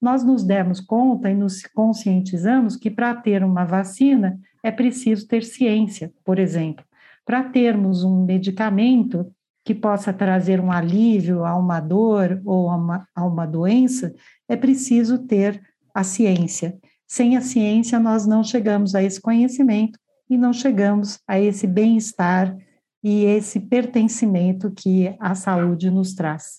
nós 0.00 0.22
nos 0.22 0.44
demos 0.44 0.80
conta 0.80 1.30
e 1.30 1.34
nos 1.34 1.62
conscientizamos 1.62 2.76
que 2.76 2.90
para 2.90 3.14
ter 3.14 3.42
uma 3.42 3.64
vacina 3.64 4.38
é 4.62 4.70
preciso 4.70 5.26
ter 5.26 5.42
ciência, 5.44 6.12
por 6.24 6.38
exemplo. 6.38 6.84
Para 7.24 7.44
termos 7.44 8.04
um 8.04 8.24
medicamento 8.24 9.30
que 9.64 9.74
possa 9.74 10.12
trazer 10.12 10.60
um 10.60 10.72
alívio 10.72 11.44
a 11.44 11.54
uma 11.56 11.80
dor 11.80 12.40
ou 12.44 12.70
a 12.70 12.76
uma, 12.76 13.08
a 13.14 13.24
uma 13.24 13.46
doença, 13.46 14.14
é 14.48 14.56
preciso 14.56 15.18
ter 15.18 15.60
a 15.94 16.02
ciência. 16.02 16.78
Sem 17.06 17.36
a 17.36 17.40
ciência, 17.40 17.98
nós 17.98 18.26
não 18.26 18.42
chegamos 18.42 18.94
a 18.94 19.02
esse 19.02 19.20
conhecimento 19.20 19.98
e 20.30 20.38
não 20.38 20.52
chegamos 20.52 21.18
a 21.26 21.38
esse 21.40 21.66
bem-estar 21.66 22.56
e 23.02 23.24
esse 23.24 23.60
pertencimento 23.60 24.70
que 24.70 25.14
a 25.18 25.34
saúde 25.34 25.90
nos 25.90 26.14
traz. 26.14 26.58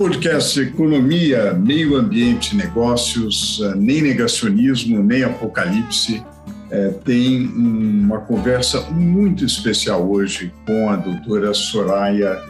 podcast 0.00 0.58
Economia, 0.58 1.52
Meio 1.52 1.94
Ambiente, 1.94 2.56
Negócios, 2.56 3.60
eh, 3.62 3.74
nem 3.76 4.00
negacionismo, 4.00 5.02
nem 5.02 5.24
apocalipse, 5.24 6.24
é, 6.70 6.88
tem 7.04 7.46
uma 7.48 8.18
conversa 8.20 8.80
muito 8.90 9.44
especial 9.44 10.10
hoje 10.10 10.50
com 10.66 10.88
a 10.88 10.96
doutora 10.96 11.52
Soraya 11.52 12.42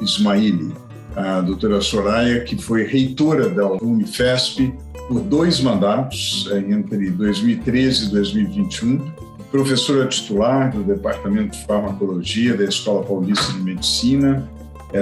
Ismaili. 0.00 0.72
A 1.16 1.40
doutora 1.40 1.80
Soraya, 1.80 2.44
que 2.44 2.56
foi 2.56 2.84
reitora 2.84 3.48
da 3.48 3.66
Unifesp 3.66 4.72
por 5.08 5.20
dois 5.20 5.60
mandatos, 5.60 6.48
eh, 6.52 6.58
entre 6.58 7.10
2013 7.10 8.06
e 8.06 8.10
2021, 8.12 9.12
professora 9.50 10.06
titular 10.06 10.70
do 10.70 10.84
Departamento 10.84 11.58
de 11.58 11.66
Farmacologia 11.66 12.56
da 12.56 12.62
Escola 12.62 13.04
Paulista 13.04 13.52
de 13.52 13.62
Medicina, 13.64 14.48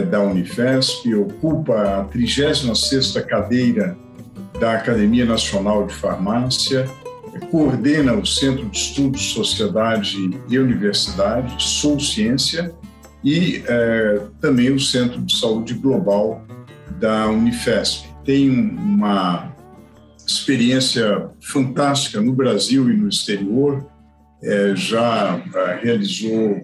da 0.01 0.23
Unifesp, 0.23 1.15
ocupa 1.15 2.01
a 2.01 2.05
36ª 2.07 3.23
cadeira 3.27 3.97
da 4.59 4.73
Academia 4.73 5.27
Nacional 5.27 5.87
de 5.87 5.95
Farmácia, 5.95 6.89
coordena 7.51 8.15
o 8.15 8.25
Centro 8.25 8.65
de 8.71 8.77
Estudos 8.77 9.33
Sociedade 9.33 10.17
e 10.49 10.59
Universidade, 10.59 11.63
Sou 11.63 12.01
Ciência, 12.01 12.73
e 13.23 13.63
é, 13.67 14.23
também 14.41 14.73
o 14.73 14.81
Centro 14.81 15.21
de 15.21 15.37
Saúde 15.37 15.75
Global 15.75 16.45
da 16.99 17.29
Unifesp. 17.29 18.09
Tem 18.25 18.51
uma 18.51 19.55
experiência 20.27 21.29
fantástica 21.41 22.21
no 22.21 22.33
Brasil 22.33 22.91
e 22.91 22.97
no 22.97 23.09
exterior, 23.09 23.87
é, 24.43 24.75
já 24.75 25.41
é, 25.55 25.81
realizou 25.83 26.61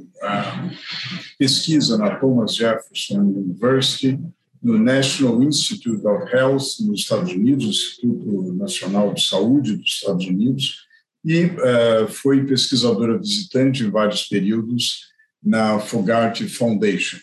pesquisa 1.38 1.96
na 1.96 2.16
Thomas 2.16 2.54
Jefferson 2.54 3.20
University, 3.20 4.18
no 4.62 4.78
National 4.78 5.42
Institute 5.42 6.04
of 6.06 6.34
Health 6.34 6.80
nos 6.80 7.00
Estados 7.00 7.32
Unidos, 7.32 7.66
Instituto 7.66 8.52
Nacional 8.54 9.14
de 9.14 9.24
Saúde 9.24 9.76
dos 9.76 9.88
Estados 9.88 10.26
Unidos, 10.26 10.88
e 11.24 11.46
uh, 11.46 12.08
foi 12.08 12.44
pesquisadora 12.44 13.18
visitante 13.18 13.84
em 13.84 13.90
vários 13.90 14.24
períodos 14.24 15.08
na 15.42 15.78
Fogarty 15.78 16.48
Foundation. 16.48 17.18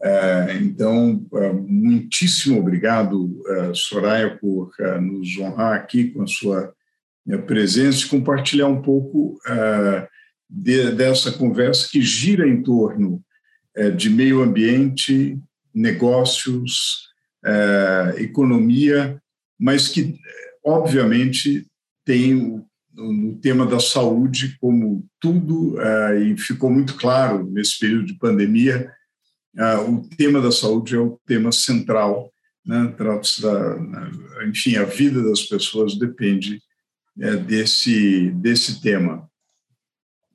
Uh, 0.00 0.62
então, 0.62 1.26
uh, 1.32 1.54
muitíssimo 1.54 2.60
obrigado, 2.60 3.42
Soraya, 3.74 4.36
por 4.36 4.70
nos 5.00 5.36
honrar 5.38 5.74
aqui 5.74 6.10
com 6.10 6.22
a 6.22 6.26
sua 6.26 6.72
presença 7.46 8.04
e 8.04 8.08
compartilhar 8.08 8.68
um 8.68 8.80
pouco 8.80 9.38
de, 10.48 10.92
dessa 10.92 11.32
conversa 11.32 11.88
que 11.90 12.00
gira 12.00 12.48
em 12.48 12.62
torno 12.62 13.22
é, 13.76 13.90
de 13.90 14.08
meio 14.08 14.42
ambiente, 14.42 15.38
negócios, 15.74 17.08
é, 17.44 18.14
economia, 18.18 19.20
mas 19.58 19.88
que, 19.88 20.16
obviamente, 20.64 21.66
tem 22.04 22.64
no 22.94 23.36
tema 23.36 23.64
da 23.64 23.78
saúde 23.78 24.56
como 24.60 25.06
tudo, 25.20 25.80
é, 25.80 26.20
e 26.20 26.36
ficou 26.36 26.70
muito 26.70 26.96
claro 26.96 27.48
nesse 27.48 27.78
período 27.78 28.06
de 28.06 28.14
pandemia, 28.14 28.90
é, 29.56 29.76
o 29.76 30.02
tema 30.16 30.40
da 30.40 30.50
saúde 30.50 30.94
é 30.94 30.98
o 30.98 31.18
tema 31.26 31.52
central. 31.52 32.32
Né? 32.64 32.94
Da, 32.98 34.44
enfim, 34.46 34.76
a 34.76 34.84
vida 34.84 35.22
das 35.22 35.42
pessoas 35.42 35.98
depende 35.98 36.60
é, 37.20 37.36
desse, 37.36 38.30
desse 38.32 38.80
tema. 38.80 39.27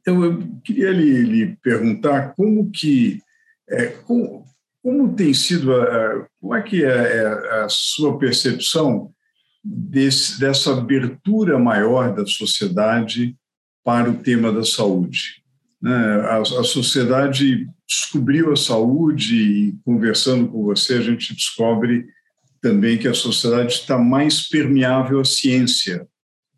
Então, 0.03 0.21
eu 0.21 0.59
queria 0.65 0.91
lhe, 0.91 1.21
lhe 1.21 1.55
perguntar 1.63 2.33
como 2.35 2.69
que, 2.69 3.21
é, 3.69 3.85
como, 3.87 4.43
como, 4.81 5.15
tem 5.15 5.33
sido, 5.33 5.73
a, 5.73 6.27
como 6.41 6.53
é 6.53 6.61
que 6.61 6.83
é, 6.83 6.89
é 6.89 7.63
a 7.63 7.69
sua 7.69 8.19
percepção 8.19 9.11
desse, 9.63 10.37
dessa 10.41 10.73
abertura 10.73 11.57
maior 11.57 12.13
da 12.13 12.25
sociedade 12.25 13.33
para 13.81 14.09
o 14.09 14.17
tema 14.17 14.51
da 14.51 14.65
saúde? 14.65 15.41
Né? 15.81 15.95
A, 15.95 16.39
a 16.39 16.63
sociedade 16.65 17.65
descobriu 17.87 18.51
a 18.51 18.57
saúde 18.57 19.35
e, 19.35 19.75
conversando 19.85 20.49
com 20.49 20.65
você, 20.65 20.95
a 20.95 21.01
gente 21.01 21.33
descobre 21.33 22.05
também 22.61 22.97
que 22.97 23.07
a 23.07 23.13
sociedade 23.13 23.73
está 23.73 23.97
mais 23.97 24.49
permeável 24.49 25.21
à 25.21 25.25
ciência. 25.25 26.05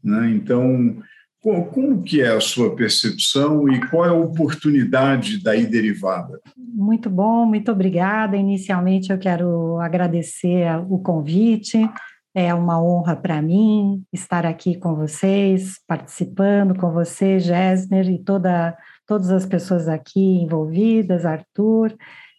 Né? 0.04 0.32
Então, 0.32 1.00
como 1.46 2.02
que 2.02 2.22
é 2.22 2.30
a 2.30 2.40
sua 2.40 2.76
percepção 2.76 3.70
e 3.70 3.80
qual 3.90 4.06
é 4.06 4.10
a 4.10 4.14
oportunidade 4.14 5.42
daí 5.44 5.68
derivada? 5.68 6.40
Muito 6.58 7.10
bom, 7.10 7.46
muito 7.46 7.72
obrigada. 7.72 8.36
Inicialmente 8.36 9.12
eu 9.12 9.20
quero 9.20 9.80
agradecer 9.80 10.66
o 10.90 10.98
convite. 10.98 11.88
É 12.34 12.54
uma 12.54 12.82
honra 12.82 13.16
para 13.16 13.42
mim 13.42 14.04
estar 14.12 14.46
aqui 14.46 14.76
com 14.76 14.96
vocês, 14.96 15.80
participando 15.88 16.76
com 16.76 16.92
você, 16.92 17.40
Gessner, 17.40 18.10
e 18.10 18.18
toda, 18.18 18.76
todas 19.08 19.30
as 19.30 19.46
pessoas 19.46 19.88
aqui 19.88 20.42
envolvidas, 20.42 21.26
Arthur 21.26 21.96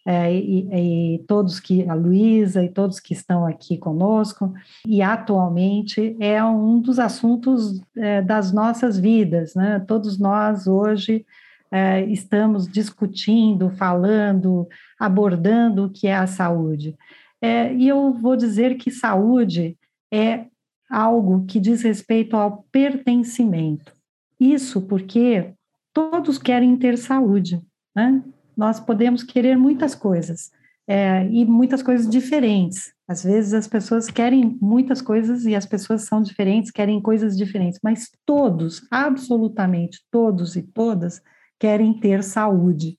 é, 0.09 0.33
e, 0.33 1.17
e, 1.17 1.19
todos 1.27 1.59
que, 1.59 1.89
a 1.89 1.95
Luísa 1.95 2.63
e 2.63 2.69
todos 2.69 3.01
que 3.01 3.13
estão 3.13 3.45
aqui 3.45 3.77
conosco, 3.77 4.55
e 4.87 5.03
atualmente 5.03 6.17
é 6.21 6.43
um 6.45 6.81
dos 6.81 7.01
assuntos 7.01 7.81
é, 7.97 8.23
das 8.23 8.53
nossas 8.53 8.97
vidas, 8.97 9.57
né? 9.57 9.81
Todos 9.81 10.17
nós 10.17 10.69
hoje 10.69 11.27
é, 11.73 12.05
estamos 12.05 12.69
discutindo, 12.69 13.69
falando, 13.71 14.69
abordando 14.97 15.87
o 15.87 15.91
que 15.91 16.07
é 16.07 16.15
a 16.15 16.29
saúde. 16.29 16.97
É, 17.43 17.75
e 17.75 17.89
eu 17.89 18.13
vou 18.13 18.37
dizer 18.37 18.77
que 18.77 18.93
saúde 18.93 19.77
é 20.13 20.47
algo 20.89 21.45
que 21.47 21.59
diz 21.59 21.83
respeito 21.83 22.37
ao 22.37 22.65
pertencimento. 22.71 23.93
Isso 24.39 24.83
porque 24.83 25.53
todos 25.93 26.39
querem 26.39 26.77
ter 26.77 26.97
saúde, 26.97 27.61
né? 27.93 28.23
Nós 28.57 28.81
podemos 28.81 29.23
querer 29.23 29.57
muitas 29.57 29.95
coisas 29.95 30.51
é, 30.87 31.27
e 31.31 31.45
muitas 31.45 31.83
coisas 31.83 32.09
diferentes. 32.09 32.93
Às 33.09 33.23
vezes 33.23 33.53
as 33.53 33.67
pessoas 33.67 34.09
querem 34.11 34.57
muitas 34.61 35.03
coisas 35.03 35.45
e 35.45 35.55
as 35.55 35.67
pessoas 35.67 36.03
são 36.03 36.23
diferentes, 36.23 36.71
querem 36.71 37.01
coisas 37.01 37.37
diferentes, 37.37 37.81
mas 37.83 38.11
todos, 38.25 38.87
absolutamente 38.91 40.01
todos 40.11 40.57
e 40.57 40.63
todas, 40.63 41.21
querem 41.59 41.99
ter 41.99 42.23
saúde. 42.23 42.99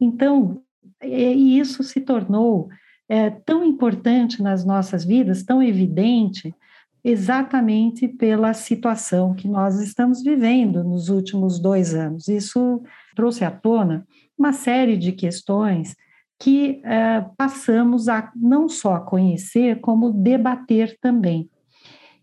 Então, 0.00 0.62
e 1.02 1.58
isso 1.58 1.82
se 1.82 2.00
tornou 2.00 2.68
é, 3.08 3.30
tão 3.30 3.64
importante 3.64 4.42
nas 4.42 4.64
nossas 4.64 5.04
vidas, 5.04 5.42
tão 5.42 5.62
evidente, 5.62 6.54
exatamente 7.02 8.08
pela 8.08 8.54
situação 8.54 9.34
que 9.34 9.46
nós 9.46 9.78
estamos 9.78 10.22
vivendo 10.22 10.82
nos 10.82 11.10
últimos 11.10 11.60
dois 11.60 11.94
anos. 11.94 12.28
Isso 12.28 12.82
trouxe 13.14 13.44
à 13.44 13.50
tona 13.50 14.06
uma 14.38 14.52
série 14.52 14.96
de 14.96 15.12
questões 15.12 15.94
que 16.38 16.82
é, 16.84 17.24
passamos 17.36 18.08
a 18.08 18.30
não 18.34 18.68
só 18.68 19.00
conhecer, 19.00 19.80
como 19.80 20.12
debater 20.12 20.98
também. 21.00 21.48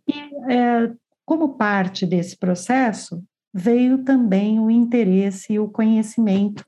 E, 0.08 0.54
é, 0.54 0.92
como 1.26 1.56
parte 1.56 2.06
desse 2.06 2.38
processo, 2.38 3.24
veio 3.54 4.04
também 4.04 4.60
o 4.60 4.70
interesse 4.70 5.54
e 5.54 5.60
o 5.60 5.70
conhecimento, 5.70 6.66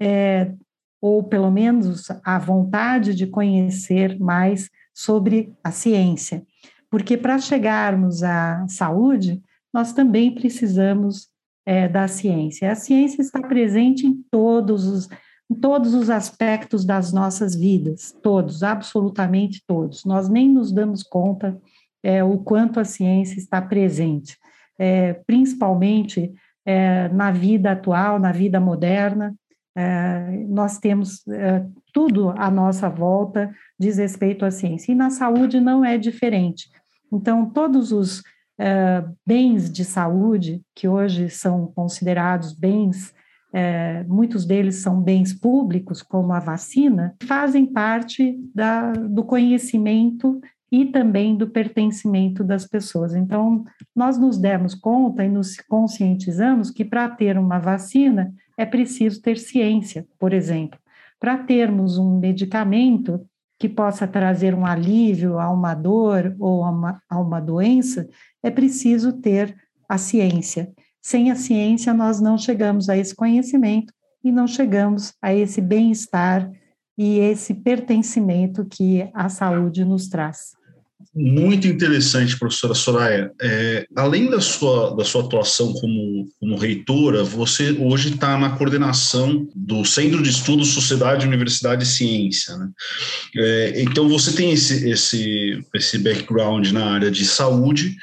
é, 0.00 0.52
ou 1.00 1.22
pelo 1.22 1.50
menos 1.50 2.08
a 2.24 2.38
vontade 2.38 3.14
de 3.14 3.26
conhecer 3.26 4.18
mais 4.18 4.68
sobre 4.94 5.52
a 5.62 5.70
ciência. 5.70 6.44
Porque 6.90 7.16
para 7.16 7.38
chegarmos 7.38 8.22
à 8.22 8.66
saúde, 8.68 9.42
nós 9.72 9.92
também 9.92 10.34
precisamos 10.34 11.28
é, 11.68 11.86
da 11.86 12.08
ciência. 12.08 12.72
A 12.72 12.74
ciência 12.74 13.20
está 13.20 13.42
presente 13.42 14.06
em 14.06 14.24
todos 14.30 14.86
os 14.86 15.08
em 15.50 15.54
todos 15.54 15.94
os 15.94 16.10
aspectos 16.10 16.84
das 16.84 17.10
nossas 17.10 17.54
vidas, 17.54 18.14
todos, 18.22 18.62
absolutamente 18.62 19.62
todos. 19.66 20.04
Nós 20.04 20.28
nem 20.28 20.46
nos 20.46 20.70
damos 20.70 21.02
conta 21.02 21.58
é, 22.02 22.22
o 22.22 22.36
quanto 22.36 22.78
a 22.78 22.84
ciência 22.84 23.38
está 23.38 23.62
presente, 23.62 24.36
é, 24.78 25.14
principalmente 25.26 26.34
é, 26.66 27.08
na 27.08 27.30
vida 27.30 27.72
atual, 27.72 28.18
na 28.18 28.30
vida 28.30 28.60
moderna. 28.60 29.34
É, 29.74 30.44
nós 30.48 30.76
temos 30.76 31.26
é, 31.28 31.64
tudo 31.94 32.34
à 32.36 32.50
nossa 32.50 32.90
volta 32.90 33.50
diz 33.80 33.96
respeito 33.96 34.44
à 34.44 34.50
ciência, 34.50 34.92
e 34.92 34.94
na 34.94 35.08
saúde 35.08 35.60
não 35.60 35.82
é 35.82 35.96
diferente. 35.96 36.68
Então, 37.10 37.48
todos 37.48 37.90
os 37.90 38.22
é, 38.58 39.04
bens 39.26 39.70
de 39.70 39.84
saúde, 39.84 40.62
que 40.74 40.88
hoje 40.88 41.30
são 41.30 41.66
considerados 41.74 42.52
bens 42.52 43.14
é, 43.52 44.04
muitos 44.04 44.44
deles 44.44 44.76
são 44.76 45.00
bens 45.00 45.32
públicos, 45.32 46.02
como 46.02 46.32
a 46.32 46.40
vacina, 46.40 47.14
fazem 47.22 47.64
parte 47.64 48.38
da, 48.54 48.92
do 48.92 49.24
conhecimento 49.24 50.40
e 50.70 50.84
também 50.84 51.34
do 51.34 51.48
pertencimento 51.48 52.44
das 52.44 52.66
pessoas. 52.66 53.14
Então, 53.14 53.64
nós 53.96 54.18
nos 54.18 54.36
demos 54.36 54.74
conta 54.74 55.24
e 55.24 55.28
nos 55.28 55.56
conscientizamos 55.56 56.70
que 56.70 56.84
para 56.84 57.08
ter 57.08 57.38
uma 57.38 57.58
vacina 57.58 58.32
é 58.56 58.66
preciso 58.66 59.22
ter 59.22 59.38
ciência, 59.38 60.06
por 60.18 60.34
exemplo. 60.34 60.78
Para 61.18 61.38
termos 61.38 61.96
um 61.96 62.18
medicamento 62.18 63.26
que 63.58 63.68
possa 63.68 64.06
trazer 64.06 64.54
um 64.54 64.64
alívio 64.64 65.38
a 65.38 65.50
uma 65.50 65.74
dor 65.74 66.34
ou 66.38 66.64
a 66.64 66.70
uma, 66.70 67.02
a 67.08 67.18
uma 67.18 67.40
doença, 67.40 68.08
é 68.42 68.50
preciso 68.50 69.12
ter 69.12 69.56
a 69.88 69.98
ciência. 69.98 70.72
Sem 71.00 71.30
a 71.30 71.34
ciência, 71.34 71.92
nós 71.94 72.20
não 72.20 72.36
chegamos 72.36 72.88
a 72.88 72.96
esse 72.96 73.14
conhecimento 73.14 73.92
e 74.22 74.30
não 74.30 74.46
chegamos 74.46 75.14
a 75.22 75.34
esse 75.34 75.60
bem-estar 75.60 76.50
e 76.96 77.18
esse 77.18 77.54
pertencimento 77.54 78.66
que 78.66 79.08
a 79.14 79.28
saúde 79.28 79.84
nos 79.84 80.08
traz. 80.08 80.57
Muito 81.20 81.66
interessante, 81.66 82.38
professora 82.38 82.74
Soraya. 82.74 83.32
É, 83.42 83.84
além 83.96 84.30
da 84.30 84.40
sua, 84.40 84.94
da 84.94 85.04
sua 85.04 85.24
atuação 85.24 85.72
como, 85.72 86.28
como 86.38 86.56
reitora, 86.56 87.24
você 87.24 87.72
hoje 87.72 88.10
está 88.10 88.38
na 88.38 88.50
coordenação 88.50 89.48
do 89.52 89.84
Centro 89.84 90.22
de 90.22 90.30
Estudos 90.30 90.68
Sociedade, 90.68 91.26
Universidade 91.26 91.82
e 91.82 91.86
Ciência. 91.86 92.56
Né? 92.56 92.68
É, 93.36 93.82
então, 93.82 94.08
você 94.08 94.30
tem 94.30 94.52
esse, 94.52 94.88
esse, 94.88 95.60
esse 95.74 95.98
background 95.98 96.70
na 96.70 96.92
área 96.92 97.10
de 97.10 97.24
saúde, 97.24 97.96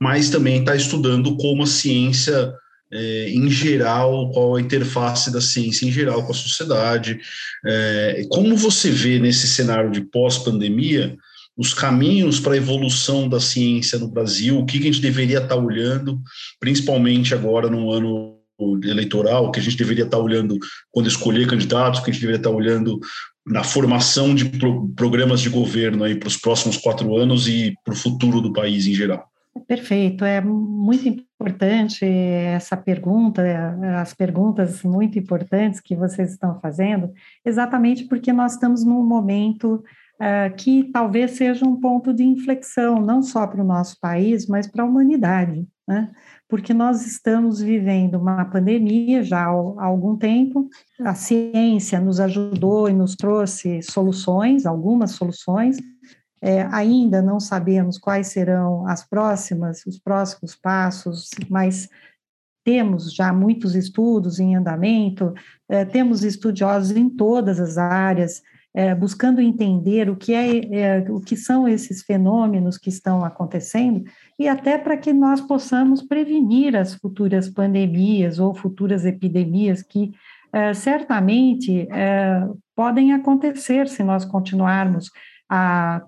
mas 0.00 0.28
também 0.28 0.58
está 0.58 0.74
estudando 0.74 1.36
como 1.36 1.62
a 1.62 1.68
ciência 1.68 2.52
é, 2.92 3.30
em 3.30 3.48
geral, 3.48 4.32
qual 4.32 4.56
a 4.56 4.60
interface 4.60 5.32
da 5.32 5.40
ciência 5.40 5.86
em 5.86 5.92
geral 5.92 6.24
com 6.24 6.32
a 6.32 6.34
sociedade. 6.34 7.20
É, 7.64 8.26
como 8.28 8.56
você 8.56 8.90
vê 8.90 9.20
nesse 9.20 9.46
cenário 9.46 9.92
de 9.92 10.00
pós-pandemia 10.00 11.16
os 11.56 11.72
caminhos 11.72 12.38
para 12.38 12.54
a 12.54 12.56
evolução 12.56 13.28
da 13.28 13.40
ciência 13.40 13.98
no 13.98 14.08
Brasil, 14.08 14.58
o 14.58 14.66
que 14.66 14.78
a 14.78 14.82
gente 14.82 15.00
deveria 15.00 15.38
estar 15.38 15.48
tá 15.48 15.56
olhando, 15.56 16.20
principalmente 16.60 17.34
agora 17.34 17.70
no 17.70 17.90
ano 17.90 18.36
eleitoral, 18.84 19.50
que 19.50 19.60
a 19.60 19.62
gente 19.62 19.76
deveria 19.76 20.04
estar 20.04 20.16
tá 20.16 20.22
olhando 20.22 20.58
quando 20.90 21.08
escolher 21.08 21.46
candidatos, 21.46 22.00
que 22.00 22.10
a 22.10 22.12
gente 22.12 22.20
deveria 22.20 22.40
estar 22.40 22.50
tá 22.50 22.56
olhando 22.56 22.98
na 23.46 23.62
formação 23.62 24.34
de 24.34 24.44
pro 24.46 24.88
programas 24.88 25.40
de 25.40 25.48
governo 25.48 26.04
aí 26.04 26.16
para 26.16 26.26
os 26.26 26.36
próximos 26.36 26.76
quatro 26.76 27.16
anos 27.16 27.46
e 27.46 27.74
para 27.84 27.94
o 27.94 27.96
futuro 27.96 28.40
do 28.40 28.52
país 28.52 28.86
em 28.86 28.94
geral. 28.94 29.30
Perfeito, 29.66 30.24
é 30.24 30.40
muito 30.40 31.08
importante 31.08 32.04
essa 32.04 32.76
pergunta, 32.76 33.42
as 34.00 34.12
perguntas 34.12 34.82
muito 34.82 35.18
importantes 35.18 35.80
que 35.80 35.96
vocês 35.96 36.32
estão 36.32 36.60
fazendo, 36.60 37.10
exatamente 37.44 38.04
porque 38.04 38.32
nós 38.32 38.52
estamos 38.52 38.84
num 38.84 39.02
momento 39.02 39.82
que 40.56 40.84
talvez 40.92 41.32
seja 41.32 41.66
um 41.66 41.78
ponto 41.78 42.12
de 42.12 42.24
inflexão, 42.24 43.00
não 43.00 43.22
só 43.22 43.46
para 43.46 43.62
o 43.62 43.66
nosso 43.66 43.98
país, 44.00 44.46
mas 44.46 44.66
para 44.66 44.82
a 44.82 44.86
humanidade, 44.86 45.66
né? 45.86 46.10
Porque 46.48 46.72
nós 46.72 47.06
estamos 47.06 47.60
vivendo 47.60 48.14
uma 48.14 48.44
pandemia 48.44 49.22
já 49.22 49.44
há 49.44 49.84
algum 49.84 50.16
tempo, 50.16 50.68
a 51.00 51.14
ciência 51.14 52.00
nos 52.00 52.18
ajudou 52.20 52.88
e 52.88 52.92
nos 52.92 53.14
trouxe 53.14 53.82
soluções, 53.82 54.64
algumas 54.64 55.12
soluções, 55.12 55.76
é, 56.42 56.62
ainda 56.70 57.22
não 57.22 57.40
sabemos 57.40 57.98
quais 57.98 58.28
serão 58.28 58.86
as 58.86 59.04
próximas, 59.04 59.84
os 59.86 59.98
próximos 59.98 60.54
passos, 60.54 61.30
mas 61.48 61.88
temos 62.64 63.14
já 63.14 63.32
muitos 63.32 63.74
estudos 63.74 64.38
em 64.38 64.56
andamento, 64.56 65.32
é, 65.68 65.84
temos 65.84 66.24
estudiosos 66.24 66.96
em 66.96 67.08
todas 67.08 67.60
as 67.60 67.78
áreas, 67.78 68.42
é, 68.76 68.94
buscando 68.94 69.40
entender 69.40 70.10
o 70.10 70.14
que, 70.14 70.34
é, 70.34 70.74
é, 70.74 71.10
o 71.10 71.18
que 71.18 71.34
são 71.34 71.66
esses 71.66 72.02
fenômenos 72.02 72.76
que 72.76 72.90
estão 72.90 73.24
acontecendo, 73.24 74.04
e 74.38 74.46
até 74.46 74.76
para 74.76 74.98
que 74.98 75.14
nós 75.14 75.40
possamos 75.40 76.02
prevenir 76.02 76.76
as 76.76 76.94
futuras 76.94 77.48
pandemias 77.48 78.38
ou 78.38 78.54
futuras 78.54 79.06
epidemias 79.06 79.82
que 79.82 80.12
é, 80.52 80.74
certamente 80.74 81.88
é, 81.90 82.46
podem 82.74 83.14
acontecer 83.14 83.88
se 83.88 84.04
nós 84.04 84.26
continuarmos 84.26 85.10
a 85.48 86.02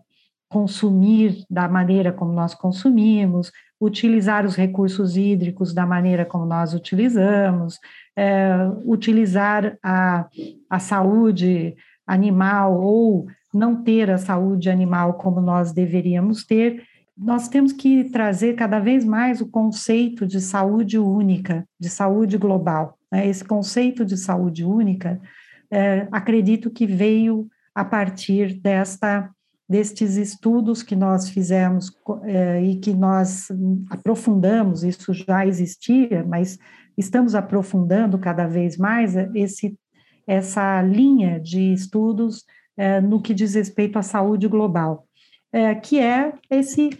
consumir 0.51 1.45
da 1.49 1.67
maneira 1.69 2.13
como 2.13 2.33
nós 2.35 2.55
consumimos, 2.55 3.51
utilizar 3.81 4.45
os 4.45 4.57
recursos 4.57 5.17
hídricos 5.17 5.73
da 5.73 5.87
maneira 5.87 6.27
como 6.27 6.45
nós 6.45 6.75
utilizamos, 6.75 7.79
é, 8.15 8.51
utilizar 8.85 9.79
a, 9.83 10.27
a 10.69 10.79
saúde 10.79 11.75
animal 12.09 12.81
ou 12.81 13.27
não 13.55 13.83
ter 13.83 14.11
a 14.11 14.19
saúde 14.19 14.69
animal 14.69 15.15
como 15.15 15.41
nós 15.41 15.73
deveríamos 15.73 16.45
ter, 16.45 16.83
nós 17.17 17.49
temos 17.49 17.73
que 17.73 18.05
trazer 18.05 18.55
cada 18.55 18.79
vez 18.79 19.05
mais 19.05 19.41
o 19.41 19.49
conceito 19.49 20.27
de 20.27 20.41
saúde 20.41 20.99
única, 20.99 21.67
de 21.79 21.91
saúde 21.91 22.39
global. 22.39 22.97
Né? 23.11 23.27
Esse 23.29 23.45
conceito 23.45 24.05
de 24.05 24.17
saúde 24.17 24.65
única, 24.65 25.21
é, 25.71 26.09
acredito 26.11 26.71
que 26.71 26.87
veio 26.87 27.49
a 27.75 27.85
partir 27.85 28.55
desta 28.55 29.31
destes 29.69 30.17
estudos 30.17 30.83
que 30.83 30.97
nós 30.97 31.29
fizemos 31.29 31.93
é, 32.23 32.63
e 32.63 32.77
que 32.77 32.95
nós 32.95 33.49
aprofundamos, 33.91 34.83
isso 34.83 35.13
já 35.13 35.47
existia, 35.47 36.25
mas 36.27 36.59
estamos 36.97 37.35
aprofundando 37.35 38.19
cada 38.19 38.47
vez 38.47 38.79
mais 38.79 39.15
esse, 39.35 39.79
essa 40.29 40.83
linha 40.83 41.41
de 41.41 41.73
estudos 41.73 42.45
é, 42.77 43.01
no 43.01 43.21
que 43.21 43.33
diz 43.33 43.55
respeito 43.55 43.99
à 43.99 44.03
saúde 44.03 44.47
global, 44.47 45.07
é, 45.51 45.75
que 45.75 45.99
é 45.99 46.35
esse, 46.51 46.91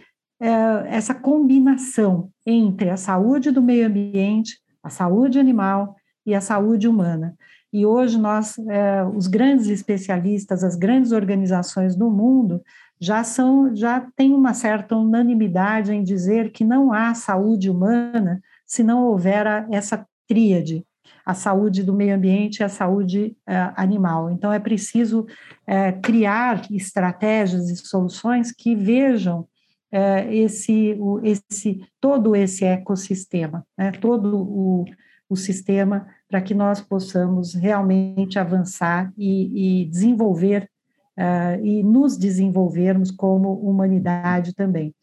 essa 0.87 1.13
combinação 1.13 2.31
entre 2.45 2.89
a 2.89 2.97
saúde 2.97 3.51
do 3.51 3.61
meio 3.61 3.85
ambiente, 3.85 4.57
a 4.81 4.89
saúde 4.89 5.37
animal 5.37 5.95
e 6.25 6.33
a 6.33 6.41
saúde 6.41 6.87
humana. 6.87 7.35
E 7.71 7.85
hoje 7.85 8.17
nós, 8.17 8.57
é, 8.67 9.03
os 9.03 9.27
grandes 9.27 9.67
especialistas, 9.67 10.63
as 10.63 10.75
grandes 10.75 11.11
organizações 11.11 11.95
do 11.95 12.09
mundo 12.09 12.61
já 12.99 13.23
são, 13.23 13.75
já 13.75 14.01
tem 14.15 14.33
uma 14.33 14.53
certa 14.53 14.95
unanimidade 14.95 15.93
em 15.93 16.03
dizer 16.03 16.51
que 16.51 16.65
não 16.65 16.91
há 16.91 17.13
saúde 17.13 17.69
humana 17.69 18.41
se 18.65 18.83
não 18.83 19.05
houver 19.05 19.45
essa 19.71 20.05
tríade, 20.27 20.85
a 21.25 21.33
saúde 21.33 21.83
do 21.83 21.93
meio 21.93 22.15
ambiente 22.15 22.59
e 22.59 22.63
a 22.63 22.69
saúde 22.69 23.35
é, 23.47 23.71
animal. 23.75 24.31
Então 24.31 24.51
é 24.51 24.59
preciso 24.59 25.25
é, 25.65 25.91
criar 25.91 26.65
estratégias 26.71 27.69
e 27.69 27.75
soluções 27.75 28.51
que 28.51 28.75
vejam 28.75 29.47
é, 29.91 30.33
esse, 30.33 30.95
o, 30.99 31.19
esse 31.23 31.81
todo 31.99 32.35
esse 32.35 32.63
ecossistema, 32.65 33.65
né, 33.77 33.91
todo 33.91 34.37
o, 34.37 34.85
o 35.29 35.35
sistema 35.35 36.07
para 36.27 36.41
que 36.41 36.53
nós 36.53 36.79
possamos 36.79 37.53
realmente 37.53 38.37
avançar 38.37 39.11
e, 39.17 39.81
e 39.81 39.85
desenvolver 39.85 40.69
uh, 41.17 41.65
e 41.65 41.83
nos 41.83 42.17
desenvolvermos 42.17 43.11
como 43.11 43.53
humanidade 43.53 44.53
também. 44.53 44.93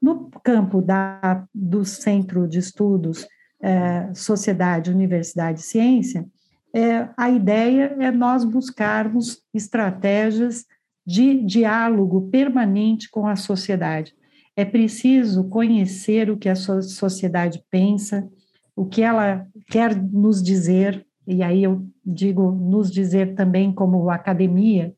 No 0.00 0.28
campo 0.42 0.82
da, 0.82 1.46
do 1.54 1.84
Centro 1.84 2.48
de 2.48 2.58
Estudos 2.58 3.26
é, 3.62 4.12
Sociedade, 4.14 4.90
Universidade 4.90 5.60
e 5.60 5.62
Ciência, 5.62 6.26
é, 6.74 7.08
a 7.16 7.30
ideia 7.30 7.96
é 8.00 8.10
nós 8.10 8.44
buscarmos 8.44 9.42
estratégias 9.54 10.64
de 11.06 11.42
diálogo 11.44 12.28
permanente 12.30 13.10
com 13.10 13.26
a 13.26 13.36
sociedade. 13.36 14.14
É 14.56 14.64
preciso 14.64 15.44
conhecer 15.48 16.30
o 16.30 16.36
que 16.36 16.48
a 16.48 16.54
sociedade 16.54 17.62
pensa, 17.70 18.28
o 18.74 18.86
que 18.86 19.02
ela 19.02 19.46
quer 19.68 19.94
nos 19.94 20.42
dizer, 20.42 21.06
e 21.26 21.42
aí 21.42 21.62
eu 21.62 21.86
digo 22.04 22.50
nos 22.52 22.90
dizer 22.90 23.34
também 23.34 23.72
como 23.72 24.10
academia, 24.10 24.94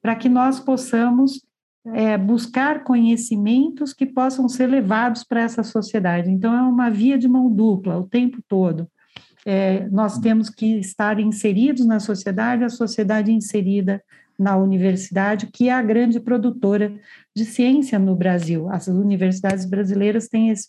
para 0.00 0.16
que 0.16 0.28
nós 0.28 0.60
possamos 0.60 1.42
é, 1.94 2.16
buscar 2.18 2.84
conhecimentos 2.84 3.92
que 3.92 4.06
possam 4.06 4.48
ser 4.48 4.66
levados 4.66 5.24
para 5.24 5.42
essa 5.42 5.62
sociedade. 5.62 6.30
Então, 6.30 6.54
é 6.54 6.62
uma 6.62 6.90
via 6.90 7.18
de 7.18 7.28
mão 7.28 7.50
dupla 7.50 7.98
o 7.98 8.08
tempo 8.08 8.38
todo. 8.48 8.88
É, 9.46 9.88
nós 9.88 10.18
temos 10.18 10.50
que 10.50 10.78
estar 10.78 11.18
inseridos 11.18 11.86
na 11.86 12.00
sociedade, 12.00 12.64
a 12.64 12.68
sociedade 12.68 13.32
inserida 13.32 14.02
na 14.38 14.56
universidade, 14.56 15.48
que 15.48 15.68
é 15.68 15.72
a 15.72 15.82
grande 15.82 16.20
produtora 16.20 16.94
de 17.34 17.44
ciência 17.44 17.98
no 17.98 18.14
Brasil. 18.14 18.70
As 18.70 18.86
universidades 18.86 19.64
brasileiras 19.64 20.28
têm 20.28 20.50
esse, 20.50 20.68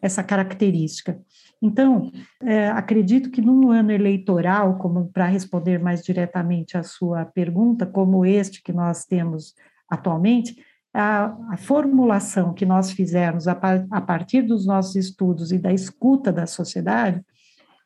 essa 0.00 0.22
característica. 0.22 1.20
Então, 1.60 2.10
é, 2.42 2.68
acredito 2.68 3.30
que 3.30 3.42
num 3.42 3.70
ano 3.70 3.92
eleitoral, 3.92 4.78
como 4.78 5.08
para 5.08 5.26
responder 5.26 5.78
mais 5.78 6.02
diretamente 6.02 6.78
à 6.78 6.82
sua 6.82 7.26
pergunta, 7.26 7.84
como 7.84 8.24
este 8.24 8.62
que 8.62 8.72
nós 8.72 9.04
temos 9.04 9.54
atualmente, 9.90 10.56
a, 10.94 11.36
a 11.50 11.56
formulação 11.56 12.54
que 12.54 12.64
nós 12.64 12.90
fizermos 12.90 13.46
a, 13.46 13.58
a, 13.90 14.00
partir 14.00 14.42
dos 14.42 14.66
nossos 14.66 14.96
estudos 14.96 15.52
e 15.52 15.58
da 15.58 15.72
escuta 15.72 16.32
da 16.32 16.46
sociedade 16.46 17.20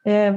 é, 0.07 0.37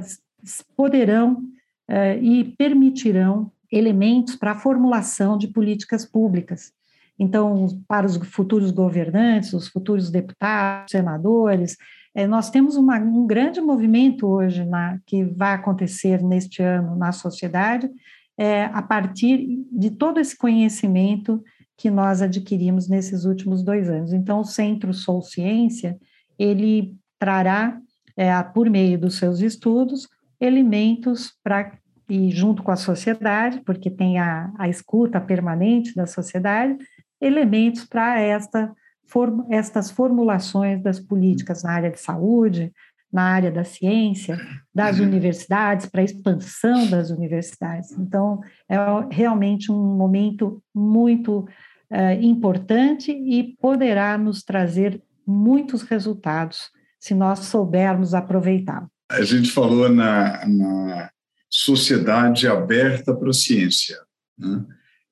poderão 0.76 1.44
é, 1.88 2.18
e 2.18 2.44
permitirão 2.58 3.52
elementos 3.72 4.36
para 4.36 4.52
a 4.52 4.60
formulação 4.60 5.38
de 5.38 5.48
políticas 5.48 6.06
públicas. 6.06 6.72
Então, 7.20 7.82
para 7.88 8.06
os 8.06 8.16
futuros 8.18 8.72
governantes, 8.72 9.54
os 9.54 9.68
futuros 9.68 10.12
deputados, 10.12 10.92
senadores, 10.92 11.76
é, 12.14 12.28
nós 12.28 12.50
temos 12.50 12.76
uma, 12.76 13.00
um 13.00 13.26
grande 13.26 13.60
movimento 13.60 14.28
hoje 14.28 14.64
na, 14.66 15.00
que 15.06 15.24
vai 15.24 15.54
acontecer 15.54 16.22
neste 16.22 16.62
ano 16.62 16.96
na 16.96 17.12
sociedade, 17.12 17.90
é, 18.38 18.66
a 18.66 18.82
partir 18.82 19.48
de 19.72 19.92
todo 19.92 20.20
esse 20.20 20.38
conhecimento 20.38 21.44
que 21.78 21.92
nós 21.92 22.22
adquirimos 22.22 22.90
nesses 22.90 23.24
últimos 23.24 23.64
dois 23.64 23.90
anos. 23.90 24.12
Então, 24.12 24.40
o 24.40 24.46
Centro 24.46 24.94
Sou 24.94 25.22
Ciência, 25.22 25.98
ele 26.38 26.96
trará, 27.20 27.80
é, 28.16 28.42
por 28.44 28.70
meio 28.70 29.00
dos 29.00 29.18
seus 29.18 29.42
estudos, 29.42 30.08
elementos 30.42 31.34
para, 31.44 31.78
e 32.10 32.32
junto 32.32 32.64
com 32.64 32.72
a 32.72 32.76
sociedade, 32.76 33.62
porque 33.64 33.92
tem 33.92 34.18
a, 34.18 34.52
a 34.58 34.68
escuta 34.68 35.22
permanente 35.22 35.96
da 35.96 36.08
sociedade, 36.08 36.76
elementos 37.22 37.86
para 37.86 38.20
esta 38.20 38.74
for, 39.08 39.46
estas 39.50 39.90
formulações 39.90 40.82
das 40.82 41.00
políticas 41.00 41.64
na 41.64 41.72
área 41.72 41.92
de 41.92 42.00
saúde, 42.00 42.72
na 43.12 43.24
área 43.24 43.50
da 43.50 43.64
ciência, 43.64 44.38
das 44.74 45.00
universidades, 45.00 45.86
para 45.86 46.02
a 46.02 46.04
expansão 46.04 46.90
das 46.90 47.10
universidades. 47.10 47.92
Então, 47.98 48.42
é 48.70 48.78
realmente 49.10 49.72
um 49.72 49.96
momento 49.96 50.62
muito 50.76 51.48
é, 51.92 52.16
importante 52.16 53.12
e 53.12 53.56
poderá 53.60 54.18
nos 54.18 54.44
trazer 54.44 55.02
muitos 55.26 55.82
resultados 55.82 56.70
se 57.00 57.14
nós 57.14 57.40
soubermos 57.40 58.14
aproveitá-lo. 58.14 58.90
A 59.10 59.22
gente 59.22 59.52
falou 59.52 59.90
na, 59.90 60.46
na 60.48 61.10
sociedade 61.50 62.48
aberta 62.48 63.16
para 63.16 63.30
a 63.30 63.34
ciência, 63.34 63.98
né? 64.38 64.66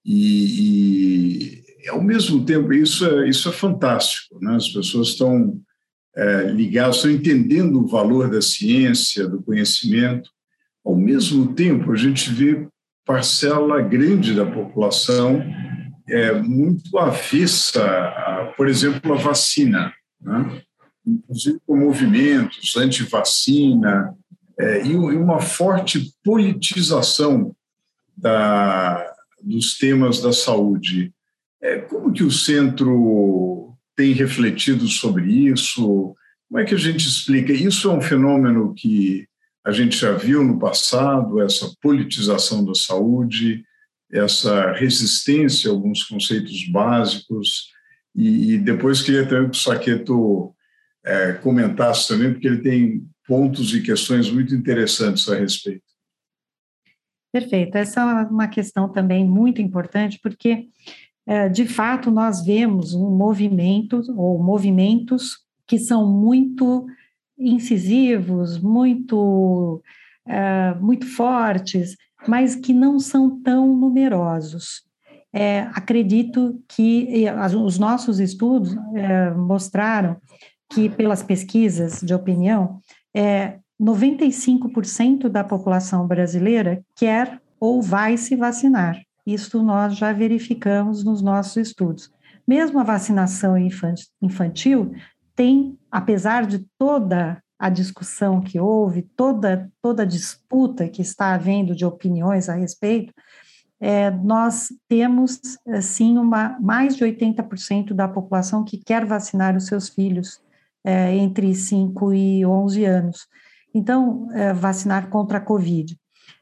e, 0.04 1.64
e 1.84 1.90
ao 1.90 2.02
mesmo 2.02 2.44
tempo, 2.44 2.74
isso 2.74 3.06
é, 3.06 3.30
isso 3.30 3.48
é 3.48 3.52
fantástico, 3.52 4.40
né? 4.42 4.56
as 4.56 4.68
pessoas 4.70 5.10
estão 5.10 5.60
é, 6.16 6.44
ligadas, 6.52 6.98
estão 6.98 7.12
entendendo 7.12 7.82
o 7.82 7.88
valor 7.88 8.30
da 8.30 8.42
ciência, 8.42 9.28
do 9.28 9.42
conhecimento. 9.42 10.30
Ao 10.84 10.96
mesmo 10.96 11.54
tempo, 11.54 11.92
a 11.92 11.96
gente 11.96 12.30
vê 12.32 12.68
parcela 13.06 13.82
grande 13.82 14.34
da 14.34 14.46
população 14.46 15.42
é, 16.08 16.34
muito 16.34 16.98
avessa, 16.98 18.54
por 18.56 18.68
exemplo, 18.68 19.14
a 19.14 19.18
vacina, 19.18 19.94
né? 20.22 20.62
inclusive 21.06 21.60
com 21.66 21.78
movimentos 21.78 22.76
anti-vacina 22.76 24.16
é, 24.58 24.86
e 24.86 24.96
uma 24.96 25.40
forte 25.40 26.12
politização 26.24 27.56
da, 28.16 29.14
dos 29.42 29.78
temas 29.78 30.22
da 30.22 30.32
saúde. 30.32 31.14
É, 31.62 31.80
como 31.80 32.12
que 32.12 32.24
o 32.24 32.32
centro 32.32 33.76
tem 33.96 34.14
refletido 34.14 34.88
sobre 34.88 35.32
isso? 35.32 36.16
Como 36.48 36.60
é 36.60 36.66
que 36.66 36.76
a 36.76 36.78
gente 36.78 37.08
explica? 37.08 37.52
Isso 37.52 37.90
é 37.90 37.94
um 37.94 38.02
fenômeno 38.02 38.74
que 38.74 39.28
a 39.66 39.72
gente 39.72 39.98
já 39.98 40.12
viu 40.12 40.44
no 40.44 40.60
passado, 40.60 41.42
essa 41.42 41.72
politização 41.82 42.64
da 42.64 42.76
saúde, 42.76 43.64
essa 44.16 44.72
resistência 44.74 45.70
a 45.70 45.74
alguns 45.74 46.04
conceitos 46.04 46.68
básicos. 46.70 47.70
E, 48.16 48.54
e 48.54 48.58
depois 48.58 49.02
queria 49.02 49.28
também 49.28 49.50
que 49.50 49.58
o 49.58 49.60
Saqueto 49.60 50.56
é, 51.06 51.34
comentasse 51.34 52.08
também, 52.08 52.32
porque 52.32 52.48
ele 52.48 52.62
tem 52.62 53.06
pontos 53.28 53.74
e 53.74 53.82
questões 53.82 54.30
muito 54.30 54.56
interessantes 54.56 55.28
a 55.28 55.36
respeito. 55.36 55.84
Perfeito. 57.32 57.76
Essa 57.76 58.02
é 58.02 58.04
uma 58.32 58.48
questão 58.48 58.88
também 58.88 59.26
muito 59.26 59.62
importante, 59.62 60.20
porque 60.24 60.70
é, 61.28 61.50
de 61.50 61.68
fato, 61.68 62.12
nós 62.12 62.46
vemos 62.46 62.94
um 62.94 63.10
movimento 63.10 64.02
ou 64.16 64.42
movimentos 64.42 65.40
que 65.66 65.80
são 65.80 66.08
muito 66.08 66.86
incisivos, 67.38 68.60
muito, 68.60 69.82
é, 70.28 70.76
muito 70.76 71.08
fortes, 71.08 71.98
mas 72.28 72.56
que 72.56 72.74
não 72.74 73.00
são 73.00 73.42
tão 73.42 73.76
numerosos. 73.76 74.84
É, 75.34 75.62
acredito 75.74 76.62
que 76.68 77.26
os 77.62 77.78
nossos 77.78 78.20
estudos 78.20 78.76
é, 78.96 79.32
mostraram 79.32 80.18
que, 80.72 80.90
pelas 80.90 81.22
pesquisas 81.22 82.00
de 82.02 82.14
opinião, 82.14 82.80
é, 83.14 83.60
95% 83.82 85.28
da 85.28 85.44
população 85.44 86.08
brasileira 86.08 86.82
quer 86.96 87.42
ou 87.60 87.82
vai 87.82 88.16
se 88.18 88.36
vacinar. 88.36 89.02
Isso 89.26 89.62
nós 89.62 89.98
já 89.98 90.14
verificamos 90.14 91.04
nos 91.04 91.22
nossos 91.22 91.58
estudos. 91.58 92.10
Mesmo 92.48 92.80
a 92.80 92.84
vacinação 92.84 93.56
infantil 94.22 94.94
tem, 95.36 95.78
apesar 95.92 96.46
de 96.46 96.66
toda 96.78 97.42
a 97.58 97.70
discussão 97.70 98.42
que 98.42 98.60
houve, 98.60 99.02
toda, 99.02 99.72
toda 99.82 100.04
a 100.04 100.06
disputa 100.06 100.88
que 100.88 101.02
está 101.02 101.34
havendo 101.34 101.76
de 101.76 101.86
opiniões 101.86 102.50
a 102.50 102.54
respeito, 102.54 103.14
é, 103.80 104.10
nós 104.10 104.70
temos, 104.88 105.40
sim, 105.82 106.18
uma, 106.18 106.58
mais 106.60 106.96
de 106.96 107.04
80% 107.04 107.94
da 107.94 108.08
população 108.08 108.64
que 108.64 108.78
quer 108.78 109.06
vacinar 109.06 109.56
os 109.56 109.68
seus 109.68 109.90
filhos 109.90 110.42
é, 110.84 111.16
entre 111.16 111.54
5 111.54 112.14
e 112.14 112.46
11 112.46 112.86
anos. 112.86 113.28
Então, 113.74 114.30
é, 114.34 114.54
vacinar 114.54 115.10
contra 115.10 115.40
a 115.40 115.42
Covid. 115.42 115.98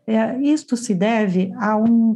É, 0.06 0.38
isto 0.40 0.76
se 0.76 0.94
deve 0.94 1.52
a 1.58 1.76
um 1.78 2.14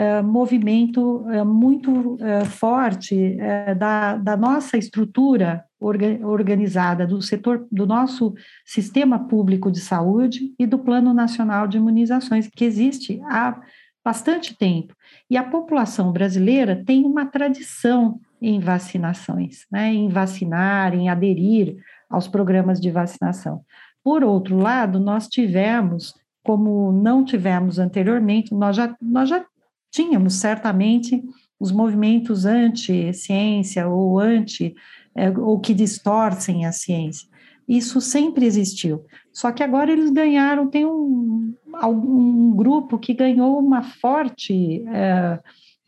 é, 0.00 0.22
movimento 0.22 1.26
é, 1.28 1.44
muito 1.44 2.16
é, 2.20 2.42
forte 2.46 3.36
da, 3.78 4.16
da 4.16 4.34
nossa 4.34 4.78
estrutura 4.78 5.62
organizada, 5.78 7.06
do 7.06 7.20
setor, 7.20 7.66
do 7.70 7.86
nosso 7.86 8.32
sistema 8.64 9.18
público 9.28 9.70
de 9.70 9.78
saúde 9.78 10.54
e 10.58 10.66
do 10.66 10.78
Plano 10.78 11.12
Nacional 11.12 11.68
de 11.68 11.76
Imunizações, 11.76 12.48
que 12.48 12.64
existe 12.64 13.20
há 13.24 13.60
bastante 14.02 14.56
tempo. 14.56 14.94
E 15.28 15.36
a 15.36 15.44
população 15.44 16.12
brasileira 16.12 16.82
tem 16.82 17.04
uma 17.04 17.26
tradição 17.26 18.18
em 18.40 18.58
vacinações, 18.58 19.66
né, 19.70 19.92
em 19.92 20.08
vacinar, 20.08 20.94
em 20.94 21.10
aderir 21.10 21.76
aos 22.08 22.26
programas 22.26 22.80
de 22.80 22.90
vacinação. 22.90 23.60
Por 24.02 24.24
outro 24.24 24.56
lado, 24.56 24.98
nós 24.98 25.28
tivemos, 25.28 26.14
como 26.42 26.90
não 26.90 27.22
tivemos 27.22 27.78
anteriormente, 27.78 28.54
nós 28.54 28.76
já, 28.76 28.96
nós 29.00 29.28
já 29.28 29.44
tínhamos 29.90 30.34
certamente 30.34 31.22
os 31.58 31.70
movimentos 31.72 32.44
anti-ciência 32.44 33.88
ou 33.88 34.18
anti 34.18 34.74
é, 35.14 35.30
ou 35.30 35.58
que 35.60 35.74
distorcem 35.74 36.64
a 36.64 36.72
ciência. 36.72 37.28
Isso 37.68 38.00
sempre 38.00 38.46
existiu. 38.46 39.04
Só 39.32 39.52
que 39.52 39.62
agora 39.62 39.92
eles 39.92 40.10
ganharam, 40.10 40.68
tem 40.68 40.84
um, 40.84 41.54
um 41.84 42.56
grupo 42.56 42.98
que 42.98 43.14
ganhou 43.14 43.58
uma 43.58 43.82
forte 43.82 44.84
é, 44.88 45.38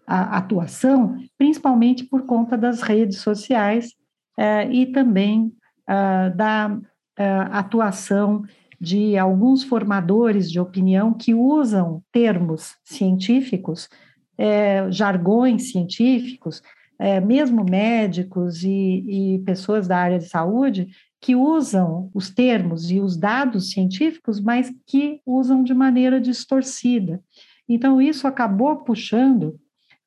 atuação, 0.07 1.17
principalmente 1.39 2.05
por 2.05 2.23
conta 2.23 2.57
das 2.57 2.83
redes 2.83 3.19
sociais 3.19 3.93
é, 4.39 4.71
e 4.71 4.87
também 4.87 5.53
ah, 5.87 6.29
da 6.29 6.79
ah, 7.19 7.59
atuação 7.59 8.45
de 8.83 9.17
alguns 9.17 9.63
formadores 9.63 10.51
de 10.51 10.59
opinião 10.59 11.15
que 11.15 11.33
usam 11.33 12.03
termos 12.11 12.75
científicos, 12.83 13.89
é, 14.37 14.91
jargões 14.91 15.71
científicos, 15.71 16.61
é, 16.99 17.21
mesmo 17.21 17.65
médicos 17.65 18.65
e, 18.65 19.37
e 19.37 19.39
pessoas 19.45 19.87
da 19.87 19.97
área 19.97 20.19
de 20.19 20.29
saúde, 20.29 20.89
que 21.21 21.37
usam 21.37 22.11
os 22.13 22.29
termos 22.29 22.91
e 22.91 22.99
os 22.99 23.17
dados 23.17 23.71
científicos, 23.71 24.41
mas 24.41 24.75
que 24.85 25.21
usam 25.25 25.63
de 25.63 25.73
maneira 25.73 26.21
distorcida. 26.21 27.23
Então, 27.69 28.03
isso 28.03 28.27
acabou 28.27 28.79
puxando 28.79 29.61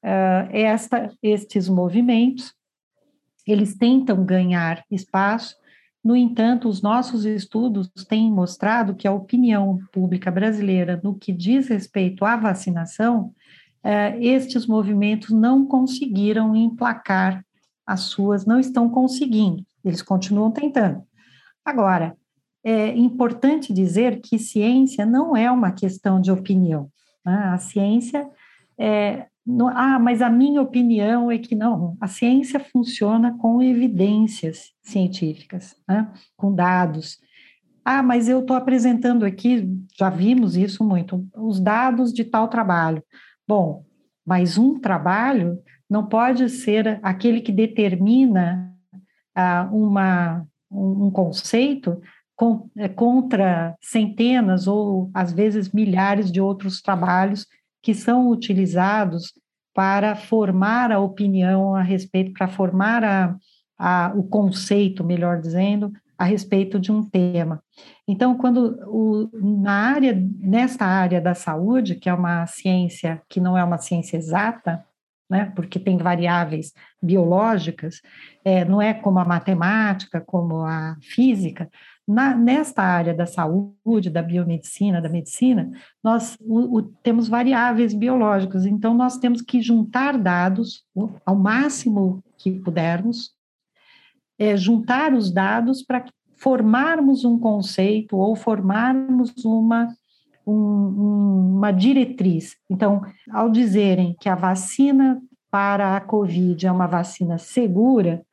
uh, 0.03 0.49
esta, 0.51 1.09
estes 1.23 1.69
movimentos, 1.69 2.53
eles 3.47 3.77
tentam 3.77 4.25
ganhar 4.25 4.83
espaço, 4.91 5.55
no 6.05 6.15
entanto, 6.15 6.69
os 6.69 6.81
nossos 6.81 7.25
estudos 7.25 7.89
têm 8.07 8.31
mostrado 8.31 8.95
que 8.95 9.07
a 9.07 9.11
opinião 9.11 9.79
pública 9.91 10.31
brasileira, 10.31 11.01
no 11.03 11.15
que 11.15 11.33
diz 11.33 11.67
respeito 11.67 12.23
à 12.23 12.37
vacinação, 12.37 13.33
uh, 13.83 14.21
estes 14.21 14.67
movimentos 14.67 15.31
não 15.31 15.65
conseguiram 15.65 16.55
emplacar 16.55 17.43
as 17.85 18.01
suas, 18.01 18.45
não 18.45 18.59
estão 18.59 18.89
conseguindo 18.89 19.65
eles 19.85 20.01
continuam 20.01 20.51
tentando. 20.51 21.03
Agora, 21.63 22.17
é 22.63 22.89
importante 22.89 23.71
dizer 23.71 24.19
que 24.21 24.39
ciência 24.39 25.05
não 25.05 25.37
é 25.37 25.49
uma 25.51 25.71
questão 25.71 26.19
de 26.19 26.31
opinião. 26.31 26.89
Né? 27.23 27.35
A 27.35 27.57
ciência 27.59 28.27
é. 28.77 29.27
Ah, 29.73 29.99
mas 29.99 30.21
a 30.21 30.29
minha 30.29 30.61
opinião 30.61 31.31
é 31.31 31.37
que 31.37 31.53
não. 31.53 31.95
A 32.01 32.07
ciência 32.07 32.59
funciona 32.59 33.37
com 33.37 33.61
evidências 33.61 34.71
científicas, 34.81 35.75
né? 35.87 36.11
com 36.35 36.53
dados. 36.53 37.19
Ah, 37.83 38.01
mas 38.01 38.27
eu 38.27 38.39
estou 38.39 38.55
apresentando 38.55 39.23
aqui, 39.23 39.69
já 39.95 40.09
vimos 40.09 40.55
isso 40.55 40.83
muito, 40.83 41.27
os 41.35 41.59
dados 41.59 42.11
de 42.11 42.23
tal 42.23 42.47
trabalho. 42.47 43.03
Bom, 43.47 43.85
mas 44.25 44.57
um 44.57 44.79
trabalho 44.79 45.59
não 45.87 46.07
pode 46.07 46.49
ser 46.49 46.99
aquele 47.03 47.41
que 47.41 47.51
determina 47.51 48.73
uma, 49.71 50.47
um, 50.71 51.11
conceito 51.11 52.01
é, 52.77 52.87
contra 52.89 53.75
centenas 53.81 54.67
ou 54.67 55.11
às 55.13 55.31
vezes 55.31 55.71
milhares 55.71 56.31
de 56.31 56.41
outros 56.41 56.81
trabalhos 56.81 57.45
que 57.85 57.93
são 57.93 58.29
utilizados 58.29 59.31
para 59.71 60.15
formar 60.15 60.91
a 60.91 60.99
opinião 60.99 61.75
a 61.75 61.83
respeito, 61.83 62.33
para 62.33 62.47
formar 62.47 63.03
a, 63.03 63.35
a, 63.77 64.11
o 64.15 64.23
conceito, 64.23 65.03
melhor 65.03 65.39
dizendo, 65.39 65.91
a 66.17 66.23
respeito 66.23 66.79
de 66.79 66.91
um 66.91 67.07
tema. 67.07 67.61
Então, 68.07 68.35
quando 68.39 68.79
o, 68.87 69.29
na 69.39 69.91
área, 69.91 70.19
nesta 70.39 70.83
área 70.83 71.21
da 71.21 71.35
saúde, 71.35 71.93
que 71.93 72.09
é 72.09 72.13
uma 72.13 72.47
ciência 72.47 73.21
que 73.29 73.39
não 73.39 73.55
é 73.55 73.63
uma 73.63 73.77
ciência 73.77 74.17
exata, 74.17 74.83
né, 75.29 75.51
porque 75.55 75.77
tem 75.79 75.95
variáveis 75.95 76.73
biológicas, 76.99 78.01
é, 78.43 78.65
não 78.65 78.81
é 78.81 78.95
como 78.95 79.19
a 79.19 79.25
matemática, 79.25 80.19
como 80.19 80.65
a 80.65 80.95
física. 81.01 81.69
Na, 82.07 82.35
nesta 82.35 82.83
área 82.83 83.15
da 83.15 83.25
saúde, 83.25 84.11
da 84.11 84.21
biomedicina, 84.21 85.01
da 85.01 85.09
medicina, 85.09 85.71
nós 86.03 86.37
o, 86.39 86.77
o, 86.77 86.81
temos 86.83 87.27
variáveis 87.27 87.95
biológicas, 87.95 88.65
então 88.65 88.93
nós 88.93 89.17
temos 89.17 89.41
que 89.41 89.59
juntar 89.59 90.15
dados 90.17 90.83
ao 91.25 91.35
máximo 91.35 92.23
que 92.37 92.51
pudermos, 92.59 93.31
é, 94.37 94.55
juntar 94.55 95.13
os 95.13 95.31
dados 95.31 95.81
para 95.81 96.05
formarmos 96.37 97.25
um 97.25 97.39
conceito 97.39 98.17
ou 98.17 98.35
formarmos 98.35 99.33
uma 99.43 99.95
um, 100.45 101.55
uma 101.57 101.71
diretriz. 101.71 102.55
Então, 102.69 103.01
ao 103.31 103.49
dizerem 103.49 104.15
que 104.19 104.29
a 104.29 104.35
vacina 104.35 105.19
para 105.49 105.95
a 105.95 106.01
Covid 106.01 106.67
é 106.67 106.71
uma 106.71 106.87
vacina 106.87 107.37
segura, 107.37 108.23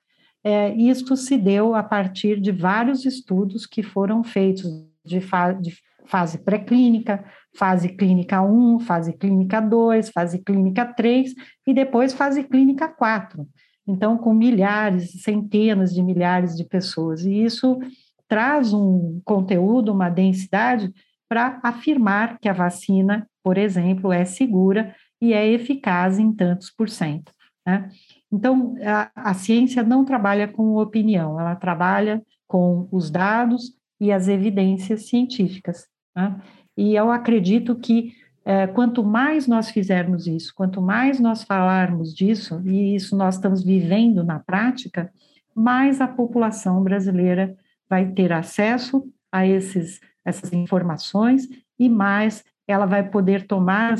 é, 0.45 0.75
isto 0.75 1.17
se 1.17 1.37
deu 1.37 1.75
a 1.75 1.83
partir 1.83 2.41
de 2.41 2.51
vários 2.51 3.05
estudos 3.05 3.67
que 3.67 3.83
foram 3.83 4.25
feitos 4.25 4.65
de, 5.05 5.21
fa 5.21 5.53
de 5.53 5.77
fase 6.05 6.39
pré-clínica, 6.39 7.25
fase 7.57 7.89
clínica 7.89 8.43
1, 8.43 8.81
fase 8.81 9.13
clínica 9.13 9.61
2, 9.61 10.11
fase 10.11 10.39
clínica 10.43 10.85
3 10.85 11.35
e 11.67 11.73
depois 11.73 12.13
fase 12.13 12.43
clínica 12.43 12.89
4. 12.89 13.47
Então, 13.87 14.17
com 14.17 14.33
milhares, 14.33 15.23
centenas 15.23 15.93
de 15.93 16.03
milhares 16.03 16.57
de 16.57 16.65
pessoas. 16.65 17.25
E 17.25 17.43
isso 17.43 17.79
traz 18.29 18.73
um 18.73 19.21
conteúdo, 19.25 19.93
uma 19.93 20.09
densidade 20.09 20.93
para 21.29 21.61
afirmar 21.63 22.39
que 22.39 22.49
a 22.49 22.53
vacina, 22.53 23.27
por 23.43 23.59
exemplo, 23.59 24.13
é 24.13 24.25
segura 24.25 24.95
e 25.21 25.33
é 25.33 25.47
eficaz 25.47 26.19
em 26.19 26.33
tantos 26.33 26.71
por 26.71 26.89
cento. 26.89 27.33
Né? 27.67 27.89
Então, 28.33 28.75
a, 28.83 29.31
a 29.31 29.35
ciência 29.35 29.83
não 29.83 30.05
trabalha 30.05 30.49
com 30.49 30.77
opinião, 30.77 31.39
ela 31.39 31.55
trabalha 31.55 32.23
com 32.47 32.89
os 32.91 33.11
dados 33.11 33.75
e 34.01 34.11
as 34.11 34.27
evidências 34.29 35.09
científicas. 35.09 35.87
Né? 36.17 36.41
E 36.77 36.95
eu 36.95 37.11
acredito 37.11 37.77
que 37.77 38.13
é, 38.45 38.67
quanto 38.67 39.05
mais 39.05 39.47
nós 39.47 39.71
fizermos 39.71 40.27
isso, 40.27 40.53
quanto 40.55 40.81
mais 40.81 41.21
nós 41.21 41.45
falarmos 41.45 42.15
disso, 42.15 42.61
e 42.65 42.97
isso 42.97 43.17
nós 43.17 43.37
estamos 43.37 43.63
vivendo 43.63 44.25
na 44.25 44.41
prática, 44.41 45.13
mais 45.55 46.01
a 46.01 46.09
população 46.09 46.83
brasileira 46.83 47.55
vai 47.89 48.11
ter 48.11 48.33
acesso 48.33 49.07
a 49.31 49.47
esses 49.47 50.01
essas 50.25 50.53
informações 50.53 51.49
e 51.79 51.89
mais 51.89 52.45
ela 52.67 52.87
vai 52.87 53.09
poder 53.09 53.47
tomar 53.47 53.97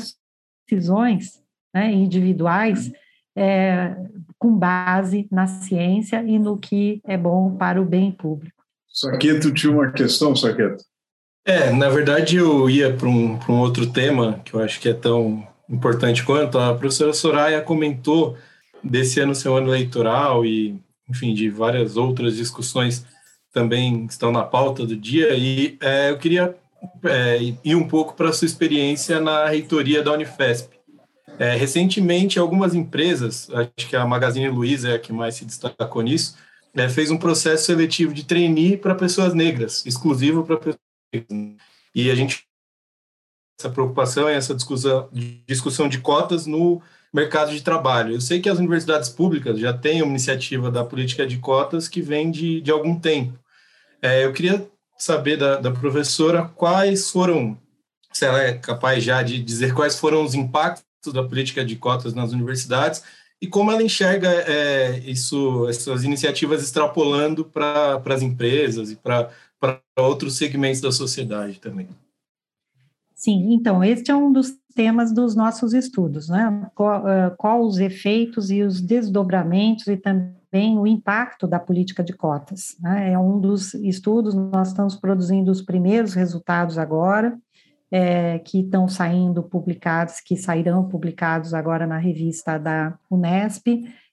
decisões 0.67 1.43
né, 1.73 1.91
individuais 1.91 2.91
é, 3.35 3.95
com 4.37 4.55
base 4.55 5.27
na 5.31 5.47
ciência 5.47 6.23
e 6.23 6.37
no 6.37 6.57
que 6.57 7.01
é 7.05 7.17
bom 7.17 7.55
para 7.55 7.81
o 7.81 7.85
bem 7.85 8.11
público. 8.11 8.63
Saqueto 8.87 9.51
tinha 9.51 9.71
uma 9.71 9.91
questão, 9.91 10.35
Saqueto? 10.35 10.83
É, 11.45 11.71
na 11.71 11.89
verdade 11.89 12.37
eu 12.37 12.69
ia 12.69 12.93
para 12.93 13.07
um, 13.07 13.37
um 13.49 13.59
outro 13.59 13.91
tema 13.91 14.39
que 14.45 14.53
eu 14.53 14.61
acho 14.61 14.79
que 14.79 14.89
é 14.89 14.93
tão 14.93 15.45
importante 15.69 16.23
quanto. 16.23 16.57
A 16.57 16.75
professora 16.75 17.13
Soraya 17.13 17.61
comentou 17.61 18.37
desse 18.83 19.19
ano 19.19 19.33
ser 19.33 19.49
um 19.49 19.57
ano 19.57 19.69
eleitoral 19.69 20.45
e, 20.45 20.79
enfim, 21.09 21.33
de 21.33 21.49
várias 21.49 21.97
outras 21.97 22.35
discussões 22.35 23.05
também 23.53 24.05
estão 24.05 24.31
na 24.31 24.43
pauta 24.43 24.85
do 24.85 24.97
dia, 24.97 25.35
e 25.35 25.77
é, 25.79 26.09
eu 26.09 26.17
queria 26.17 26.55
é, 27.05 27.37
ir 27.63 27.75
um 27.75 27.87
pouco 27.87 28.15
para 28.15 28.29
a 28.29 28.33
sua 28.33 28.47
experiência 28.47 29.21
na 29.21 29.47
reitoria 29.47 30.01
da 30.01 30.11
Unifesp. 30.11 30.73
É, 31.39 31.55
recentemente, 31.55 32.37
algumas 32.37 32.75
empresas, 32.75 33.49
acho 33.51 33.89
que 33.89 33.95
a 33.95 34.05
Magazine 34.05 34.49
Luiza 34.49 34.89
é 34.89 34.95
a 34.95 34.99
que 34.99 35.11
mais 35.11 35.35
se 35.35 35.45
destacou 35.45 36.01
nisso, 36.01 36.37
é, 36.75 36.87
fez 36.87 37.09
um 37.11 37.17
processo 37.17 37.65
seletivo 37.65 38.13
de 38.13 38.23
trainee 38.23 38.77
para 38.77 38.95
pessoas 38.95 39.33
negras, 39.33 39.85
exclusivo 39.85 40.43
para 40.43 40.57
pessoas 40.57 40.79
negras. 41.13 41.57
E 41.93 42.09
a 42.09 42.15
gente 42.15 42.47
essa 43.59 43.69
preocupação 43.69 44.29
e 44.29 44.33
essa 44.33 44.53
discussão, 44.53 45.09
discussão 45.47 45.87
de 45.87 45.99
cotas 45.99 46.45
no 46.45 46.81
mercado 47.13 47.51
de 47.51 47.61
trabalho. 47.61 48.15
Eu 48.15 48.21
sei 48.21 48.41
que 48.41 48.49
as 48.49 48.57
universidades 48.57 49.09
públicas 49.09 49.59
já 49.59 49.71
têm 49.71 50.01
uma 50.01 50.09
iniciativa 50.09 50.71
da 50.71 50.83
política 50.83 51.25
de 51.25 51.37
cotas 51.37 51.87
que 51.87 52.01
vem 52.01 52.31
de, 52.31 52.59
de 52.59 52.71
algum 52.71 52.99
tempo. 52.99 53.37
É, 54.01 54.25
eu 54.25 54.33
queria 54.33 54.67
saber 54.97 55.37
da, 55.37 55.57
da 55.57 55.71
professora 55.71 56.45
quais 56.55 57.11
foram, 57.11 57.57
se 58.11 58.25
ela 58.25 58.41
é 58.41 58.53
capaz 58.53 59.03
já 59.03 59.21
de 59.21 59.41
dizer 59.41 59.73
quais 59.73 59.97
foram 59.97 60.23
os 60.23 60.33
impactos 60.33 60.83
da 61.11 61.23
política 61.23 61.65
de 61.65 61.75
cotas 61.75 62.13
nas 62.13 62.31
universidades 62.31 63.03
e 63.41 63.47
como 63.47 63.71
ela 63.71 63.83
enxerga 63.83 64.29
é, 64.29 64.99
isso, 64.99 65.67
essas 65.67 66.03
iniciativas 66.03 66.63
extrapolando 66.63 67.43
para 67.43 68.01
as 68.05 68.21
empresas 68.21 68.91
e 68.91 68.95
para 68.95 69.29
outros 69.97 70.37
segmentos 70.37 70.79
da 70.79 70.91
sociedade 70.91 71.59
também. 71.59 71.89
Sim, 73.13 73.53
então, 73.53 73.83
este 73.83 74.11
é 74.11 74.15
um 74.15 74.31
dos 74.31 74.53
temas 74.75 75.13
dos 75.13 75.35
nossos 75.35 75.73
estudos, 75.73 76.29
né? 76.29 76.69
Qual, 76.73 77.03
qual 77.37 77.61
os 77.61 77.79
efeitos 77.79 78.49
e 78.49 78.61
os 78.63 78.81
desdobramentos 78.81 79.87
e 79.87 79.97
também 79.97 80.77
o 80.77 80.85
impacto 80.85 81.47
da 81.47 81.59
política 81.59 82.03
de 82.03 82.13
cotas. 82.13 82.75
Né? 82.79 83.11
É 83.13 83.19
um 83.19 83.39
dos 83.39 83.73
estudos, 83.73 84.33
nós 84.33 84.69
estamos 84.69 84.95
produzindo 84.95 85.51
os 85.51 85.61
primeiros 85.61 86.13
resultados 86.13 86.77
agora, 86.77 87.37
é, 87.93 88.39
que 88.39 88.61
estão 88.61 88.87
saindo 88.87 89.43
publicados, 89.43 90.19
que 90.19 90.35
sairão 90.35 90.83
publicados 90.89 91.53
agora 91.53 91.85
na 91.85 91.99
revista 91.99 92.57
da 92.57 92.97
Unesp, 93.11 93.67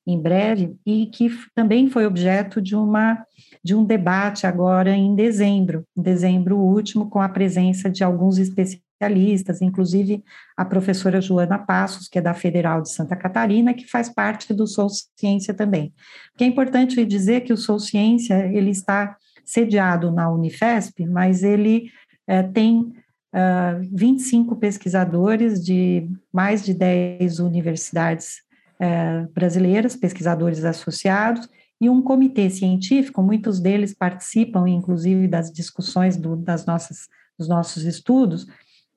em 0.07 0.21
breve, 0.21 0.77
e 0.85 1.07
que 1.07 1.31
também 1.55 1.89
foi 1.89 2.05
objeto 2.05 2.61
de 2.61 2.77
uma 2.77 3.25
de 3.65 3.75
um 3.75 3.83
debate 3.83 4.47
agora 4.47 4.91
em 4.91 5.15
dezembro, 5.15 5.85
em 5.97 6.03
dezembro 6.03 6.59
último, 6.59 7.09
com 7.09 7.23
a 7.23 7.29
presença 7.29 7.89
de 7.89 8.05
alguns 8.05 8.37
especialistas 8.37 9.63
inclusive 9.63 10.23
a 10.55 10.65
professora 10.65 11.23
Joana 11.23 11.59
Passos, 11.59 12.07
que 12.07 12.19
é 12.19 12.23
da 12.23 12.35
Federal 12.35 12.83
de 12.83 12.91
Santa 12.91 13.17
Catarina, 13.17 13.73
que 13.73 13.89
faz 13.89 14.11
parte 14.11 14.53
do 14.53 14.67
Sou 14.67 14.91
Ciência 15.17 15.55
também. 15.55 15.95
Que 16.37 16.45
é 16.45 16.47
importante 16.47 17.03
dizer 17.07 17.41
que 17.43 17.53
o 17.53 17.57
Sou 17.57 17.79
Ciência, 17.79 18.47
ele 18.53 18.71
está 18.71 19.17
sediado 19.43 20.13
na 20.13 20.31
Unifesp, 20.31 21.07
mas 21.07 21.43
ele 21.43 21.91
é, 22.27 22.43
tem 22.43 22.93
uh, 23.33 23.37
ah, 23.37 23.81
25 23.93 24.57
pesquisadores 24.57 25.65
de 25.65 26.09
mais 26.33 26.65
de 26.65 26.75
10 26.75 27.39
universidades 27.41 28.43
uh, 28.81 29.31
brasileiras, 29.33 29.97
pesquisadores 29.97 30.65
associados, 30.65 31.49
e 31.81 31.89
um 31.89 32.03
comitê 32.03 32.51
científico, 32.51 33.23
muitos 33.23 33.59
deles 33.59 33.95
participam, 33.95 34.69
inclusive, 34.69 35.27
das 35.27 35.51
discussões 35.51 36.17
do, 36.17 36.37
das 36.37 36.67
nossas, 36.67 37.09
dos 37.39 37.49
nossos 37.49 37.85
estudos, 37.85 38.47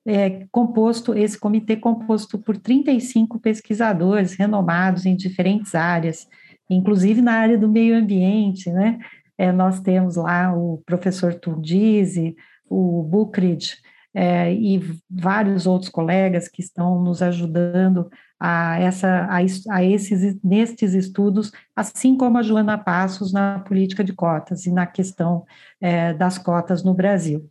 é 0.06 0.46
composto, 0.52 1.14
esse 1.14 1.38
comitê 1.38 1.76
composto 1.76 2.38
por 2.38 2.58
35 2.58 3.38
pesquisadores 3.38 4.34
renomados 4.34 5.06
em 5.06 5.16
diferentes 5.16 5.74
áreas, 5.74 6.28
inclusive 6.68 7.22
na 7.22 7.32
área 7.32 7.56
do 7.56 7.68
meio 7.68 7.96
ambiente, 7.96 8.70
né? 8.70 8.98
É, 9.36 9.50
nós 9.50 9.80
temos 9.80 10.16
lá 10.16 10.54
o 10.54 10.82
professor 10.84 11.34
Tundizi, 11.34 12.36
o 12.68 13.02
Bucrid, 13.02 13.76
é, 14.14 14.52
e 14.52 14.80
vários 15.10 15.66
outros 15.66 15.90
colegas 15.90 16.48
que 16.48 16.62
estão 16.62 17.02
nos 17.02 17.20
ajudando 17.20 18.08
a, 18.38 18.78
essa, 18.78 19.26
a, 19.28 19.38
a, 19.70 19.84
esses, 19.84 20.38
nestes 20.42 20.94
estudos, 20.94 21.50
assim 21.74 22.16
como 22.16 22.38
a 22.38 22.42
Joana 22.42 22.78
Passos 22.78 23.32
na 23.32 23.58
política 23.60 24.04
de 24.04 24.12
cotas 24.12 24.66
e 24.66 24.72
na 24.72 24.86
questão 24.86 25.44
é, 25.80 26.14
das 26.14 26.38
cotas 26.38 26.84
no 26.84 26.94
Brasil. 26.94 27.48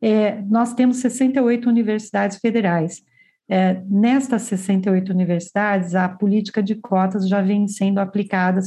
É, 0.00 0.40
nós 0.42 0.74
temos 0.74 0.98
68 0.98 1.68
universidades 1.68 2.38
federais. 2.38 3.02
É, 3.48 3.82
nestas 3.88 4.42
68 4.42 5.10
universidades, 5.10 5.94
a 5.94 6.08
política 6.08 6.62
de 6.62 6.76
cotas 6.76 7.28
já 7.28 7.42
vem 7.42 7.66
sendo 7.66 7.98
aplicada 7.98 8.60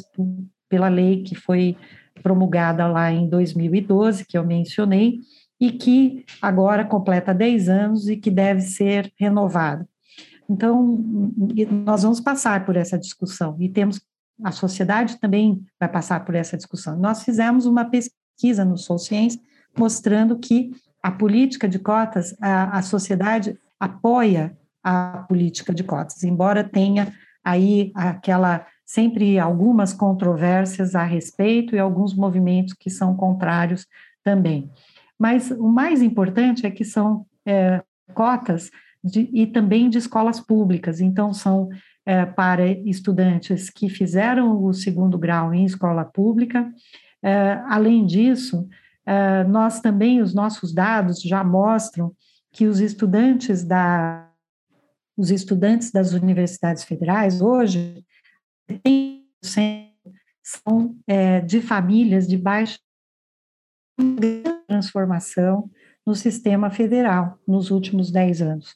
pela 0.70 0.88
lei 0.90 1.24
que 1.24 1.36
foi 1.36 1.78
promulgada 2.22 2.88
lá 2.88 3.12
em 3.12 3.30
2012, 3.30 4.26
que 4.26 4.38
eu 4.38 4.46
mencionei, 4.46 5.20
e 5.60 5.72
que 5.72 6.26
agora 6.42 6.86
completa 6.86 7.34
10 7.34 7.70
anos 7.70 8.08
e 8.08 8.16
que 8.16 8.30
deve 8.30 8.62
ser 8.62 9.12
renovada. 9.18 9.88
Então, 10.50 11.04
nós 11.86 12.04
vamos 12.04 12.22
passar 12.22 12.66
por 12.66 12.78
essa 12.78 12.98
discussão 12.98 13.58
e 13.60 13.68
temos 13.68 14.00
a 14.44 14.52
sociedade 14.52 15.20
também 15.20 15.66
vai 15.80 15.90
passar 15.90 16.24
por 16.24 16.36
essa 16.36 16.56
discussão. 16.56 16.98
Nós 16.98 17.24
fizemos 17.24 17.66
uma 17.66 17.86
pesquisa 17.86 18.64
no 18.64 18.78
Sou 18.78 19.00
Ciência 19.00 19.42
mostrando 19.76 20.38
que 20.38 20.72
a 21.02 21.12
política 21.12 21.68
de 21.68 21.80
cotas, 21.80 22.36
a, 22.40 22.78
a 22.78 22.82
sociedade 22.82 23.58
apoia 23.80 24.58
a 24.84 25.26
política 25.28 25.74
de 25.74 25.84
cotas, 25.84 26.24
embora 26.24 26.64
tenha 26.64 27.14
aí 27.44 27.92
aquela 27.96 28.66
sempre 28.86 29.38
algumas 29.38 29.94
controvérsias 29.94 30.96
a 30.96 31.04
respeito 31.04 31.76
e 31.76 31.80
alguns 31.80 32.14
movimentos 32.14 32.74
que 32.74 32.90
são 32.90 33.16
contrários 33.16 33.86
também. 34.24 34.70
Mas 35.20 35.52
o 35.52 35.68
mais 35.68 36.02
importante 36.02 36.66
é 36.66 36.72
que 36.72 36.86
são 36.86 37.26
é, 37.46 37.82
cotas 38.14 38.70
de, 39.04 39.30
e 39.34 39.48
também 39.48 39.90
de 39.90 39.98
escolas 39.98 40.40
públicas, 40.40 41.00
então 41.00 41.34
são 41.34 41.70
é, 42.06 42.26
para 42.26 42.68
estudantes 42.68 43.70
que 43.70 43.90
fizeram 43.90 44.64
o 44.64 44.74
segundo 44.74 45.18
grau 45.18 45.54
em 45.54 45.66
escola 45.66 46.06
pública. 46.06 46.72
É, 47.24 47.62
além 47.68 48.06
disso, 48.06 48.68
é, 49.06 49.44
nós 49.46 49.80
também, 49.80 50.22
os 50.22 50.34
nossos 50.34 50.74
dados 50.74 51.22
já 51.22 51.44
mostram 51.44 52.14
que 52.52 52.66
os 52.66 52.80
estudantes 52.80 53.64
da 53.64 54.24
os 55.18 55.32
estudantes 55.32 55.92
das 55.92 56.14
universidades 56.14 56.84
federais 56.84 57.42
hoje 57.42 58.06
são 60.44 60.96
é, 61.08 61.42
de 61.42 61.60
famílias 61.60 62.28
de 62.28 62.38
baixa 62.38 62.78
transformação 64.68 65.70
no 66.06 66.16
sistema 66.16 66.70
federal 66.70 67.40
nos 67.48 67.72
últimos 67.72 68.12
10 68.12 68.42
anos. 68.42 68.76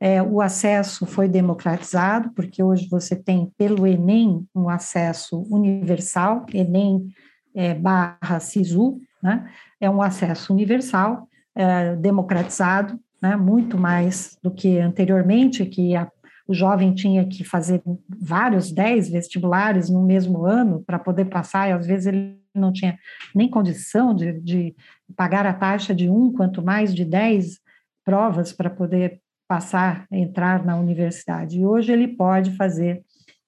É, 0.00 0.20
o 0.20 0.40
acesso 0.40 1.06
foi 1.06 1.28
democratizado, 1.28 2.30
porque 2.30 2.60
hoje 2.60 2.88
você 2.88 3.14
tem 3.14 3.52
pelo 3.56 3.86
Enem 3.86 4.44
um 4.52 4.68
acesso 4.68 5.46
universal, 5.48 6.44
Enem 6.52 7.06
é, 7.54 7.72
barra 7.72 8.40
SISU, 8.40 9.00
né? 9.22 9.48
é 9.80 9.88
um 9.88 10.02
acesso 10.02 10.52
universal, 10.52 11.28
é, 11.54 11.94
democratizado, 11.94 12.98
né? 13.20 13.36
muito 13.36 13.78
mais 13.78 14.36
do 14.42 14.50
que 14.50 14.78
anteriormente, 14.80 15.64
que 15.66 15.94
a, 15.94 16.10
o 16.52 16.54
jovem 16.54 16.94
tinha 16.94 17.26
que 17.26 17.42
fazer 17.42 17.82
vários, 18.20 18.70
dez 18.70 19.08
vestibulares 19.08 19.88
no 19.88 20.02
mesmo 20.02 20.44
ano 20.44 20.84
para 20.86 20.98
poder 20.98 21.24
passar, 21.24 21.68
e 21.68 21.72
às 21.72 21.86
vezes 21.86 22.06
ele 22.06 22.38
não 22.54 22.70
tinha 22.70 22.98
nem 23.34 23.48
condição 23.48 24.14
de, 24.14 24.38
de 24.40 24.76
pagar 25.16 25.46
a 25.46 25.54
taxa 25.54 25.94
de 25.94 26.10
um, 26.10 26.30
quanto 26.30 26.62
mais 26.62 26.94
de 26.94 27.04
dez 27.04 27.58
provas 28.04 28.52
para 28.52 28.68
poder 28.68 29.20
passar, 29.48 30.06
entrar 30.10 30.62
na 30.64 30.76
universidade. 30.76 31.58
E 31.58 31.64
hoje 31.64 31.90
ele 31.90 32.08
pode 32.08 32.54
fazer 32.56 33.02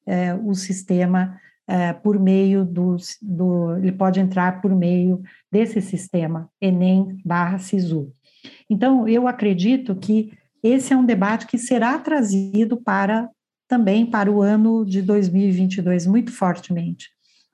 é, 0.07 0.35
o 0.35 0.55
sistema 0.55 1.39
é, 1.69 1.93
por 1.93 2.19
meio 2.19 2.65
do, 2.65 2.97
do, 3.21 3.77
ele 3.77 3.93
pode 3.93 4.21
entrar 4.21 4.63
por 4.63 4.75
meio 4.75 5.23
desse 5.53 5.83
sistema 5.83 6.49
Enem 6.61 7.19
barra 7.25 7.59
SISU. 7.59 8.13
Então, 8.69 9.07
eu 9.09 9.27
acredito 9.29 9.95
que 9.95 10.33
esse 10.65 10.95
é 10.95 10.97
um 10.97 11.05
debate 11.05 11.47
que 11.47 11.59
será 11.59 11.99
trazido 11.99 12.79
para 12.79 13.29
também 13.69 14.07
para 14.07 14.31
o 14.31 14.41
ano 14.41 14.85
de 14.85 15.03
2022 15.03 16.07
muito 16.07 16.33
fortemente. 16.33 17.11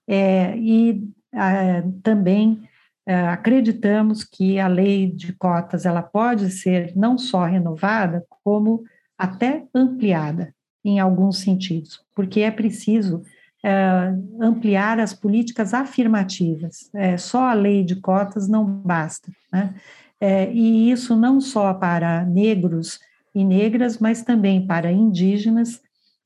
É, 0.08 0.56
e 0.56 1.08
ah, 1.34 1.82
também 2.02 2.62
ah, 3.06 3.32
acreditamos 3.32 4.22
que 4.22 4.60
a 4.60 4.68
lei 4.68 5.10
de 5.10 5.32
cotas 5.32 5.86
ela 5.86 6.02
pode 6.02 6.50
ser 6.50 6.92
não 6.94 7.18
só 7.18 7.44
renovada, 7.44 8.24
como 8.44 8.84
até 9.18 9.64
ampliada 9.74 10.54
em 10.84 10.98
alguns 10.98 11.38
sentidos, 11.38 12.00
porque 12.14 12.40
é 12.40 12.50
preciso 12.50 13.22
ah, 13.64 14.14
ampliar 14.40 15.00
as 15.00 15.12
políticas 15.12 15.74
afirmativas. 15.74 16.90
É, 16.94 17.16
só 17.16 17.42
a 17.48 17.54
lei 17.54 17.82
de 17.84 17.96
cotas 17.96 18.48
não 18.48 18.64
basta, 18.64 19.32
né? 19.52 19.74
É, 20.20 20.52
e 20.52 20.90
isso 20.90 21.16
não 21.16 21.40
só 21.40 21.72
para 21.72 22.24
negros 22.24 23.00
e 23.34 23.44
negras, 23.44 23.98
mas 23.98 24.22
também 24.22 24.66
para 24.66 24.92
indígenas 24.92 25.80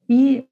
e 0.09 0.47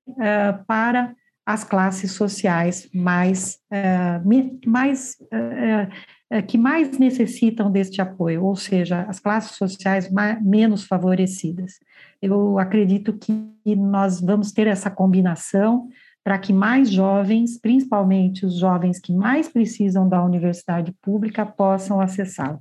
para 0.66 1.14
as 1.44 1.64
classes 1.64 2.12
sociais 2.12 2.88
mais, 2.94 3.58
uh, 3.72 4.68
mais 4.68 5.16
uh, 5.22 6.42
que 6.46 6.56
mais 6.56 6.98
necessitam 6.98 7.70
deste 7.70 8.00
apoio, 8.00 8.44
ou 8.44 8.54
seja, 8.56 9.02
as 9.02 9.18
classes 9.18 9.56
sociais 9.56 10.10
mais, 10.10 10.42
menos 10.42 10.84
favorecidas. 10.84 11.78
Eu 12.20 12.58
acredito 12.58 13.12
que 13.12 13.76
nós 13.76 14.20
vamos 14.20 14.52
ter 14.52 14.66
essa 14.66 14.90
combinação 14.90 15.88
para 16.24 16.38
que 16.38 16.52
mais 16.52 16.88
jovens, 16.88 17.58
principalmente 17.58 18.46
os 18.46 18.56
jovens 18.56 19.00
que 19.00 19.12
mais 19.12 19.48
precisam 19.48 20.08
da 20.08 20.24
universidade 20.24 20.92
pública, 21.02 21.44
possam 21.44 22.00
acessá-la. 22.00 22.60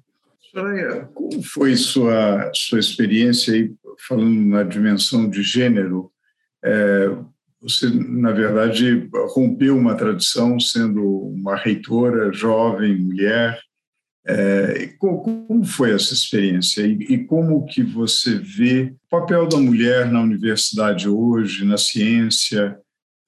Soraya, 0.51 1.05
como 1.13 1.41
foi 1.41 1.77
sua, 1.77 2.51
sua 2.53 2.79
experiência 2.79 3.53
aí, 3.53 3.71
falando 4.05 4.49
na 4.49 4.63
dimensão 4.63 5.29
de 5.29 5.41
gênero? 5.41 6.11
É, 6.61 7.09
você, 7.61 7.89
na 7.89 8.31
verdade, 8.31 9.07
rompeu 9.29 9.77
uma 9.77 9.95
tradição 9.95 10.59
sendo 10.59 11.01
uma 11.01 11.55
reitora 11.55 12.33
jovem, 12.33 12.97
mulher. 12.97 13.57
É, 14.27 14.87
como 14.99 15.63
foi 15.63 15.93
essa 15.93 16.13
experiência 16.13 16.85
e, 16.85 16.93
e, 17.09 17.23
como 17.23 17.65
que 17.65 17.81
você 17.81 18.37
vê 18.37 18.93
o 19.05 19.09
papel 19.09 19.47
da 19.47 19.57
mulher 19.57 20.11
na 20.11 20.21
universidade 20.21 21.07
hoje, 21.07 21.63
na 21.63 21.77
ciência? 21.77 22.77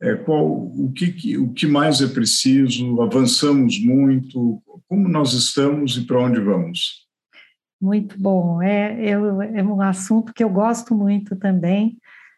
É, 0.01 0.15
qual, 0.15 0.45
o, 0.45 0.91
que, 0.93 1.37
o 1.37 1.53
que 1.53 1.65
mais 1.65 2.01
é 2.01 2.07
preciso? 2.07 3.01
Avançamos 3.01 3.79
muito? 3.79 4.61
Como 4.87 5.07
nós 5.07 5.31
estamos 5.33 5.97
e 5.97 6.01
para 6.05 6.19
onde 6.19 6.41
vamos? 6.41 7.02
Muito 7.83 8.17
bom. 8.17 8.61
É, 8.61 9.09
é, 9.09 9.11
é 9.11 9.63
um 9.63 9.81
assunto 9.81 10.33
que 10.33 10.41
eu 10.41 10.49
gosto 10.49 10.95
muito 10.95 11.35
também. 11.35 11.97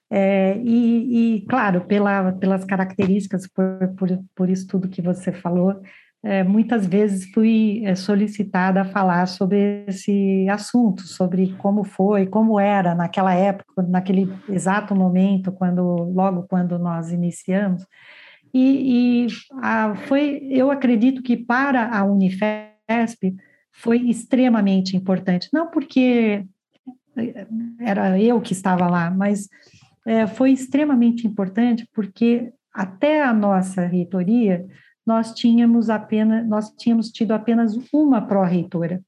É, 0.10 0.58
e, 0.58 1.36
e, 1.38 1.46
claro, 1.46 1.82
pela, 1.86 2.32
pelas 2.32 2.66
características, 2.66 3.48
por, 3.48 3.94
por, 3.96 4.10
por 4.36 4.50
isso 4.50 4.66
tudo 4.68 4.90
que 4.90 5.04
você 5.04 5.32
falou, 5.32 5.80
é, 6.24 6.44
muitas 6.44 6.88
vezes 6.88 7.32
fui 7.32 7.84
é, 7.86 7.94
solicitada 7.94 8.82
a 8.82 8.86
falar 8.86 9.28
sobre 9.28 9.86
esse 9.88 10.50
assunto, 10.50 11.04
sobre 11.04 11.54
como 11.60 11.84
foi, 11.84 12.26
como 12.26 12.60
era 12.60 12.96
naquela 12.96 13.36
época, 13.36 13.84
naquele 13.84 14.28
exato 14.50 14.96
momento, 14.96 15.52
quando 15.52 15.84
logo 16.12 16.48
quando 16.50 16.80
nós 16.80 17.12
iniciamos. 17.12 17.86
E, 18.52 19.26
e 19.26 19.28
a, 19.62 19.94
foi, 20.08 20.48
eu 20.50 20.72
acredito 20.72 21.22
que 21.22 21.38
para 21.38 21.96
a 21.96 22.04
Unifesp 22.04 23.36
foi 23.76 23.98
extremamente 24.10 24.96
importante, 24.96 25.50
não 25.54 25.70
porque 25.70 26.46
era 27.80 28.20
eu 28.20 28.42
que 28.42 28.54
estava 28.54 28.88
lá, 28.88 29.12
mas 29.12 29.50
é, 30.06 30.26
foi 30.26 30.52
extremamente 30.52 31.28
importante 31.28 31.88
porque 31.94 32.52
até 32.74 33.22
a 33.22 33.34
nossa 33.34 33.86
reitoria 33.86 34.66
nós 35.06 35.34
tínhamos 35.34 35.90
apenas 35.90 36.48
nós 36.48 36.72
tínhamos 36.72 37.12
tido 37.12 37.32
apenas 37.32 37.78
uma 37.94 38.22
pró-reitora 38.22 39.04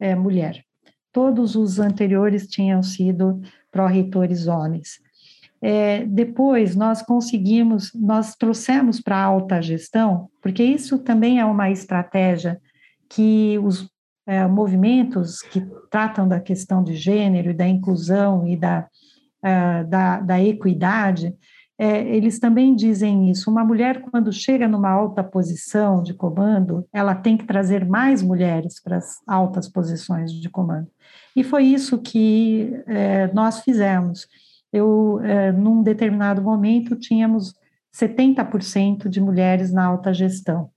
é, 0.00 0.14
mulher. 0.14 0.64
Todos 1.12 1.54
os 1.54 1.78
anteriores 1.78 2.48
tinham 2.48 2.82
sido 2.82 3.40
pró-reitores 3.70 4.46
homens. 4.46 5.00
É, 5.60 6.04
depois 6.06 6.74
nós 6.74 7.02
conseguimos, 7.02 7.92
nós 7.94 8.34
trouxemos 8.34 9.00
para 9.00 9.16
a 9.16 9.24
alta 9.24 9.62
gestão, 9.62 10.28
porque 10.40 10.64
isso 10.64 10.98
também 10.98 11.38
é 11.38 11.44
uma 11.44 11.70
estratégia 11.70 12.60
que 13.14 13.58
os 13.62 13.88
é, 14.26 14.46
movimentos 14.46 15.40
que 15.42 15.60
tratam 15.90 16.26
da 16.28 16.40
questão 16.40 16.82
de 16.82 16.94
gênero 16.94 17.50
e 17.50 17.54
da 17.54 17.66
inclusão 17.66 18.46
e 18.46 18.56
da, 18.56 18.86
uh, 19.44 19.88
da, 19.88 20.20
da, 20.20 20.42
equidade, 20.42 21.34
é, 21.78 22.02
eles 22.14 22.38
também 22.38 22.74
dizem 22.74 23.30
isso. 23.30 23.50
Uma 23.50 23.64
mulher, 23.64 24.02
quando 24.02 24.32
chega 24.32 24.68
numa 24.68 24.90
alta 24.90 25.24
posição 25.24 26.02
de 26.02 26.14
comando, 26.14 26.86
ela 26.92 27.14
tem 27.14 27.36
que 27.36 27.44
trazer 27.44 27.84
mais 27.84 28.22
mulheres 28.22 28.80
para 28.80 28.98
as 28.98 29.16
altas 29.26 29.68
posições 29.68 30.32
de 30.32 30.48
comando. 30.48 30.88
E 31.34 31.42
foi 31.42 31.64
isso 31.64 31.98
que 31.98 32.72
é, 32.86 33.32
nós 33.32 33.60
fizemos. 33.60 34.26
Eu, 34.72 35.20
é, 35.22 35.50
num 35.50 35.82
determinado 35.82 36.40
momento, 36.40 36.94
tínhamos 36.94 37.54
70% 37.94 39.08
de 39.08 39.20
mulheres 39.20 39.72
na 39.72 39.84
alta 39.84 40.14
gestão. 40.14 40.70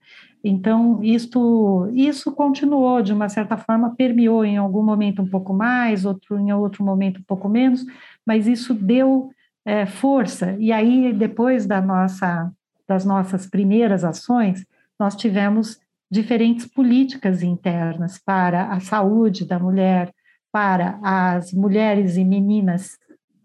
Então, 0.48 1.02
isto, 1.02 1.90
isso 1.92 2.30
continuou, 2.30 3.02
de 3.02 3.12
uma 3.12 3.28
certa 3.28 3.56
forma, 3.56 3.96
permeou 3.96 4.44
em 4.44 4.56
algum 4.56 4.80
momento 4.80 5.20
um 5.20 5.26
pouco 5.26 5.52
mais, 5.52 6.04
outro, 6.04 6.38
em 6.38 6.52
outro 6.52 6.84
momento 6.84 7.18
um 7.18 7.24
pouco 7.24 7.48
menos, 7.48 7.84
mas 8.24 8.46
isso 8.46 8.72
deu 8.72 9.30
é, 9.64 9.86
força. 9.86 10.54
E 10.60 10.70
aí, 10.70 11.12
depois 11.12 11.66
da 11.66 11.80
nossa, 11.80 12.52
das 12.86 13.04
nossas 13.04 13.48
primeiras 13.48 14.04
ações, 14.04 14.64
nós 14.96 15.16
tivemos 15.16 15.80
diferentes 16.08 16.64
políticas 16.64 17.42
internas 17.42 18.16
para 18.16 18.68
a 18.68 18.78
saúde 18.78 19.44
da 19.44 19.58
mulher, 19.58 20.12
para 20.52 20.96
as 21.02 21.52
mulheres 21.52 22.16
e 22.16 22.24
meninas 22.24 22.96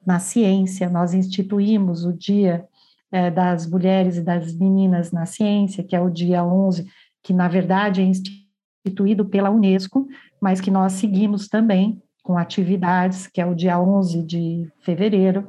na 0.05 0.19
ciência. 0.19 0.87
Nós 0.87 1.15
instituímos 1.15 2.05
o 2.05 2.13
Dia 2.13 2.63
é, 3.11 3.29
das 3.29 3.67
mulheres 3.69 4.17
e 4.17 4.21
das 4.21 4.55
meninas 4.55 5.11
na 5.11 5.25
ciência, 5.25 5.83
que 5.83 5.95
é 5.95 6.01
o 6.01 6.09
dia 6.09 6.43
11, 6.43 6.87
que 7.21 7.33
na 7.33 7.47
verdade 7.47 8.01
é 8.01 8.05
instituído 8.05 9.25
pela 9.25 9.51
Unesco, 9.51 10.07
mas 10.39 10.61
que 10.61 10.71
nós 10.71 10.93
seguimos 10.93 11.47
também 11.47 12.01
com 12.23 12.37
atividades, 12.37 13.27
que 13.27 13.41
é 13.41 13.45
o 13.45 13.55
dia 13.55 13.79
11 13.79 14.23
de 14.23 14.71
fevereiro. 14.79 15.47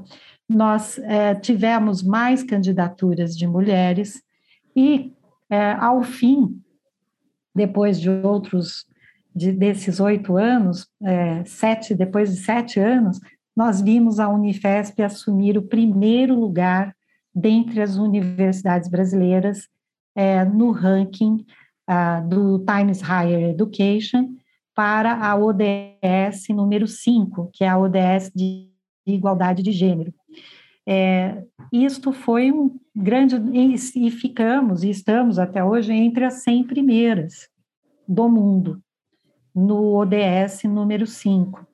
Nós 0.48 0.98
é, 0.98 1.34
tivemos 1.34 2.02
mais 2.02 2.42
candidaturas 2.42 3.36
de 3.36 3.46
mulheres 3.46 4.22
e, 4.74 5.12
é, 5.48 5.72
ao 5.72 6.02
fim, 6.02 6.60
depois 7.54 8.00
de 8.00 8.10
outros, 8.10 8.86
de, 9.34 9.52
desses 9.52 10.00
oito 10.00 10.36
anos, 10.36 10.88
é, 11.02 11.44
sete, 11.44 11.94
depois 11.94 12.30
de 12.30 12.36
sete 12.38 12.80
anos, 12.80 13.20
nós 13.54 13.80
vimos 13.80 14.18
a 14.18 14.28
Unifesp 14.28 15.02
assumir 15.02 15.58
o 15.58 15.62
primeiro 15.62 16.34
lugar 16.34 16.94
dentre 17.34 17.80
as 17.80 17.96
universidades 17.96 18.88
brasileiras 18.88 19.68
é, 20.14 20.44
no 20.44 20.70
ranking 20.70 21.44
uh, 21.88 22.28
do 22.28 22.58
Times 22.64 23.00
Higher 23.00 23.50
Education 23.50 24.34
para 24.74 25.14
a 25.14 25.36
ODS 25.36 26.48
número 26.50 26.86
5, 26.86 27.50
que 27.52 27.64
é 27.64 27.68
a 27.68 27.78
ODS 27.78 28.30
de 28.34 28.70
igualdade 29.06 29.62
de 29.62 29.72
gênero. 29.72 30.12
É, 30.86 31.42
isto 31.72 32.12
foi 32.12 32.50
um 32.50 32.78
grande, 32.94 33.36
e 33.94 34.10
ficamos, 34.10 34.82
e 34.82 34.90
estamos 34.90 35.38
até 35.38 35.62
hoje, 35.62 35.92
entre 35.92 36.24
as 36.24 36.42
100 36.42 36.64
primeiras 36.64 37.48
do 38.08 38.28
mundo, 38.28 38.82
no 39.54 39.94
ODS 39.94 40.64
número 40.64 41.06
5. 41.06 41.66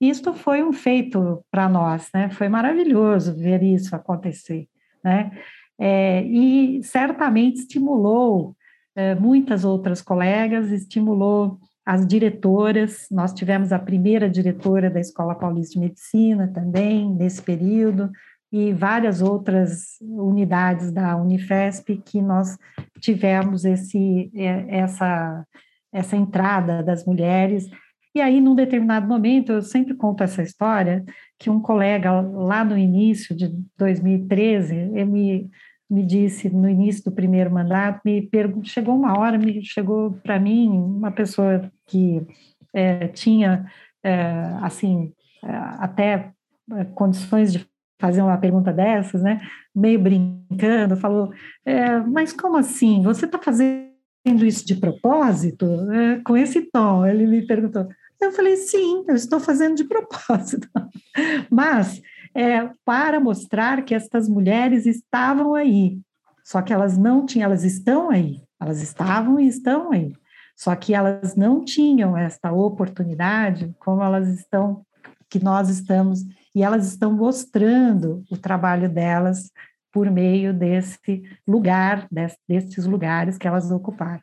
Isto 0.00 0.32
foi 0.32 0.62
um 0.62 0.72
feito 0.72 1.44
para 1.50 1.68
nós, 1.68 2.08
né? 2.14 2.30
Foi 2.30 2.48
maravilhoso 2.48 3.34
ver 3.34 3.62
isso 3.64 3.94
acontecer 3.96 4.68
né? 5.08 5.30
É, 5.80 6.22
e 6.24 6.82
certamente 6.82 7.60
estimulou 7.60 8.54
é, 8.96 9.14
muitas 9.14 9.64
outras 9.64 10.02
colegas, 10.02 10.70
estimulou 10.70 11.58
as 11.86 12.06
diretoras. 12.06 13.06
Nós 13.10 13.32
tivemos 13.32 13.72
a 13.72 13.78
primeira 13.78 14.28
diretora 14.28 14.90
da 14.90 15.00
Escola 15.00 15.34
Paulista 15.34 15.74
de 15.74 15.80
Medicina 15.80 16.50
também 16.52 17.08
nesse 17.14 17.40
período 17.40 18.10
e 18.52 18.72
várias 18.72 19.22
outras 19.22 19.96
unidades 20.00 20.90
da 20.90 21.16
Unifesp 21.16 21.96
que 22.04 22.20
nós 22.20 22.58
tivemos 23.00 23.64
esse 23.64 24.30
é, 24.34 24.78
essa 24.80 25.44
essa 25.92 26.16
entrada 26.16 26.82
das 26.82 27.06
mulheres. 27.06 27.68
E 28.18 28.20
aí, 28.20 28.40
num 28.40 28.56
determinado 28.56 29.06
momento, 29.06 29.52
eu 29.52 29.62
sempre 29.62 29.94
conto 29.94 30.24
essa 30.24 30.42
história, 30.42 31.04
que 31.38 31.48
um 31.48 31.60
colega 31.60 32.10
lá 32.20 32.64
no 32.64 32.76
início 32.76 33.32
de 33.32 33.48
2013, 33.76 34.74
ele 34.74 35.04
me, 35.04 35.50
me 35.88 36.04
disse, 36.04 36.50
no 36.50 36.68
início 36.68 37.04
do 37.04 37.12
primeiro 37.12 37.48
mandato, 37.48 38.00
me 38.04 38.28
chegou 38.64 38.96
uma 38.96 39.16
hora, 39.16 39.38
me 39.38 39.64
chegou 39.64 40.14
para 40.24 40.40
mim 40.40 40.68
uma 40.68 41.12
pessoa 41.12 41.70
que 41.86 42.26
é, 42.74 43.06
tinha, 43.06 43.70
é, 44.02 44.32
assim, 44.62 45.12
é, 45.44 45.50
até 45.78 46.32
é, 46.72 46.84
condições 46.86 47.52
de 47.52 47.64
fazer 48.00 48.20
uma 48.20 48.38
pergunta 48.38 48.72
dessas, 48.72 49.22
né, 49.22 49.40
meio 49.72 50.00
brincando, 50.00 50.96
falou, 50.96 51.32
é, 51.64 52.00
mas 52.00 52.32
como 52.32 52.56
assim, 52.56 53.00
você 53.00 53.26
está 53.26 53.38
fazendo 53.38 53.86
isso 54.42 54.66
de 54.66 54.74
propósito? 54.74 55.66
É, 55.92 56.20
com 56.24 56.36
esse 56.36 56.62
tom, 56.62 57.06
ele 57.06 57.24
me 57.28 57.46
perguntou, 57.46 57.86
eu 58.20 58.32
falei, 58.32 58.56
sim, 58.56 59.04
eu 59.08 59.14
estou 59.14 59.38
fazendo 59.38 59.76
de 59.76 59.84
propósito. 59.84 60.68
Mas 61.50 62.00
é, 62.34 62.70
para 62.84 63.20
mostrar 63.20 63.84
que 63.84 63.94
estas 63.94 64.28
mulheres 64.28 64.86
estavam 64.86 65.54
aí. 65.54 66.00
Só 66.44 66.62
que 66.62 66.72
elas 66.72 66.96
não 66.96 67.26
tinham, 67.26 67.46
elas 67.46 67.64
estão 67.64 68.10
aí, 68.10 68.40
elas 68.60 68.80
estavam 68.80 69.38
e 69.38 69.46
estão 69.46 69.92
aí. 69.92 70.14
Só 70.56 70.74
que 70.74 70.94
elas 70.94 71.36
não 71.36 71.64
tinham 71.64 72.16
esta 72.16 72.50
oportunidade 72.52 73.74
como 73.78 74.02
elas 74.02 74.28
estão, 74.28 74.84
que 75.28 75.42
nós 75.42 75.68
estamos, 75.68 76.24
e 76.54 76.62
elas 76.62 76.86
estão 76.88 77.12
mostrando 77.12 78.24
o 78.30 78.36
trabalho 78.36 78.88
delas 78.88 79.50
por 79.92 80.10
meio 80.10 80.52
desse 80.52 81.22
lugar, 81.46 82.08
desses 82.48 82.86
lugares 82.86 83.38
que 83.38 83.46
elas 83.46 83.70
ocuparam. 83.70 84.22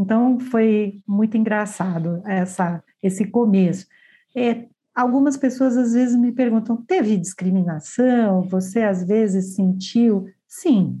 Então, 0.00 0.40
foi 0.40 1.02
muito 1.06 1.36
engraçado 1.36 2.22
essa 2.24 2.82
esse 3.02 3.26
começo. 3.26 3.86
É, 4.34 4.64
algumas 4.94 5.36
pessoas 5.36 5.76
às 5.76 5.92
vezes 5.92 6.16
me 6.16 6.32
perguntam: 6.32 6.76
teve 6.76 7.18
discriminação? 7.18 8.42
Você 8.48 8.80
às 8.80 9.04
vezes 9.04 9.54
sentiu? 9.54 10.26
Sim, 10.48 10.98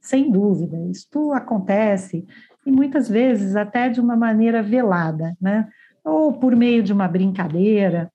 sem 0.00 0.28
dúvida, 0.28 0.76
isso 0.90 1.32
acontece, 1.32 2.26
e 2.66 2.72
muitas 2.72 3.08
vezes 3.08 3.54
até 3.54 3.88
de 3.88 4.00
uma 4.00 4.16
maneira 4.16 4.60
velada, 4.60 5.36
né? 5.40 5.68
Ou 6.04 6.32
por 6.32 6.56
meio 6.56 6.82
de 6.82 6.92
uma 6.92 7.06
brincadeira, 7.06 8.10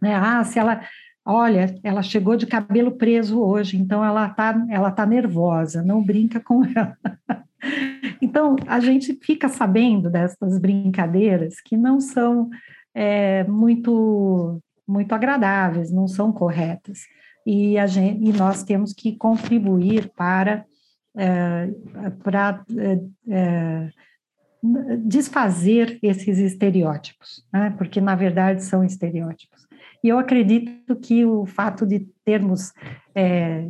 né? 0.00 0.14
Ah, 0.14 0.44
se 0.44 0.58
ela. 0.58 0.82
Olha, 1.24 1.78
ela 1.82 2.02
chegou 2.02 2.34
de 2.36 2.46
cabelo 2.46 2.92
preso 2.92 3.40
hoje, 3.40 3.76
então 3.76 4.04
ela 4.04 4.28
tá, 4.30 4.66
ela 4.68 4.90
tá 4.90 5.06
nervosa, 5.06 5.82
não 5.82 6.02
brinca 6.02 6.40
com 6.40 6.64
ela. 6.64 6.96
Então, 8.22 8.56
a 8.66 8.80
gente 8.80 9.18
fica 9.22 9.48
sabendo 9.48 10.10
dessas 10.10 10.58
brincadeiras 10.58 11.60
que 11.60 11.76
não 11.76 12.00
são 12.00 12.48
é, 12.94 13.44
muito, 13.44 14.60
muito 14.86 15.14
agradáveis, 15.14 15.90
não 15.90 16.06
são 16.06 16.32
corretas. 16.32 17.00
E, 17.46 17.78
a 17.78 17.86
gente, 17.86 18.22
e 18.22 18.32
nós 18.32 18.62
temos 18.62 18.92
que 18.92 19.16
contribuir 19.16 20.10
para, 20.14 20.64
é, 21.16 21.70
para 22.22 22.64
é, 22.76 23.00
é 23.28 23.90
desfazer 24.98 25.98
esses 26.02 26.38
estereótipos, 26.38 27.44
né? 27.52 27.74
porque, 27.78 28.00
na 28.00 28.14
verdade, 28.14 28.62
são 28.62 28.84
estereótipos. 28.84 29.66
E 30.04 30.08
eu 30.08 30.18
acredito 30.18 30.96
que 30.96 31.24
o 31.24 31.46
fato 31.46 31.86
de 31.86 32.00
termos 32.24 32.72
é, 33.14 33.68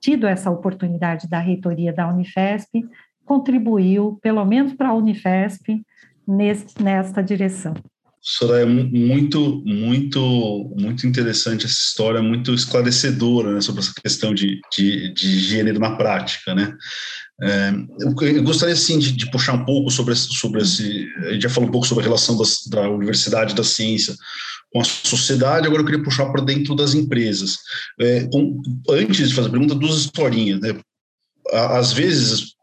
tido 0.00 0.26
essa 0.26 0.50
oportunidade 0.50 1.28
da 1.28 1.38
reitoria 1.38 1.92
da 1.92 2.08
Unifesp 2.08 2.84
contribuiu, 3.24 4.18
pelo 4.22 4.44
menos 4.44 4.74
para 4.74 4.88
a 4.88 4.94
Unifesp, 4.94 5.82
nesta 6.26 7.22
direção. 7.22 7.74
Soraya, 8.26 8.62
é 8.62 8.66
muito, 8.66 9.62
muito, 9.66 10.74
muito 10.78 11.06
interessante 11.06 11.66
essa 11.66 11.74
história, 11.74 12.22
muito 12.22 12.54
esclarecedora 12.54 13.52
né, 13.52 13.60
sobre 13.60 13.82
essa 13.82 13.92
questão 14.02 14.32
de, 14.32 14.60
de, 14.74 15.12
de, 15.12 15.38
gênero 15.40 15.78
na 15.78 15.94
prática, 15.94 16.54
né? 16.54 16.74
É, 17.42 17.72
eu, 18.00 18.42
gostaria, 18.42 18.74
sim, 18.76 18.98
de, 18.98 19.12
de, 19.12 19.30
puxar 19.30 19.52
um 19.52 19.64
pouco 19.66 19.90
sobre, 19.90 20.14
sobre 20.14 20.62
esse... 20.62 21.06
A 21.26 21.32
gente 21.32 21.42
já 21.42 21.50
falou 21.50 21.68
um 21.68 21.72
pouco 21.72 21.86
sobre 21.86 22.02
a 22.02 22.06
relação 22.06 22.38
das, 22.38 22.60
da 22.70 22.88
universidade 22.88 23.54
da 23.54 23.62
ciência 23.62 24.14
com 24.74 24.80
a 24.80 24.84
sociedade, 24.84 25.68
agora 25.68 25.82
eu 25.82 25.86
queria 25.86 26.02
puxar 26.02 26.26
para 26.26 26.42
dentro 26.42 26.74
das 26.74 26.94
empresas. 26.94 27.58
É, 28.00 28.24
com, 28.24 28.60
antes 28.90 29.28
de 29.28 29.34
fazer 29.34 29.46
a 29.46 29.52
pergunta, 29.52 29.72
duas 29.72 29.98
historinhas. 29.98 30.60
Né? 30.60 30.76
Às 31.52 31.92
vezes 31.92 32.54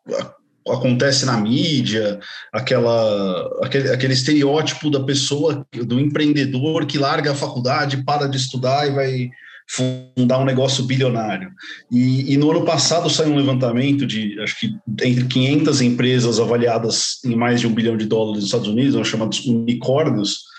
acontece 0.68 1.26
na 1.26 1.38
mídia 1.38 2.20
aquela, 2.52 3.50
aquele, 3.64 3.90
aquele 3.90 4.14
estereótipo 4.14 4.92
da 4.92 5.00
pessoa, 5.00 5.66
do 5.72 6.02
empreendedor 6.02 6.86
que 6.86 6.98
larga 6.98 7.32
a 7.32 7.36
faculdade, 7.36 8.04
para 8.04 8.28
de 8.28 8.36
estudar 8.36 8.88
e 8.88 8.92
vai 8.92 9.30
fundar 9.70 10.40
um 10.40 10.46
negócio 10.46 10.84
bilionário. 10.84 11.50
E, 11.90 12.34
e, 12.34 12.36
no 12.36 12.52
ano 12.52 12.66
passado 12.66 13.10
saiu 13.10 13.32
um 13.32 13.38
levantamento 13.38 14.06
de, 14.06 14.38
acho 14.42 14.60
que 14.60 14.76
entre 15.02 15.24
500 15.24 15.82
empresas 15.82 16.42
avaliadas 16.42 17.24
em 17.24 17.38
mais 17.38 17.62
de 17.62 17.68
um 17.68 17.74
bilhão 17.74 17.96
de 17.96 18.06
dólares 18.06 18.42
nos 18.42 18.46
Estados 18.48 18.68
Unidos, 18.68 18.96
são 18.96 19.06
chamados 19.06 19.46
unicórnios, 19.46 20.51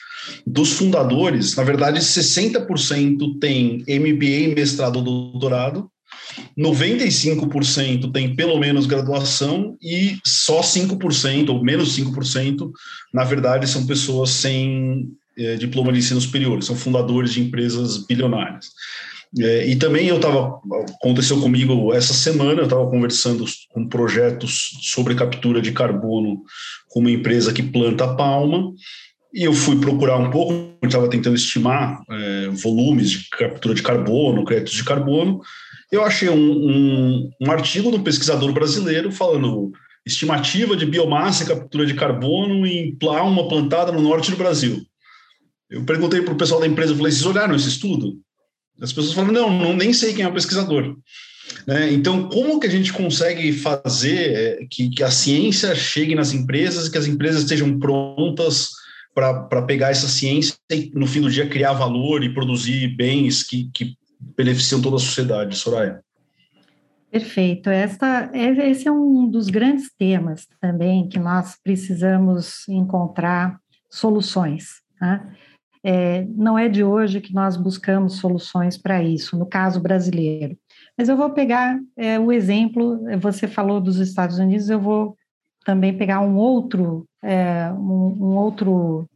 dos 0.47 0.73
fundadores, 0.73 1.57
na 1.57 1.65
verdade, 1.65 2.01
60% 2.01 3.39
tem 3.41 3.85
MBA, 3.89 4.55
mestrado 4.55 4.97
ou 4.97 5.03
doutorado, 5.03 5.91
95% 6.59 8.13
tem 8.13 8.35
pelo 8.35 8.59
menos 8.59 8.87
graduação 8.87 9.77
e 9.83 10.19
só 10.25 10.61
5%, 10.61 11.49
ou 11.49 11.63
menos 11.63 11.97
5%, 11.97 12.71
na 13.13 13.25
verdade, 13.25 13.69
são 13.69 13.87
pessoas 13.87 14.31
sem 14.31 15.09
é, 15.37 15.57
diploma 15.57 15.93
de 15.93 15.99
ensino 15.99 16.21
superior, 16.21 16.63
são 16.63 16.77
fundadores 16.77 17.33
de 17.33 17.43
empresas 17.43 18.07
bilionárias. 18.07 18.71
É, 19.39 19.67
e 19.67 19.77
também 19.77 20.09
eu 20.09 20.17
estava, 20.17 20.61
aconteceu 21.01 21.41
comigo 21.41 21.93
essa 21.95 22.13
semana, 22.13 22.61
eu 22.61 22.65
estava 22.65 22.89
conversando 22.91 23.47
com 23.71 23.89
projetos 23.89 24.79
sobre 24.83 25.15
captura 25.15 25.63
de 25.63 25.73
carbono 25.73 26.43
com 26.91 27.01
uma 27.01 27.11
empresa 27.11 27.53
que 27.53 27.63
planta 27.63 28.15
palma, 28.15 28.73
e 29.33 29.45
eu 29.45 29.53
fui 29.53 29.81
procurar 29.81 30.19
um 30.19 30.31
pouco, 30.31 30.77
estava 30.85 31.09
tentando 31.09 31.37
estimar 31.37 32.03
é, 32.11 32.49
volumes 32.49 33.11
de 33.11 33.29
captura 33.31 33.75
de 33.75 33.83
carbono, 33.83 34.45
créditos 34.45 34.75
de 34.75 34.85
carbono. 34.85 35.41
Eu 35.91 36.05
achei 36.05 36.29
um, 36.29 36.37
um, 36.37 37.31
um 37.41 37.51
artigo 37.51 37.91
do 37.91 38.03
pesquisador 38.03 38.53
brasileiro 38.53 39.11
falando 39.11 39.73
estimativa 40.05 40.77
de 40.77 40.85
biomassa 40.85 41.45
e 41.45 41.47
captura 41.47 41.87
de 41.87 41.95
carbono 41.95 42.67
em 42.67 42.97
uma 43.03 43.49
plantada 43.49 43.93
no 43.93 44.03
norte 44.03 44.31
do 44.31 44.37
Brasil. 44.37 44.83
Eu 45.71 45.85
perguntei 45.85 46.21
para 46.21 46.35
o 46.35 46.37
pessoal 46.37 46.61
da 46.61 46.67
empresa, 46.67 46.95
falei, 46.95 47.13
vocês 47.13 47.25
olharam 47.25 47.55
esse 47.55 47.69
estudo? 47.69 48.19
As 48.81 48.93
pessoas 48.93 49.15
falaram, 49.15 49.33
não, 49.33 49.51
não 49.51 49.77
nem 49.77 49.93
sei 49.93 50.13
quem 50.13 50.25
é 50.25 50.29
o 50.29 50.35
pesquisador. 50.35 50.97
Né? 51.67 51.93
Então, 51.93 52.29
como 52.29 52.61
que 52.61 52.67
a 52.67 52.71
gente 52.71 52.93
consegue 52.93 53.53
fazer 53.53 54.33
é, 54.35 54.67
que, 54.69 54.91
que 54.91 55.03
a 55.03 55.11
ciência 55.11 55.75
chegue 55.75 56.15
nas 56.15 56.35
empresas 56.35 56.87
e 56.87 56.91
que 56.91 56.99
as 56.99 57.07
empresas 57.07 57.43
estejam 57.43 57.79
prontas 57.79 58.82
para 59.15 59.63
pegar 59.63 59.91
essa 59.91 60.09
ciência 60.09 60.55
e, 60.71 60.91
no 60.95 61.07
fim 61.07 61.21
do 61.21 61.31
dia, 61.31 61.49
criar 61.49 61.73
valor 61.73 62.25
e 62.25 62.33
produzir 62.33 62.89
bens 62.97 63.43
que, 63.43 63.71
que 63.73 63.97
beneficiam 64.37 64.81
toda 64.81 64.97
a 64.97 65.01
sociedade, 65.01 65.57
Soraya. 65.57 66.01
Perfeito. 67.11 67.69
Esta, 67.69 68.31
é, 68.33 68.71
esse 68.71 68.89
é 68.89 68.93
um 68.93 69.29
dos 69.29 69.51
grandes 69.51 69.91
temas 69.99 70.47
também 70.61 71.07
que 71.09 71.19
nós 71.19 71.59
precisamos 71.63 72.67
encontrar 72.69 73.59
soluções. 73.91 74.81
Né? 74.99 75.37
É, 75.85 76.25
não 76.25 76.59
é 76.59 76.71
de 76.71 76.83
hoje 76.83 77.21
que 77.21 77.35
nós 77.35 77.57
buscamos 77.57 78.15
soluções 78.15 78.79
para 78.79 79.03
isso, 79.03 79.37
no 79.37 79.45
caso 79.45 79.79
brasileiro. 79.79 80.57
Mas 80.97 81.11
eu 81.11 81.17
vou 81.17 81.31
pegar 81.31 81.79
é, 81.97 82.19
o 82.19 82.33
exemplo, 82.33 83.01
você 83.21 83.47
falou 83.47 83.79
dos 83.79 83.99
Estados 83.99 84.39
Unidos, 84.39 84.71
eu 84.71 84.81
vou 84.81 85.15
também 85.65 85.97
pegar 85.97 86.21
um 86.21 86.37
outro, 86.37 87.07
é, 87.23 87.71
um, 87.73 88.17
um, 88.21 88.37
outro 88.37 89.09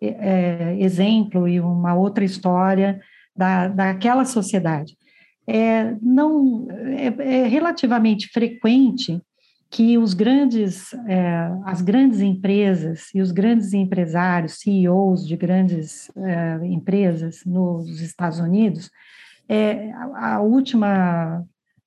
é, 0.00 0.08
é, 0.08 0.80
exemplo 0.80 1.48
e 1.48 1.60
uma 1.60 1.94
outra 1.94 2.24
história 2.24 3.00
da, 3.34 3.68
daquela 3.68 4.24
sociedade. 4.24 4.96
É, 5.46 5.94
não, 6.02 6.66
é, 6.70 7.06
é 7.42 7.46
relativamente 7.46 8.28
frequente 8.28 9.20
que 9.70 9.98
os 9.98 10.14
grandes, 10.14 10.92
é, 11.08 11.50
as 11.64 11.82
grandes 11.82 12.20
empresas 12.20 13.08
e 13.14 13.20
os 13.20 13.32
grandes 13.32 13.72
empresários, 13.72 14.60
CEOs 14.60 15.26
de 15.26 15.36
grandes 15.36 16.10
é, 16.16 16.66
empresas 16.66 17.42
nos 17.44 18.00
Estados 18.00 18.38
Unidos, 18.38 18.90
é, 19.48 19.92
a, 19.92 20.34
a 20.34 20.40
última 20.40 21.44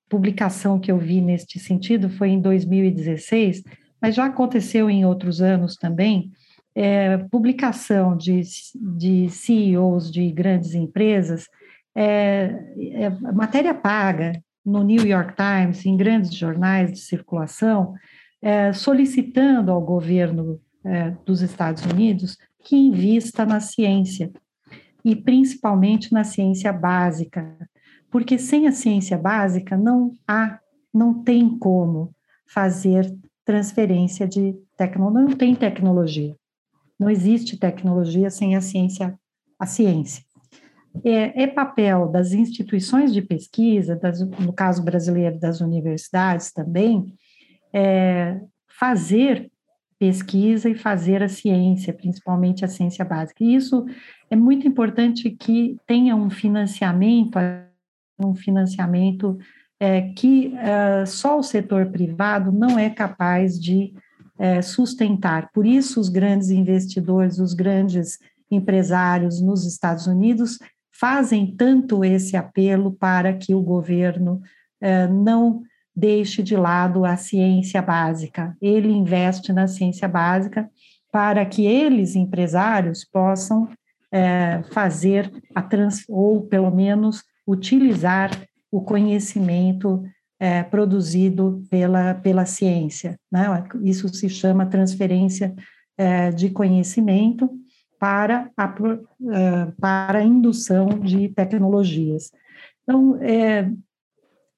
publicação 0.09 0.79
que 0.79 0.91
eu 0.91 0.97
vi 0.97 1.21
neste 1.21 1.59
sentido 1.59 2.09
foi 2.09 2.29
em 2.29 2.41
2016, 2.41 3.63
mas 4.01 4.15
já 4.15 4.25
aconteceu 4.25 4.89
em 4.89 5.05
outros 5.05 5.41
anos 5.41 5.75
também, 5.75 6.31
é, 6.75 7.17
publicação 7.17 8.15
de, 8.15 8.41
de 8.75 9.29
CEOs 9.29 10.11
de 10.11 10.31
grandes 10.31 10.73
empresas, 10.73 11.47
é, 11.95 12.55
é, 12.93 13.09
matéria 13.33 13.73
paga 13.73 14.33
no 14.65 14.83
New 14.83 15.05
York 15.05 15.33
Times, 15.35 15.85
em 15.85 15.97
grandes 15.97 16.33
jornais 16.33 16.91
de 16.91 16.99
circulação, 16.99 17.95
é, 18.41 18.71
solicitando 18.71 19.71
ao 19.71 19.81
governo 19.81 20.59
é, 20.83 21.11
dos 21.25 21.41
Estados 21.41 21.83
Unidos 21.85 22.37
que 22.63 22.75
invista 22.75 23.45
na 23.45 23.59
ciência, 23.59 24.31
e 25.03 25.15
principalmente 25.15 26.13
na 26.13 26.23
ciência 26.23 26.71
básica, 26.71 27.57
porque 28.11 28.37
sem 28.37 28.67
a 28.67 28.71
ciência 28.71 29.17
básica 29.17 29.77
não 29.77 30.13
há, 30.27 30.59
não 30.93 31.23
tem 31.23 31.57
como 31.57 32.13
fazer 32.45 33.13
transferência 33.49 34.27
de 34.27 34.55
tecnologia. 34.77 35.27
Não 35.27 35.35
tem 35.35 35.55
tecnologia. 35.55 36.35
Não 36.99 37.09
existe 37.09 37.57
tecnologia 37.57 38.29
sem 38.29 38.55
a 38.55 38.61
ciência, 38.61 39.17
a 39.57 39.65
ciência. 39.65 40.23
É, 41.03 41.43
é 41.43 41.47
papel 41.47 42.07
das 42.09 42.31
instituições 42.31 43.11
de 43.11 43.23
pesquisa, 43.23 43.95
das, 43.95 44.19
no 44.21 44.53
caso 44.53 44.83
brasileiro 44.83 45.39
das 45.39 45.61
universidades 45.61 46.51
também, 46.51 47.11
é, 47.73 48.39
fazer 48.67 49.49
pesquisa 49.97 50.69
e 50.69 50.75
fazer 50.75 51.23
a 51.23 51.27
ciência, 51.27 51.91
principalmente 51.91 52.63
a 52.63 52.67
ciência 52.67 53.03
básica. 53.03 53.43
E 53.43 53.55
isso 53.55 53.83
é 54.29 54.35
muito 54.35 54.67
importante 54.67 55.31
que 55.31 55.75
tenha 55.87 56.15
um 56.15 56.29
financiamento, 56.29 57.39
um 58.19 58.35
financiamento 58.35 59.39
é, 59.79 60.01
que 60.13 60.53
é, 60.57 61.05
só 61.05 61.39
o 61.39 61.43
setor 61.43 61.87
privado 61.87 62.51
não 62.51 62.77
é 62.77 62.89
capaz 62.89 63.59
de 63.59 63.93
é, 64.37 64.61
sustentar. 64.61 65.49
Por 65.53 65.65
isso, 65.65 65.99
os 65.99 66.09
grandes 66.09 66.49
investidores, 66.49 67.39
os 67.39 67.53
grandes 67.53 68.19
empresários 68.51 69.41
nos 69.41 69.65
Estados 69.65 70.05
Unidos 70.05 70.59
fazem 70.91 71.55
tanto 71.55 72.03
esse 72.03 72.35
apelo 72.35 72.91
para 72.91 73.33
que 73.33 73.55
o 73.55 73.61
governo 73.61 74.41
é, 74.81 75.07
não 75.07 75.61
deixe 75.95 76.43
de 76.43 76.55
lado 76.55 77.05
a 77.05 77.15
ciência 77.15 77.81
básica. 77.81 78.55
Ele 78.61 78.89
investe 78.89 79.53
na 79.53 79.67
ciência 79.67 80.07
básica 80.07 80.69
para 81.11 81.45
que 81.45 81.65
eles, 81.65 82.15
empresários, 82.15 83.03
possam 83.03 83.67
fazer 84.71 85.31
a 85.53 85.61
trans, 85.61 86.03
ou 86.09 86.41
pelo 86.41 86.71
menos 86.71 87.23
utilizar 87.45 88.31
o 88.71 88.81
conhecimento 88.81 90.03
é, 90.39 90.63
produzido 90.63 91.63
pela, 91.69 92.13
pela 92.13 92.45
ciência. 92.45 93.19
Né? 93.31 93.45
Isso 93.83 94.07
se 94.09 94.29
chama 94.29 94.65
transferência 94.65 95.53
é, 95.97 96.31
de 96.31 96.49
conhecimento 96.49 97.49
para 97.99 98.49
a, 98.55 98.75
é, 99.33 99.71
para 99.79 100.19
a 100.19 100.23
indução 100.23 100.87
de 100.87 101.27
tecnologias. 101.29 102.31
Então, 102.83 103.17
é 103.21 103.69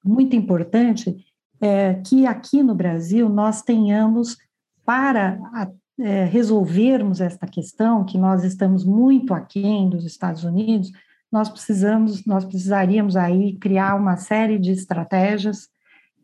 muito 0.04 0.36
importante 0.36 1.16
é, 1.60 1.94
que 1.94 2.26
aqui 2.26 2.62
no 2.62 2.74
Brasil 2.74 3.28
nós 3.28 3.62
tenhamos, 3.62 4.36
para 4.84 5.38
a, 5.52 5.68
é, 6.00 6.24
resolvermos 6.24 7.20
esta 7.20 7.46
questão, 7.46 8.04
que 8.04 8.18
nós 8.18 8.44
estamos 8.44 8.84
muito 8.84 9.34
aquém 9.34 9.88
dos 9.88 10.04
Estados 10.04 10.44
Unidos, 10.44 10.90
nós 11.32 11.48
precisamos, 11.48 12.26
nós 12.26 12.44
precisaríamos 12.44 13.16
aí 13.16 13.54
criar 13.54 13.94
uma 13.94 14.16
série 14.16 14.58
de 14.58 14.70
estratégias 14.70 15.68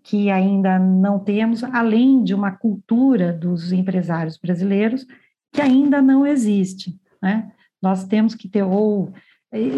que 0.03 0.31
ainda 0.31 0.79
não 0.79 1.19
temos, 1.19 1.65
além 1.65 2.23
de 2.23 2.35
uma 2.35 2.53
cultura 2.53 3.33
dos 3.33 3.73
empresários 3.73 4.37
brasileiros 4.39 5.07
que 5.53 5.61
ainda 5.61 6.03
não 6.03 6.27
existe, 6.27 6.95
né? 7.23 7.51
Nós 7.81 8.05
temos 8.05 8.35
que 8.35 8.49
ter 8.49 8.63
ou 8.63 9.13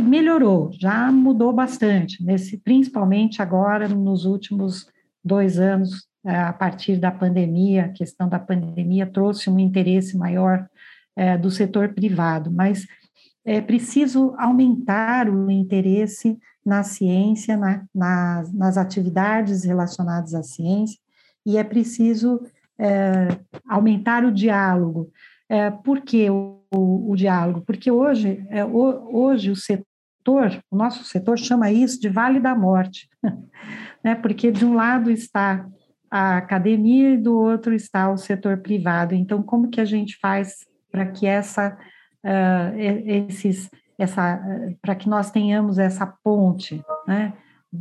melhorou, 0.03 0.71
já 0.73 1.13
mudou 1.13 1.53
bastante, 1.53 2.25
nesse, 2.25 2.59
principalmente 2.59 3.41
agora 3.41 3.89
nos 3.89 4.25
últimos 4.25 4.87
dois 5.25 5.61
anos, 5.61 6.09
é, 6.25 6.37
a 6.37 6.53
partir 6.53 6.97
da 6.97 7.11
pandemia, 7.11 7.85
a 7.85 7.89
questão 7.89 8.29
da 8.29 8.39
pandemia 8.39 9.07
trouxe 9.07 9.49
um 9.49 9.59
interesse 9.59 10.17
maior 10.19 10.69
é, 11.17 11.39
do 11.39 11.51
setor 11.51 11.91
privado, 11.95 12.51
mas 12.51 12.87
é 13.45 13.61
preciso 13.61 14.35
aumentar 14.39 15.29
o 15.29 15.51
interesse 15.51 16.39
na 16.65 16.83
ciência, 16.83 17.57
na, 17.57 17.85
nas, 17.95 18.53
nas 18.53 18.77
atividades 18.77 19.65
relacionadas 19.65 20.35
à 20.35 20.43
ciência, 20.43 20.99
e 21.45 21.57
é 21.57 21.65
preciso 21.65 22.41
é, 22.79 23.29
aumentar 23.67 24.25
o 24.25 24.33
diálogo. 24.33 25.11
É, 25.49 25.71
por 25.71 26.01
que 26.01 26.31
o, 26.31 26.63
o, 26.73 27.11
o 27.13 27.17
diálogo? 27.17 27.63
Porque 27.63 27.91
hoje, 27.91 28.45
é, 28.51 28.65
o, 28.65 29.17
hoje 29.17 29.51
o 29.51 29.57
setor, 29.57 30.63
o 30.71 30.77
nosso 30.77 31.05
setor 31.05 31.39
chama 31.39 31.73
isso 31.73 32.01
de 32.01 32.09
vale 32.09 32.39
da 32.39 32.55
morte, 32.55 33.09
né? 34.05 34.15
porque 34.15 34.53
de 34.53 34.65
um 34.65 34.75
lado 34.75 35.11
está 35.11 35.67
a 36.11 36.39
academia 36.39 37.15
e 37.15 37.19
do 37.19 37.39
outro 37.39 37.73
está 37.73 38.11
o 38.11 38.17
setor 38.17 38.59
privado. 38.59 39.15
Então, 39.15 39.43
como 39.43 39.71
que 39.71 39.81
a 39.81 39.85
gente 39.85 40.19
faz 40.19 40.67
para 40.91 41.07
que 41.07 41.25
essa, 41.25 41.79
uh, 42.25 42.79
esses, 43.29 43.71
essa, 43.99 44.41
para 44.81 44.95
que 44.95 45.09
nós 45.09 45.31
tenhamos 45.31 45.79
essa 45.79 46.07
ponte, 46.07 46.83
né? 47.07 47.33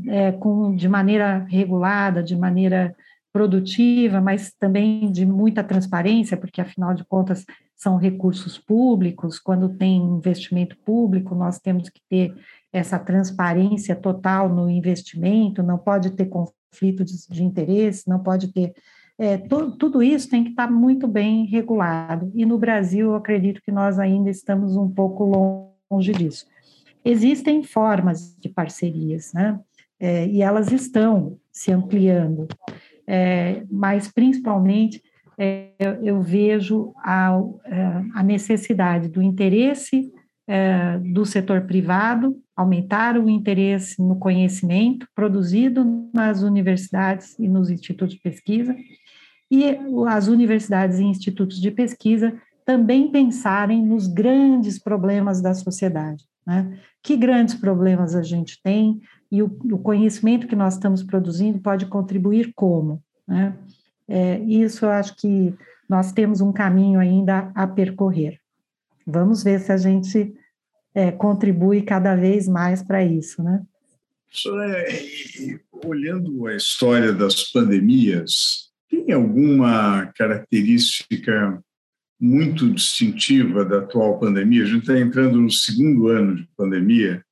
É, 0.08 0.32
com, 0.34 0.76
de 0.76 0.88
maneira 0.88 1.48
regulada, 1.50 2.22
de 2.22 2.36
maneira 2.36 2.96
produtiva, 3.34 4.22
mas 4.22 4.54
também 4.60 5.12
de 5.12 5.26
muita 5.26 5.64
transparência, 5.64 6.38
porque 6.38 6.62
afinal 6.62 6.94
de 6.94 7.04
contas 7.06 7.44
são 7.76 7.98
recursos 7.98 8.58
públicos, 8.58 9.40
quando 9.40 9.70
tem 9.70 9.98
investimento 9.98 10.78
público, 10.86 11.34
nós 11.34 11.60
temos 11.60 11.90
que 11.90 12.02
ter 12.10 12.36
essa 12.74 13.00
transparência 13.00 13.96
total 13.96 14.50
no 14.50 14.70
investimento, 14.70 15.64
não 15.64 15.78
pode 15.78 16.12
ter 16.12 16.26
conflito 16.26 17.06
de, 17.06 17.14
de 17.30 17.44
interesse, 17.44 18.08
não 18.08 18.20
pode 18.20 18.52
ter. 18.52 18.74
É, 19.20 19.38
tudo 19.38 20.02
isso 20.02 20.30
tem 20.30 20.44
que 20.46 20.52
estar 20.52 20.72
muito 20.72 21.08
bem 21.08 21.46
regulado, 21.46 22.32
e 22.34 22.46
no 22.46 22.58
Brasil 22.58 23.08
eu 23.08 23.16
acredito 23.16 23.62
que 23.62 23.72
nós 23.72 24.00
ainda 24.00 24.30
estamos 24.30 24.78
um 24.78 24.90
pouco 24.90 25.70
longe 25.92 26.14
disso. 26.14 26.48
Existem 27.04 27.62
formas 27.64 28.36
de 28.40 28.48
parcerias, 28.50 29.34
né? 29.34 29.60
É, 30.00 30.26
e 30.28 30.42
elas 30.42 30.72
estão 30.72 31.38
se 31.52 31.72
ampliando 31.74 32.48
é, 33.10 33.64
mas 33.72 34.08
principalmente 34.08 35.02
é, 35.36 35.72
eu, 35.80 35.94
eu, 36.04 36.22
vejo 36.22 36.94
a, 36.98 37.32
é, 37.66 38.02
a, 38.14 38.22
necessidade 38.22 39.10
do 39.10 39.20
interesse 39.20 40.12
é, 40.48 41.00
do 41.00 41.26
setor 41.26 41.62
privado, 41.62 42.38
aumentar 42.56 43.18
o 43.18 43.28
interesse 43.28 44.00
no 44.00 44.20
conhecimento 44.20 45.08
produzido 45.16 46.08
nas 46.14 46.44
universidades 46.44 47.38
e 47.40 47.48
nos 47.48 47.72
institutos 47.72 48.14
de 48.14 48.22
pesquisa, 48.22 48.76
e 49.50 49.64
as 50.08 50.28
universidades 50.28 51.00
e 51.00 51.04
institutos 51.04 51.60
de 51.60 51.72
pesquisa 51.72 52.34
também 52.66 53.10
pensarem 53.12 53.84
nos 53.84 54.08
grandes 54.08 54.78
problemas 54.78 55.42
da 55.42 55.54
sociedade. 55.54 56.24
Né? 56.46 56.80
Que 57.02 57.18
grandes 57.18 57.56
problemas 57.56 58.16
a 58.16 58.22
gente 58.22 58.62
tem, 58.62 59.02
e 59.32 59.42
o, 59.42 59.46
o 59.72 59.78
conhecimento 59.78 60.48
que 60.48 60.56
nós 60.56 60.76
estamos 60.76 61.04
produzindo 61.04 61.60
pode 61.60 61.86
contribuir 61.86 62.52
como? 62.56 63.02
Né? 63.28 63.56
É, 64.08 64.40
isso 64.40 64.86
eu 64.86 64.90
acho 64.90 65.16
que 65.16 65.54
nós 65.88 66.12
temos 66.12 66.42
um 66.42 66.52
caminho 66.52 67.00
ainda 67.00 67.52
a 67.56 67.66
percorrer. 67.66 68.40
Vamos 69.06 69.44
ver 69.44 69.60
se 69.60 69.72
a 69.72 69.78
gente 69.78 70.34
é, 70.94 71.12
contribui 71.12 71.82
cada 71.82 72.16
vez 72.16 72.48
mais 72.48 72.84
para 72.84 73.04
isso, 73.04 73.42
né? 73.42 73.64
É, 74.46 75.60
olhando 75.84 76.46
a 76.46 76.56
história 76.56 77.12
das 77.12 77.52
pandemias, 77.52 78.69
tem 79.06 79.14
alguma 79.14 80.08
característica 80.16 81.62
muito 82.20 82.70
distintiva 82.70 83.64
da 83.64 83.80
atual 83.80 84.20
pandemia? 84.20 84.64
A 84.64 84.68
gente 84.68 84.82
está 84.82 85.00
entrando 85.00 85.40
no 85.40 85.52
segundo 85.52 86.08
ano 86.08 86.36
de 86.36 86.48
pandemia 86.58 87.24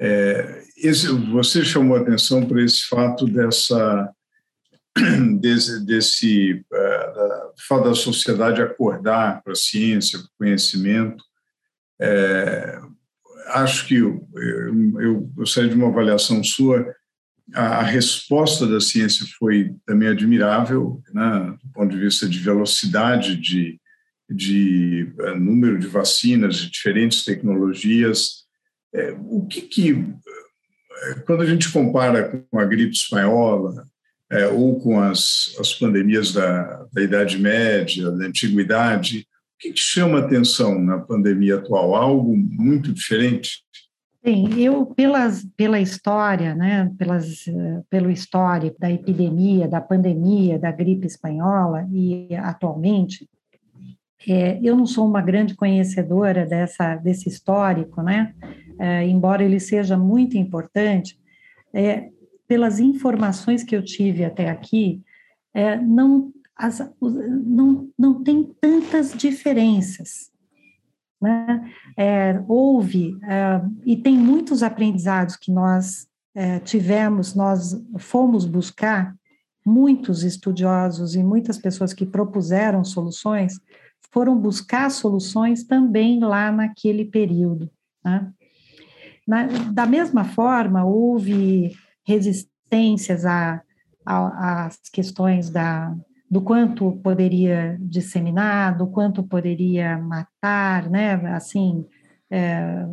é, 0.00 0.62
esse, 0.76 1.08
você 1.08 1.64
chamou 1.64 1.96
atenção 1.96 2.46
para 2.46 2.62
esse 2.62 2.86
fato 2.86 3.26
dessa 3.26 4.10
desse, 5.40 5.84
desse 5.84 6.64
uh, 6.72 7.14
da, 7.14 7.52
fato 7.66 7.84
da 7.88 7.94
sociedade 7.94 8.62
acordar 8.62 9.42
para 9.42 9.52
a 9.52 9.56
ciência, 9.56 10.18
para 10.18 10.26
o 10.26 10.30
conhecimento. 10.38 11.24
É, 12.00 12.80
acho 13.48 13.86
que 13.86 13.96
eu, 13.96 14.26
eu, 14.34 15.00
eu 15.00 15.20
gostaria 15.34 15.68
de 15.68 15.76
uma 15.76 15.88
avaliação 15.88 16.42
sua. 16.44 16.94
A, 17.54 17.82
resposta 17.82 18.66
da 18.66 18.80
ciência 18.80 19.26
foi 19.38 19.74
também 19.86 20.08
admirável, 20.08 21.00
né, 21.12 21.54
do 21.62 21.72
ponto 21.72 21.90
de 21.90 22.00
vista 22.00 22.28
de 22.28 22.38
velocidade 22.38 23.36
de, 23.36 23.80
de 24.28 25.12
uh, 25.18 25.34
número 25.38 25.78
de 25.78 25.86
vacinas, 25.86 26.56
de 26.56 26.70
diferentes 26.70 27.24
tecnologias, 27.24 28.46
é, 28.94 29.14
o 29.18 29.46
que, 29.46 29.62
que, 29.62 30.06
é, 31.02 31.14
quando 31.26 31.42
a 31.42 31.46
gente 31.46 31.70
compara 31.70 32.44
com 32.50 32.58
a 32.58 32.64
gripe 32.64 32.94
espanhola 32.94 33.84
é, 34.30 34.46
ou 34.46 34.80
com 34.80 35.00
as, 35.00 35.54
as 35.58 35.72
pandemias 35.74 36.32
da, 36.32 36.86
da 36.92 37.02
Idade 37.02 37.38
Média, 37.38 38.10
da 38.10 38.26
Antiguidade, 38.26 39.20
o 39.20 39.58
que, 39.60 39.72
que 39.72 39.80
chama 39.80 40.20
atenção 40.20 40.78
na 40.80 40.98
pandemia 40.98 41.56
atual? 41.56 41.94
Algo 41.94 42.36
muito 42.36 42.92
diferente? 42.92 43.62
Sim, 44.24 44.60
eu, 44.60 44.84
pelas, 44.84 45.44
pela 45.56 45.80
história, 45.80 46.54
né, 46.54 46.92
pelas, 46.98 47.44
pelo 47.88 48.10
histórico 48.10 48.78
da 48.78 48.90
epidemia, 48.90 49.68
da 49.68 49.80
pandemia, 49.80 50.58
da 50.58 50.72
gripe 50.72 51.06
espanhola 51.06 51.86
e 51.90 52.34
atualmente, 52.34 53.28
é, 54.26 54.58
eu 54.60 54.76
não 54.76 54.86
sou 54.86 55.06
uma 55.06 55.22
grande 55.22 55.54
conhecedora 55.54 56.44
dessa, 56.44 56.96
desse 56.96 57.28
histórico, 57.28 58.02
né, 58.02 58.34
é, 58.78 59.06
embora 59.06 59.44
ele 59.44 59.60
seja 59.60 59.96
muito 59.96 60.36
importante, 60.36 61.18
é, 61.72 62.10
pelas 62.46 62.80
informações 62.80 63.62
que 63.62 63.76
eu 63.76 63.84
tive 63.84 64.24
até 64.24 64.48
aqui, 64.48 65.00
é, 65.54 65.76
não, 65.76 66.32
as, 66.56 66.80
não, 67.00 67.88
não 67.96 68.22
tem 68.24 68.44
tantas 68.60 69.12
diferenças. 69.12 70.32
Né? 71.20 71.72
É, 71.96 72.42
houve, 72.46 73.18
é, 73.24 73.60
e 73.84 73.96
tem 73.96 74.16
muitos 74.16 74.62
aprendizados 74.62 75.36
que 75.36 75.50
nós 75.50 76.06
é, 76.34 76.60
tivemos, 76.60 77.34
nós 77.34 77.74
fomos 77.98 78.44
buscar, 78.44 79.14
muitos 79.66 80.22
estudiosos 80.22 81.14
e 81.14 81.22
muitas 81.22 81.58
pessoas 81.58 81.92
que 81.92 82.06
propuseram 82.06 82.82
soluções 82.84 83.60
foram 84.10 84.38
buscar 84.38 84.90
soluções 84.90 85.64
também 85.64 86.20
lá 86.20 86.50
naquele 86.50 87.04
período. 87.04 87.70
Né? 88.02 88.32
Na, 89.26 89.46
da 89.72 89.86
mesma 89.86 90.24
forma, 90.24 90.84
houve 90.84 91.76
resistências 92.06 93.24
às 94.06 94.78
questões 94.90 95.50
da, 95.50 95.94
do 96.30 96.42
quanto 96.42 96.92
poderia 97.02 97.76
disseminar, 97.80 98.76
do 98.76 98.86
quanto 98.86 99.22
poderia 99.22 99.96
matar, 99.98 100.88
né, 100.90 101.14
assim, 101.34 101.86
é, 102.30 102.86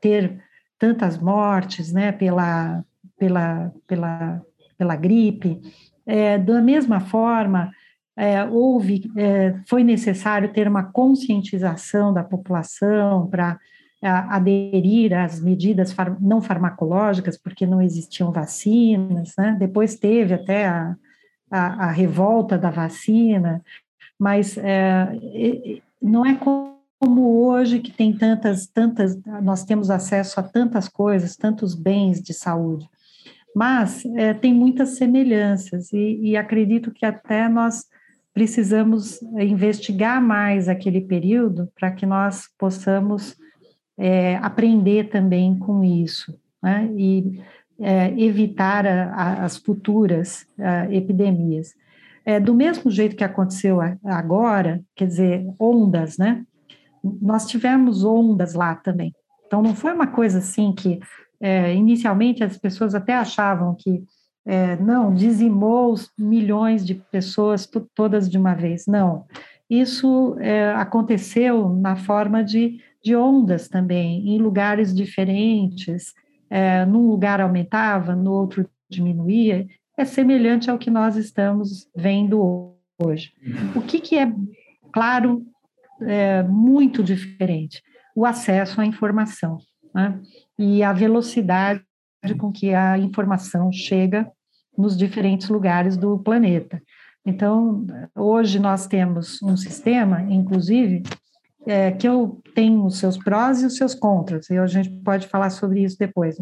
ter 0.00 0.38
tantas 0.78 1.16
mortes, 1.18 1.92
né, 1.92 2.12
pela, 2.12 2.84
pela, 3.18 3.72
pela, 3.86 4.42
pela 4.76 4.96
gripe. 4.96 5.60
É, 6.04 6.36
da 6.36 6.60
mesma 6.60 7.00
forma, 7.00 7.70
é, 8.16 8.44
houve, 8.44 9.10
é, 9.16 9.54
foi 9.66 9.82
necessário 9.82 10.52
ter 10.52 10.68
uma 10.68 10.82
conscientização 10.82 12.12
da 12.12 12.22
população 12.22 13.28
para 13.28 13.58
aderir 14.02 15.16
às 15.16 15.40
medidas 15.40 15.92
far, 15.92 16.20
não 16.20 16.42
farmacológicas, 16.42 17.38
porque 17.38 17.64
não 17.64 17.80
existiam 17.80 18.32
vacinas, 18.32 19.32
né? 19.38 19.56
depois 19.58 19.94
teve 19.94 20.34
até 20.34 20.66
a, 20.66 20.96
a, 21.52 21.86
a 21.86 21.90
revolta 21.90 22.56
da 22.56 22.70
vacina, 22.70 23.62
mas 24.18 24.56
é, 24.56 25.80
não 26.00 26.24
é 26.24 26.34
como 26.34 27.44
hoje 27.44 27.80
que 27.80 27.92
tem 27.92 28.16
tantas, 28.16 28.66
tantas, 28.66 29.20
nós 29.42 29.64
temos 29.64 29.90
acesso 29.90 30.40
a 30.40 30.42
tantas 30.42 30.88
coisas, 30.88 31.36
tantos 31.36 31.74
bens 31.74 32.22
de 32.22 32.32
saúde, 32.32 32.88
mas 33.54 34.04
é, 34.16 34.32
tem 34.32 34.54
muitas 34.54 34.96
semelhanças, 34.96 35.92
e, 35.92 36.18
e 36.22 36.36
acredito 36.36 36.90
que 36.90 37.04
até 37.04 37.48
nós 37.48 37.84
precisamos 38.32 39.20
investigar 39.38 40.22
mais 40.22 40.68
aquele 40.68 41.02
período 41.02 41.70
para 41.78 41.90
que 41.90 42.06
nós 42.06 42.48
possamos 42.56 43.36
é, 43.98 44.36
aprender 44.36 45.10
também 45.10 45.58
com 45.58 45.84
isso, 45.84 46.34
né? 46.62 46.88
E 46.96 47.42
é, 47.82 48.12
evitar 48.18 48.86
a, 48.86 49.12
a, 49.12 49.44
as 49.44 49.56
futuras 49.56 50.46
a, 50.58 50.92
epidemias. 50.92 51.74
É, 52.24 52.38
do 52.38 52.54
mesmo 52.54 52.90
jeito 52.90 53.16
que 53.16 53.24
aconteceu 53.24 53.80
agora, 54.04 54.80
quer 54.94 55.06
dizer, 55.06 55.44
ondas, 55.58 56.16
né? 56.16 56.44
Nós 57.20 57.46
tivemos 57.46 58.04
ondas 58.04 58.54
lá 58.54 58.76
também. 58.76 59.12
Então, 59.46 59.60
não 59.60 59.74
foi 59.74 59.92
uma 59.92 60.06
coisa 60.06 60.38
assim 60.38 60.72
que, 60.72 61.00
é, 61.40 61.74
inicialmente, 61.74 62.44
as 62.44 62.56
pessoas 62.56 62.94
até 62.94 63.14
achavam 63.14 63.74
que, 63.76 64.04
é, 64.46 64.76
não, 64.76 65.12
dizimou 65.12 65.92
os 65.92 66.10
milhões 66.16 66.86
de 66.86 66.94
pessoas 66.94 67.68
todas 67.94 68.30
de 68.30 68.38
uma 68.38 68.54
vez. 68.54 68.86
Não. 68.86 69.24
Isso 69.68 70.36
é, 70.38 70.72
aconteceu 70.72 71.68
na 71.70 71.96
forma 71.96 72.44
de 72.44 72.78
de 73.02 73.16
ondas 73.16 73.68
também, 73.68 74.28
em 74.28 74.38
lugares 74.38 74.94
diferentes, 74.94 76.14
é, 76.52 76.84
num 76.84 77.08
lugar 77.08 77.40
aumentava, 77.40 78.14
no 78.14 78.30
outro 78.30 78.68
diminuía, 78.90 79.66
é 79.96 80.04
semelhante 80.04 80.70
ao 80.70 80.76
que 80.76 80.90
nós 80.90 81.16
estamos 81.16 81.88
vendo 81.96 82.76
hoje. 83.02 83.32
Uhum. 83.42 83.80
O 83.80 83.82
que, 83.82 83.98
que 84.00 84.18
é 84.18 84.30
claro 84.92 85.42
é, 86.02 86.42
muito 86.42 87.02
diferente: 87.02 87.82
o 88.14 88.26
acesso 88.26 88.82
à 88.82 88.84
informação 88.84 89.56
né? 89.94 90.20
e 90.58 90.82
a 90.82 90.92
velocidade 90.92 91.82
com 92.38 92.52
que 92.52 92.74
a 92.74 92.98
informação 92.98 93.72
chega 93.72 94.30
nos 94.76 94.94
diferentes 94.94 95.48
lugares 95.48 95.96
do 95.96 96.18
planeta. 96.18 96.82
Então, 97.24 97.86
hoje 98.14 98.58
nós 98.58 98.86
temos 98.86 99.42
um 99.42 99.56
sistema, 99.56 100.20
inclusive, 100.22 101.02
é, 101.66 101.92
que 101.92 102.06
eu 102.06 102.40
tenho 102.54 102.84
os 102.84 102.98
seus 102.98 103.16
prós 103.16 103.62
e 103.62 103.66
os 103.66 103.76
seus 103.76 103.94
contras, 103.94 104.50
e 104.50 104.58
a 104.58 104.66
gente 104.66 104.90
pode 104.90 105.26
falar 105.28 105.50
sobre 105.50 105.82
isso 105.82 105.96
depois, 105.98 106.36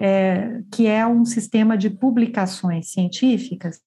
é, 0.00 0.60
que 0.70 0.86
é 0.86 1.06
um 1.06 1.24
sistema 1.24 1.76
de 1.76 1.90
publicações 1.90 2.90
científicas, 2.90 3.80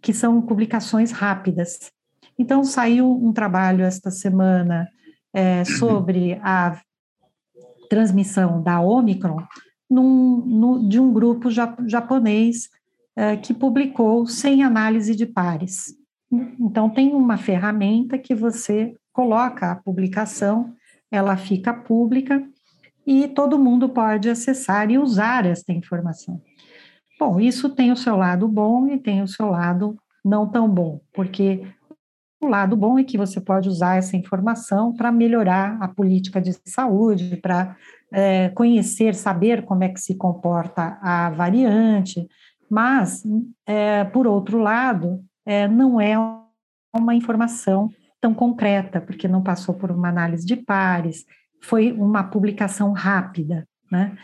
que 0.00 0.12
são 0.12 0.40
publicações 0.40 1.10
rápidas. 1.10 1.90
Então, 2.38 2.62
saiu 2.64 3.10
um 3.10 3.32
trabalho 3.32 3.84
esta 3.84 4.10
semana 4.10 4.88
é, 5.32 5.64
sobre 5.64 6.38
a 6.42 6.80
transmissão 7.88 8.62
da 8.62 8.80
Omicron 8.80 9.38
num, 9.88 10.44
no, 10.44 10.88
de 10.88 11.00
um 11.00 11.12
grupo 11.12 11.48
japonês 11.50 12.68
é, 13.16 13.36
que 13.36 13.54
publicou 13.54 14.26
sem 14.26 14.62
análise 14.62 15.14
de 15.14 15.26
pares. 15.26 15.94
Então, 16.60 16.90
tem 16.90 17.14
uma 17.14 17.36
ferramenta 17.36 18.18
que 18.18 18.34
você 18.34 18.94
coloca 19.16 19.72
a 19.72 19.74
publicação, 19.74 20.74
ela 21.10 21.38
fica 21.38 21.72
pública 21.72 22.46
e 23.06 23.26
todo 23.26 23.58
mundo 23.58 23.88
pode 23.88 24.28
acessar 24.28 24.90
e 24.90 24.98
usar 24.98 25.46
esta 25.46 25.72
informação. 25.72 26.38
Bom, 27.18 27.40
isso 27.40 27.70
tem 27.70 27.90
o 27.90 27.96
seu 27.96 28.14
lado 28.14 28.46
bom 28.46 28.86
e 28.88 28.98
tem 28.98 29.22
o 29.22 29.26
seu 29.26 29.46
lado 29.48 29.96
não 30.22 30.46
tão 30.46 30.68
bom, 30.68 31.00
porque 31.14 31.66
o 32.42 32.46
lado 32.46 32.76
bom 32.76 32.98
é 32.98 33.04
que 33.04 33.16
você 33.16 33.40
pode 33.40 33.70
usar 33.70 33.96
essa 33.96 34.18
informação 34.18 34.92
para 34.92 35.10
melhorar 35.10 35.78
a 35.80 35.88
política 35.88 36.38
de 36.38 36.52
saúde, 36.66 37.38
para 37.38 37.74
é, 38.12 38.50
conhecer, 38.50 39.14
saber 39.14 39.64
como 39.64 39.82
é 39.82 39.88
que 39.88 40.00
se 40.00 40.14
comporta 40.14 40.98
a 41.00 41.30
variante, 41.30 42.28
mas, 42.68 43.22
é, 43.64 44.04
por 44.04 44.26
outro 44.26 44.58
lado, 44.58 45.24
é, 45.46 45.66
não 45.66 45.98
é 45.98 46.16
uma 46.94 47.14
informação 47.14 47.88
tão 48.26 48.34
concreta, 48.34 49.00
porque 49.00 49.28
não 49.28 49.40
passou 49.40 49.72
por 49.72 49.92
uma 49.92 50.08
análise 50.08 50.44
de 50.44 50.56
pares, 50.56 51.24
foi 51.62 51.92
uma 51.92 52.24
publicação 52.24 52.90
rápida, 52.90 53.66
né? 53.90 54.18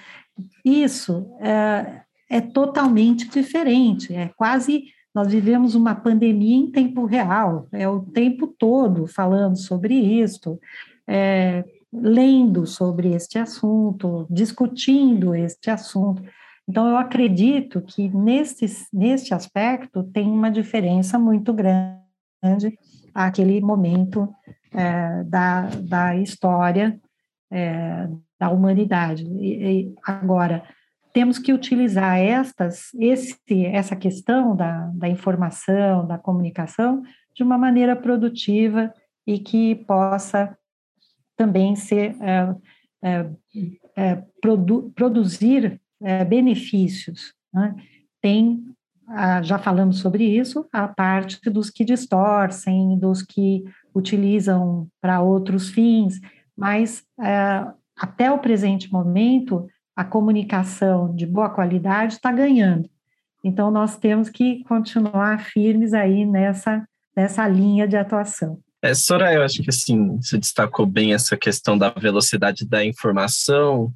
Isso 0.65 1.31
é, 1.41 2.01
é 2.29 2.41
totalmente 2.41 3.29
diferente, 3.29 4.13
é 4.13 4.29
quase 4.37 4.87
nós 5.15 5.31
vivemos 5.31 5.77
uma 5.77 5.95
pandemia 5.95 6.57
em 6.57 6.71
tempo 6.71 7.05
real, 7.05 7.69
é 7.71 7.89
o 7.89 8.01
tempo 8.01 8.47
todo 8.47 9.07
falando 9.07 9.57
sobre 9.57 9.95
isso, 9.95 10.59
é, 11.07 11.65
lendo 11.93 12.67
sobre 12.67 13.15
este 13.15 13.39
assunto, 13.39 14.27
discutindo 14.31 15.35
este 15.35 15.71
assunto. 15.71 16.25
Então, 16.67 16.89
eu 16.89 16.97
acredito 16.97 17.83
que 17.83 18.09
neste, 18.09 18.65
neste 18.91 19.35
aspecto 19.35 20.03
tem 20.03 20.27
uma 20.27 20.51
diferença 20.51 21.19
muito 21.19 21.53
grande 21.53 22.73
aquele 23.15 23.61
momento 23.61 24.29
é, 24.73 25.25
da, 25.25 25.69
da 25.83 26.17
história 26.17 26.99
é, 27.51 28.09
da 28.39 28.51
humanidade. 28.51 29.25
E, 29.25 29.83
e, 29.83 29.95
agora, 30.05 30.65
temos 31.13 31.39
que 31.39 31.53
utilizar 31.53 32.19
estas, 32.19 32.93
esse, 32.95 33.67
essa 33.67 33.95
questão 33.95 34.57
da, 34.57 34.91
da 34.95 35.09
informação, 35.09 36.07
da 36.07 36.19
comunicação, 36.19 37.03
de 37.35 37.43
uma 37.43 37.59
maneira 37.59 37.95
produtiva 37.95 38.93
e 39.27 39.39
que 39.39 39.75
possa 39.75 40.57
também 41.37 41.77
ser 41.77 42.17
é, 42.21 42.55
é, 43.03 43.31
é 43.97 44.23
produ, 44.41 44.91
produzir 44.95 45.81
é, 46.01 46.25
benefícios. 46.25 47.35
Né? 47.53 47.75
Tem 48.21 48.65
já 49.43 49.59
falamos 49.59 49.99
sobre 49.99 50.25
isso, 50.25 50.67
a 50.73 50.89
parte 50.89 51.51
dos 51.51 51.71
que 51.71 51.85
distorcem, 51.85 52.99
dos 52.99 53.23
que 53.23 53.65
utilizam 53.95 54.89
para 55.01 55.21
outros 55.21 55.69
fins, 55.69 56.21
mas 56.57 57.03
é, 57.21 57.67
até 57.97 58.31
o 58.31 58.39
presente 58.39 58.91
momento, 58.91 59.67
a 59.95 60.05
comunicação 60.05 61.15
de 61.15 61.27
boa 61.27 61.51
qualidade 61.51 62.15
está 62.15 62.33
ganhando. 62.33 62.89
Então, 63.45 63.71
nós 63.71 63.97
temos 63.97 64.29
que 64.29 64.63
continuar 64.65 65.41
firmes 65.41 65.93
aí 65.93 66.25
nessa, 66.25 66.87
nessa 67.17 67.47
linha 67.49 67.87
de 67.87 67.97
atuação. 67.97 68.59
É, 68.83 68.93
eu 69.37 69.43
acho 69.43 69.63
que 69.63 69.71
assim, 69.71 70.17
você 70.17 70.39
destacou 70.39 70.87
bem 70.87 71.15
essa 71.15 71.37
questão 71.37 71.79
da 71.79 71.91
velocidade 71.91 72.67
da 72.67 72.85
informação, 72.85 73.93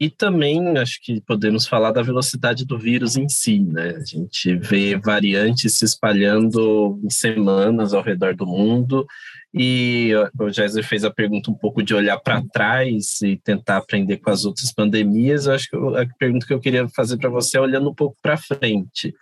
e 0.00 0.08
também 0.08 0.78
acho 0.78 0.98
que 1.02 1.20
podemos 1.20 1.66
falar 1.66 1.92
da 1.92 2.00
velocidade 2.00 2.64
do 2.64 2.78
vírus 2.78 3.16
em 3.16 3.28
si, 3.28 3.60
né? 3.60 3.96
A 3.96 4.02
gente 4.04 4.56
vê 4.56 4.96
variantes 4.96 5.76
se 5.76 5.84
espalhando 5.84 6.98
em 7.04 7.10
semanas 7.10 7.92
ao 7.92 8.02
redor 8.02 8.34
do 8.34 8.46
mundo. 8.46 9.06
E 9.52 10.12
o 10.38 10.48
Jéssica 10.48 10.82
fez 10.82 11.04
a 11.04 11.10
pergunta 11.10 11.50
um 11.50 11.54
pouco 11.54 11.82
de 11.82 11.94
olhar 11.94 12.18
para 12.18 12.42
trás 12.50 13.20
e 13.20 13.36
tentar 13.36 13.76
aprender 13.76 14.16
com 14.16 14.30
as 14.30 14.46
outras 14.46 14.72
pandemias. 14.72 15.44
Eu 15.44 15.52
acho 15.52 15.68
que 15.68 15.76
a 15.76 16.06
pergunta 16.18 16.46
que 16.46 16.54
eu 16.54 16.60
queria 16.60 16.88
fazer 16.88 17.18
para 17.18 17.28
você 17.28 17.58
é 17.58 17.60
olhando 17.60 17.90
um 17.90 17.94
pouco 17.94 18.16
para 18.22 18.38
frente. 18.38 19.12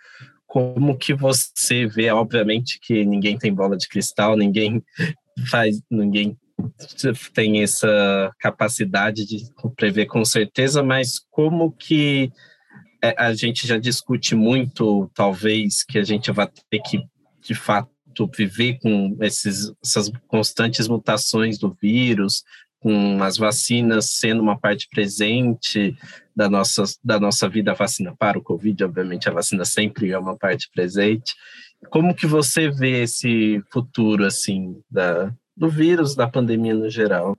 Como 0.47 0.97
que 0.97 1.13
você 1.13 1.87
vê, 1.87 2.09
obviamente 2.09 2.79
que 2.81 3.03
ninguém 3.03 3.37
tem 3.37 3.53
bola 3.53 3.75
de 3.75 3.87
cristal, 3.89 4.37
ninguém 4.37 4.81
faz, 5.49 5.81
ninguém 5.91 6.37
tem 7.33 7.61
essa 7.61 8.33
capacidade 8.39 9.25
de 9.25 9.43
prever 9.75 10.05
com 10.05 10.23
certeza, 10.25 10.83
mas 10.83 11.19
como 11.29 11.71
que 11.71 12.31
é, 13.01 13.15
a 13.17 13.33
gente 13.33 13.65
já 13.65 13.77
discute 13.77 14.35
muito, 14.35 15.09
talvez, 15.13 15.83
que 15.83 15.97
a 15.97 16.03
gente 16.03 16.31
vai 16.31 16.47
ter 16.69 16.79
que, 16.79 17.01
de 17.41 17.55
fato, 17.55 17.89
viver 18.35 18.77
com 18.81 19.15
esses, 19.21 19.71
essas 19.83 20.11
constantes 20.27 20.87
mutações 20.87 21.57
do 21.57 21.75
vírus, 21.81 22.43
com 22.79 23.21
as 23.23 23.37
vacinas 23.37 24.11
sendo 24.11 24.41
uma 24.41 24.57
parte 24.57 24.87
presente 24.89 25.95
da 26.35 26.49
nossa, 26.49 26.83
da 27.03 27.19
nossa 27.19 27.47
vida, 27.47 27.71
a 27.71 27.75
vacina 27.75 28.15
para 28.17 28.39
o 28.39 28.43
Covid, 28.43 28.83
obviamente 28.83 29.29
a 29.29 29.33
vacina 29.33 29.65
sempre 29.65 30.11
é 30.11 30.19
uma 30.19 30.37
parte 30.37 30.69
presente. 30.73 31.35
Como 31.89 32.15
que 32.15 32.25
você 32.25 32.69
vê 32.69 33.03
esse 33.03 33.61
futuro, 33.71 34.25
assim, 34.25 34.81
da, 34.89 35.33
do 35.59 35.69
vírus, 35.69 36.15
da 36.15 36.27
pandemia 36.27 36.73
no 36.73 36.89
geral? 36.89 37.37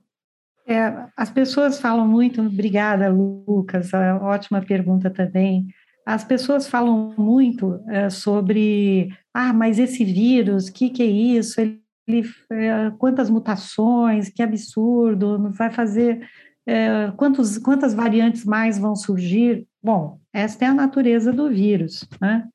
É, 0.67 1.07
as 1.17 1.31
pessoas 1.31 1.79
falam 1.79 2.07
muito, 2.07 2.39
obrigada, 2.41 3.09
Lucas, 3.09 3.89
ótima 4.21 4.61
pergunta 4.61 5.09
também. 5.09 5.65
As 6.05 6.23
pessoas 6.23 6.67
falam 6.67 7.15
muito 7.17 7.79
é, 7.89 8.09
sobre, 8.09 9.09
ah, 9.33 9.51
mas 9.51 9.79
esse 9.79 10.05
vírus, 10.05 10.67
o 10.67 10.73
que, 10.73 10.89
que 10.89 11.01
é 11.01 11.05
isso? 11.05 11.59
Ele, 11.59 11.81
ele 12.07 12.29
é, 12.51 12.91
quantas 12.97 13.29
mutações, 13.29 14.29
que 14.29 14.43
absurdo, 14.43 15.51
vai 15.51 15.71
fazer, 15.71 16.27
é, 16.65 17.11
quantos, 17.17 17.57
quantas 17.57 17.93
variantes 17.93 18.45
mais 18.45 18.77
vão 18.77 18.95
surgir? 18.95 19.65
Bom, 19.83 20.19
esta 20.31 20.65
é 20.65 20.67
a 20.67 20.73
natureza 20.73 21.33
do 21.33 21.49
vírus, 21.49 22.07
né? 22.21 22.47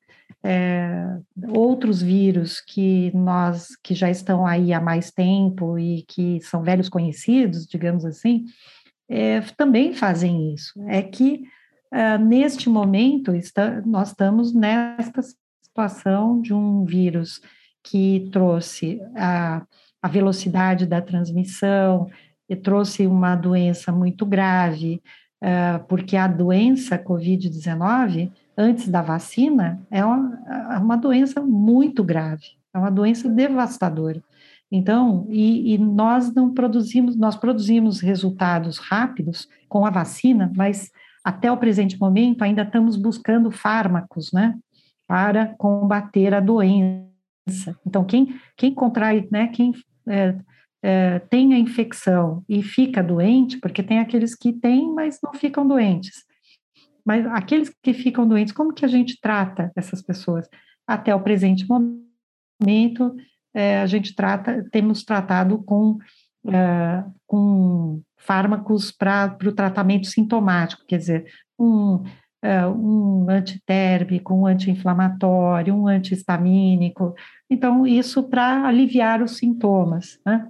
É, 0.49 1.19
outros 1.49 2.01
vírus 2.01 2.61
que 2.61 3.11
nós 3.13 3.75
que 3.83 3.93
já 3.93 4.09
estão 4.09 4.47
aí 4.47 4.71
há 4.71 4.79
mais 4.79 5.11
tempo 5.11 5.77
e 5.77 6.03
que 6.07 6.39
são 6.39 6.63
velhos 6.63 6.87
conhecidos, 6.87 7.67
digamos 7.67 8.05
assim, 8.05 8.45
é, 9.09 9.41
também 9.57 9.93
fazem 9.93 10.53
isso. 10.53 10.71
É 10.87 11.01
que 11.01 11.43
é, 11.91 12.17
neste 12.17 12.69
momento 12.69 13.35
está, 13.35 13.81
nós 13.85 14.09
estamos 14.09 14.53
nesta 14.53 15.21
situação 15.61 16.39
de 16.39 16.53
um 16.53 16.85
vírus 16.85 17.41
que 17.83 18.29
trouxe 18.31 19.01
a, 19.17 19.65
a 20.01 20.07
velocidade 20.07 20.85
da 20.85 21.01
transmissão 21.01 22.09
e 22.47 22.55
trouxe 22.55 23.05
uma 23.05 23.35
doença 23.35 23.91
muito 23.91 24.25
grave, 24.25 25.01
é, 25.41 25.77
porque 25.89 26.15
a 26.15 26.25
doença 26.25 26.97
Covid-19 26.97 28.31
antes 28.57 28.89
da 28.89 29.01
vacina 29.01 29.79
é 29.91 30.03
uma, 30.03 30.73
é 30.73 30.77
uma 30.77 30.97
doença 30.97 31.41
muito 31.41 32.03
grave, 32.03 32.45
é 32.73 32.77
uma 32.77 32.89
doença 32.89 33.29
devastadora. 33.29 34.21
Então, 34.71 35.25
e, 35.29 35.73
e, 35.73 35.77
nós 35.77 36.33
não 36.33 36.53
produzimos, 36.53 37.15
nós 37.15 37.35
produzimos 37.35 38.01
resultados 38.01 38.77
rápidos 38.79 39.47
com 39.69 39.85
a 39.85 39.89
vacina, 39.89 40.51
mas 40.55 40.91
até 41.23 41.51
o 41.51 41.57
presente 41.57 41.99
momento 41.99 42.41
ainda 42.41 42.63
estamos 42.63 42.97
buscando 42.97 43.49
fármacos, 43.49 44.31
né, 44.33 44.57
para 45.07 45.55
combater 45.57 46.33
a 46.33 46.41
doença. 46.41 47.77
Então, 47.85 48.03
quem, 48.03 48.35
quem 48.57 48.73
contrai, 48.73 49.25
né, 49.31 49.47
quem 49.47 49.71
é, 50.05 50.35
é, 50.83 51.19
tem 51.19 51.53
a 51.53 51.59
infecção 51.59 52.43
e 52.47 52.61
fica 52.61 53.01
doente, 53.01 53.57
porque 53.59 53.81
tem 53.81 53.99
aqueles 53.99 54.35
que 54.35 54.51
têm, 54.51 54.93
mas 54.93 55.19
não 55.23 55.33
ficam 55.33 55.65
doentes. 55.65 56.26
Mas 57.07 57.25
aqueles 57.27 57.73
que 57.81 57.93
ficam 57.93 58.27
doentes, 58.27 58.51
como 58.51 58.73
que 58.73 58.83
a 58.83 58.87
gente 58.89 59.17
trata 59.21 59.71
essas 59.77 60.01
pessoas? 60.01 60.45
Até 60.85 61.15
o 61.15 61.21
presente 61.21 61.65
momento, 61.65 63.15
é, 63.53 63.79
a 63.79 63.85
gente 63.85 64.13
trata, 64.13 64.67
temos 64.69 65.05
tratado 65.05 65.63
com 65.63 65.97
é, 66.47 67.03
com 67.25 68.01
fármacos 68.17 68.91
para 68.91 69.37
o 69.45 69.51
tratamento 69.51 70.07
sintomático, 70.07 70.85
quer 70.87 70.97
dizer, 70.97 71.25
um, 71.57 72.03
é, 72.41 72.65
um 72.67 73.29
antitérmico, 73.29 74.33
um 74.33 74.45
anti-inflamatório, 74.45 75.73
um 75.73 75.87
antihistamínico. 75.87 77.13
Então, 77.49 77.85
isso 77.85 78.23
para 78.23 78.65
aliviar 78.65 79.21
os 79.21 79.37
sintomas. 79.37 80.19
Né? 80.25 80.47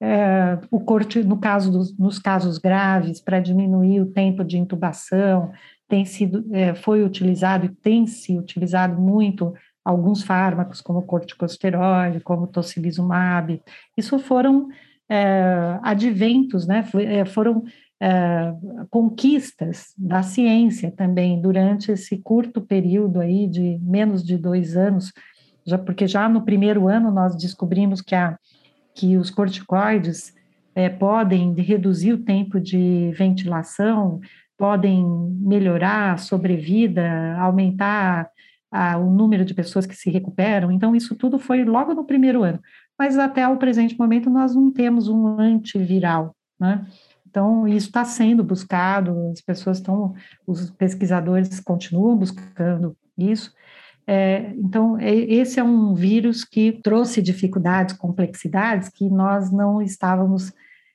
É, 0.00 0.58
o 0.70 0.80
corte, 0.80 1.22
no 1.22 1.38
caso 1.38 1.70
dos, 1.70 1.96
nos 1.96 2.18
casos 2.18 2.58
graves, 2.58 3.20
para 3.20 3.40
diminuir 3.40 4.00
o 4.00 4.12
tempo 4.12 4.44
de 4.44 4.58
intubação, 4.58 5.52
tem 5.90 6.04
sido, 6.04 6.46
é, 6.54 6.72
foi 6.72 7.02
utilizado 7.02 7.66
e 7.66 7.68
tem 7.68 8.06
se 8.06 8.38
utilizado 8.38 8.98
muito 8.98 9.52
alguns 9.84 10.22
fármacos, 10.22 10.80
como 10.80 11.02
corticosteroide, 11.02 12.20
como 12.20 12.46
tocilizumab. 12.46 13.60
Isso 13.96 14.18
foram 14.20 14.68
é, 15.08 15.78
adventos, 15.82 16.66
né? 16.66 16.84
É, 16.94 17.24
foram 17.24 17.64
é, 18.00 18.54
conquistas 18.88 19.92
da 19.98 20.22
ciência 20.22 20.92
também 20.92 21.42
durante 21.42 21.90
esse 21.90 22.18
curto 22.18 22.60
período 22.60 23.20
aí 23.20 23.48
de 23.48 23.78
menos 23.82 24.24
de 24.24 24.38
dois 24.38 24.76
anos, 24.76 25.12
já 25.66 25.76
porque 25.76 26.06
já 26.06 26.28
no 26.28 26.42
primeiro 26.42 26.86
ano 26.86 27.10
nós 27.10 27.36
descobrimos 27.36 28.00
que, 28.00 28.14
a, 28.14 28.38
que 28.94 29.16
os 29.16 29.28
corticoides 29.28 30.32
é, 30.72 30.88
podem 30.88 31.52
reduzir 31.54 32.12
o 32.12 32.22
tempo 32.22 32.60
de 32.60 33.12
ventilação, 33.18 34.20
podem 34.60 35.02
melhorar 35.40 36.12
a 36.12 36.16
sobrevida, 36.18 37.34
aumentar 37.38 38.28
a, 38.70 38.98
o 38.98 39.10
número 39.10 39.42
de 39.42 39.54
pessoas 39.54 39.86
que 39.86 39.96
se 39.96 40.10
recuperam. 40.10 40.70
Então, 40.70 40.94
isso 40.94 41.16
tudo 41.16 41.38
foi 41.38 41.64
logo 41.64 41.94
no 41.94 42.04
primeiro 42.04 42.42
ano. 42.42 42.60
Mas 42.98 43.16
até 43.16 43.48
o 43.48 43.56
presente 43.56 43.98
momento 43.98 44.28
nós 44.28 44.54
não 44.54 44.70
temos 44.70 45.08
um 45.08 45.40
antiviral, 45.40 46.36
né? 46.60 46.86
Então, 47.26 47.66
isso 47.66 47.86
está 47.86 48.04
sendo 48.04 48.44
buscado, 48.44 49.30
as 49.32 49.40
pessoas 49.40 49.78
estão, 49.78 50.12
os 50.46 50.70
pesquisadores 50.72 51.58
continuam 51.60 52.18
buscando 52.18 52.94
isso. 53.16 53.54
É, 54.06 54.52
então, 54.56 54.98
é, 54.98 55.14
esse 55.14 55.58
é 55.58 55.64
um 55.64 55.94
vírus 55.94 56.44
que 56.44 56.72
trouxe 56.82 57.22
dificuldades, 57.22 57.96
complexidades 57.96 58.90
que 58.90 59.08
nós 59.08 59.50
não 59.50 59.80
estávamos 59.80 60.52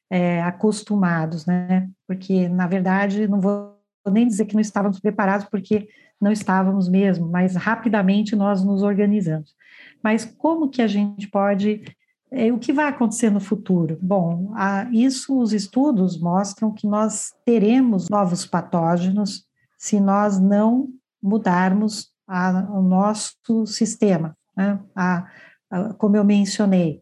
é, 0.10 0.42
acostumados, 0.42 1.46
né? 1.46 1.90
Porque, 2.08 2.48
na 2.50 2.68
verdade, 2.68 3.28
não 3.28 3.40
vou 3.40 3.76
nem 4.12 4.28
dizer 4.28 4.46
que 4.46 4.54
não 4.54 4.62
estávamos 4.62 5.00
preparados, 5.00 5.48
porque 5.50 5.88
não 6.22 6.32
estávamos 6.32 6.88
mesmo, 6.88 7.28
mas 7.28 7.56
rapidamente 7.56 8.36
nós 8.36 8.64
nos 8.64 8.84
organizamos. 8.84 9.56
Mas 10.04 10.26
como 10.26 10.70
que 10.70 10.82
a 10.82 10.88
gente 10.88 11.28
pode 11.28 11.84
é, 12.32 12.52
o 12.52 12.60
que 12.60 12.74
vai 12.74 12.88
acontecer 12.88 13.30
no 13.30 13.40
futuro? 13.40 13.98
Bom, 14.02 14.52
a, 14.56 14.88
isso 14.92 15.40
os 15.40 15.54
estudos 15.54 16.20
mostram 16.20 16.72
que 16.72 16.88
nós 16.88 17.32
teremos 17.46 18.10
novos 18.10 18.46
patógenos 18.46 19.46
se 19.78 20.00
nós 20.00 20.40
não 20.40 20.90
mudarmos 21.22 22.12
a, 22.28 22.68
o 22.72 22.82
nosso 22.82 23.66
sistema. 23.66 24.36
Né? 24.56 24.80
A, 24.96 25.28
como 25.98 26.16
eu 26.16 26.24
mencionei, 26.24 27.02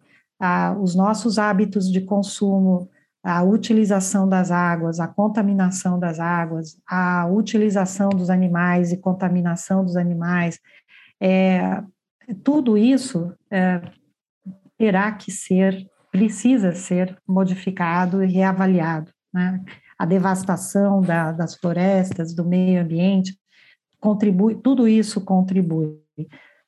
os 0.81 0.95
nossos 0.95 1.39
hábitos 1.39 1.91
de 1.91 2.01
consumo 2.01 2.89
a 3.24 3.41
utilização 3.41 4.28
das 4.28 4.51
águas, 4.51 4.99
a 4.99 5.07
contaminação 5.07 5.97
das 5.97 6.19
águas, 6.19 6.78
a 6.86 7.26
utilização 7.28 8.09
dos 8.09 8.30
animais 8.30 8.91
e 8.91 8.97
contaminação 8.97 9.84
dos 9.84 9.95
animais, 9.95 10.59
é, 11.21 11.82
tudo 12.43 12.78
isso 12.78 13.34
é, 13.49 13.82
terá 14.78 15.09
que 15.13 15.32
ser, 15.32 15.88
precisa 16.11 16.74
ser 16.74 17.17
modificado 17.26 18.21
e 18.21 18.28
reavaliado. 18.28 19.09
Né? 19.34 19.63
A 19.97 20.05
devastação 20.05 20.99
da, 20.99 21.32
das 21.32 21.55
florestas, 21.55 22.36
do 22.36 22.43
meio 22.43 22.82
ambiente, 22.82 23.38
contribui, 24.01 24.55
tudo 24.55 24.86
isso 24.86 25.21
contribui. 25.21 25.97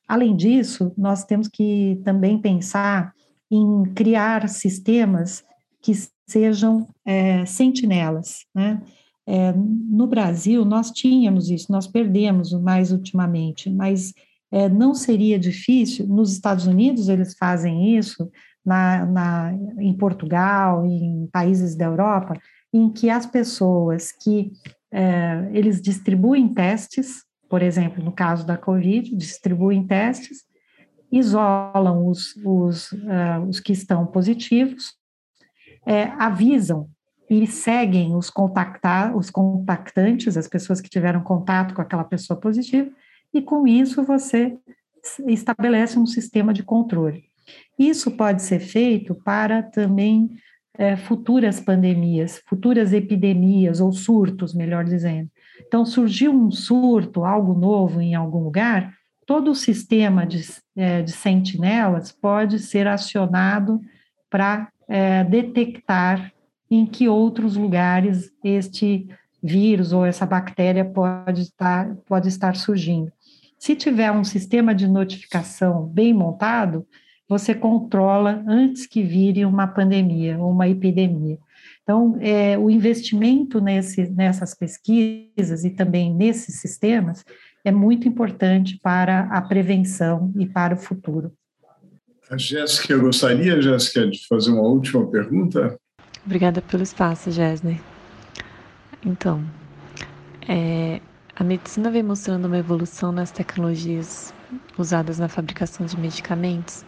Além 0.08 0.34
disso, 0.34 0.90
nós 0.96 1.24
temos 1.24 1.48
que 1.48 2.00
também 2.02 2.40
pensar 2.40 3.12
em 3.50 3.84
criar 3.94 4.48
sistemas 4.48 5.44
que 5.86 5.92
sejam 6.28 6.88
é, 7.04 7.46
sentinelas, 7.46 8.44
né? 8.52 8.82
É, 9.28 9.52
no 9.52 10.06
Brasil, 10.06 10.64
nós 10.64 10.90
tínhamos 10.90 11.50
isso, 11.50 11.70
nós 11.70 11.86
perdemos 11.86 12.52
mais 12.52 12.92
ultimamente, 12.92 13.68
mas 13.68 14.12
é, 14.52 14.68
não 14.68 14.94
seria 14.94 15.36
difícil, 15.36 16.06
nos 16.06 16.32
Estados 16.32 16.66
Unidos 16.66 17.08
eles 17.08 17.36
fazem 17.36 17.96
isso, 17.96 18.30
na, 18.64 19.04
na, 19.04 19.52
em 19.80 19.92
Portugal, 19.94 20.84
em 20.86 21.28
países 21.32 21.74
da 21.76 21.86
Europa, 21.86 22.34
em 22.72 22.88
que 22.88 23.10
as 23.10 23.26
pessoas 23.26 24.12
que 24.12 24.52
é, 24.92 25.50
eles 25.52 25.80
distribuem 25.80 26.52
testes, 26.52 27.24
por 27.48 27.62
exemplo, 27.62 28.04
no 28.04 28.12
caso 28.12 28.46
da 28.46 28.56
Covid, 28.56 29.14
distribuem 29.16 29.86
testes, 29.86 30.38
isolam 31.10 32.06
os, 32.06 32.34
os, 32.44 32.92
uh, 32.92 33.42
os 33.48 33.60
que 33.60 33.72
estão 33.72 34.06
positivos, 34.06 34.94
é, 35.86 36.04
avisam 36.18 36.88
e 37.30 37.46
seguem 37.46 38.14
os, 38.14 38.28
contactar, 38.28 39.16
os 39.16 39.30
contactantes, 39.30 40.36
as 40.36 40.48
pessoas 40.48 40.80
que 40.80 40.90
tiveram 40.90 41.22
contato 41.22 41.74
com 41.74 41.80
aquela 41.80 42.04
pessoa 42.04 42.38
positiva, 42.38 42.90
e 43.32 43.40
com 43.40 43.66
isso 43.66 44.04
você 44.04 44.56
estabelece 45.26 45.98
um 45.98 46.06
sistema 46.06 46.52
de 46.52 46.62
controle. 46.62 47.24
Isso 47.78 48.10
pode 48.10 48.42
ser 48.42 48.60
feito 48.60 49.14
para 49.14 49.62
também 49.62 50.30
é, 50.76 50.96
futuras 50.96 51.60
pandemias, 51.60 52.42
futuras 52.46 52.92
epidemias 52.92 53.80
ou 53.80 53.92
surtos, 53.92 54.54
melhor 54.54 54.84
dizendo. 54.84 55.30
Então, 55.66 55.84
surgiu 55.86 56.32
um 56.32 56.50
surto, 56.50 57.24
algo 57.24 57.54
novo 57.54 58.00
em 58.00 58.14
algum 58.14 58.42
lugar, 58.42 58.94
todo 59.26 59.50
o 59.50 59.54
sistema 59.54 60.26
de, 60.26 60.42
é, 60.76 61.02
de 61.02 61.12
sentinelas 61.12 62.12
pode 62.12 62.58
ser 62.58 62.86
acionado 62.86 63.80
para 64.30 64.68
é, 64.88 65.24
detectar 65.24 66.32
em 66.70 66.84
que 66.84 67.08
outros 67.08 67.56
lugares 67.56 68.30
este 68.42 69.08
vírus 69.42 69.92
ou 69.92 70.04
essa 70.04 70.26
bactéria 70.26 70.84
pode 70.84 71.42
estar, 71.42 71.94
pode 72.06 72.28
estar 72.28 72.56
surgindo. 72.56 73.12
Se 73.58 73.74
tiver 73.74 74.10
um 74.10 74.24
sistema 74.24 74.74
de 74.74 74.86
notificação 74.86 75.86
bem 75.86 76.12
montado, 76.12 76.86
você 77.28 77.54
controla 77.54 78.44
antes 78.46 78.86
que 78.86 79.02
vire 79.02 79.44
uma 79.44 79.66
pandemia 79.66 80.38
ou 80.38 80.50
uma 80.50 80.68
epidemia. 80.68 81.38
Então, 81.82 82.16
é, 82.20 82.58
o 82.58 82.68
investimento 82.68 83.60
nesse, 83.60 84.08
nessas 84.10 84.54
pesquisas 84.54 85.64
e 85.64 85.70
também 85.70 86.12
nesses 86.12 86.60
sistemas 86.60 87.24
é 87.64 87.70
muito 87.70 88.08
importante 88.08 88.78
para 88.82 89.20
a 89.30 89.40
prevenção 89.40 90.32
e 90.36 90.46
para 90.46 90.74
o 90.74 90.78
futuro. 90.78 91.32
A 92.28 92.36
Jéssica, 92.36 92.96
gostaria, 92.98 93.62
Jéssica, 93.62 94.04
de 94.06 94.26
fazer 94.26 94.50
uma 94.50 94.62
última 94.62 95.06
pergunta? 95.08 95.78
Obrigada 96.24 96.60
pelo 96.60 96.82
espaço, 96.82 97.30
Jéssica. 97.30 97.78
Então, 99.04 99.44
é, 100.48 101.00
a 101.36 101.44
medicina 101.44 101.88
vem 101.88 102.02
mostrando 102.02 102.46
uma 102.46 102.58
evolução 102.58 103.12
nas 103.12 103.30
tecnologias 103.30 104.34
usadas 104.76 105.20
na 105.20 105.28
fabricação 105.28 105.86
de 105.86 105.96
medicamentos, 105.98 106.84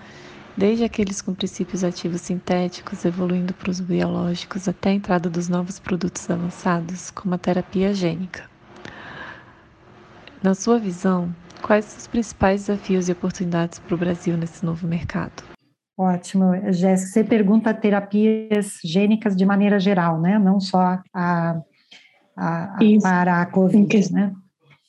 desde 0.57 0.82
aqueles 0.82 1.22
com 1.22 1.32
princípios 1.32 1.84
ativos 1.84 2.22
sintéticos, 2.22 3.05
evoluindo 3.05 3.55
para 3.55 3.70
os 3.70 3.78
biológicos, 3.78 4.66
até 4.66 4.91
a 4.91 4.95
entrada 4.95 5.30
dos 5.30 5.49
novos 5.49 5.78
produtos 5.78 6.28
avançados, 6.28 7.12
como 7.12 7.36
a 7.36 7.39
terapia 7.39 7.95
gênica. 7.95 8.51
Na 10.43 10.55
sua 10.55 10.80
visão, 10.80 11.32
Quais 11.63 11.97
os 11.97 12.07
principais 12.07 12.67
desafios 12.67 13.09
e 13.09 13.13
oportunidades 13.13 13.79
para 13.79 13.95
o 13.95 13.99
Brasil 13.99 14.37
nesse 14.37 14.65
novo 14.65 14.87
mercado? 14.87 15.43
Ótimo, 15.97 16.53
Jéssica. 16.71 17.11
Você 17.11 17.25
pergunta 17.25 17.75
terapias 17.75 18.79
gênicas 18.85 19.37
de 19.37 19.45
maneira 19.45 19.81
geral, 19.81 20.21
né? 20.21 20.39
Não 20.39 20.61
só 20.61 21.01
a, 21.13 21.61
a, 22.37 22.77
a 22.77 22.79
para 23.03 23.43
a 23.43 23.47
Covid, 23.47 24.13
né? 24.13 24.33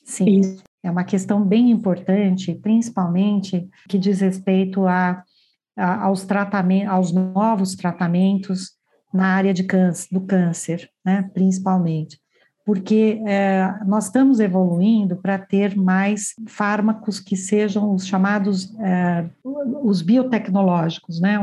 Sim, 0.06 0.40
Isso. 0.40 0.64
é 0.84 0.92
uma 0.92 1.04
questão 1.04 1.44
bem 1.44 1.72
importante, 1.72 2.54
principalmente 2.54 3.68
que 3.88 3.98
diz 3.98 4.22
respeito 4.22 4.86
a, 4.88 5.24
a 5.76 6.06
aos 6.06 6.26
tratamentos, 6.26 6.90
aos 6.90 7.12
novos 7.12 7.76
tratamentos 7.76 8.72
na 9.12 9.34
área 9.34 9.54
de 9.54 9.64
câncer, 9.64 10.08
do 10.12 10.22
câncer, 10.22 10.90
né? 11.04 11.28
Principalmente 11.34 12.20
porque 12.70 13.20
é, 13.26 13.74
nós 13.84 14.06
estamos 14.06 14.40
evoluindo 14.40 15.16
para 15.16 15.40
ter 15.40 15.76
mais 15.76 16.36
fármacos 16.48 17.20
que 17.20 17.36
sejam 17.36 17.96
os 17.96 18.06
chamados 18.06 18.72
é, 18.80 19.28
os 19.44 20.04
biotecnológicos, 20.04 21.20
né? 21.20 21.40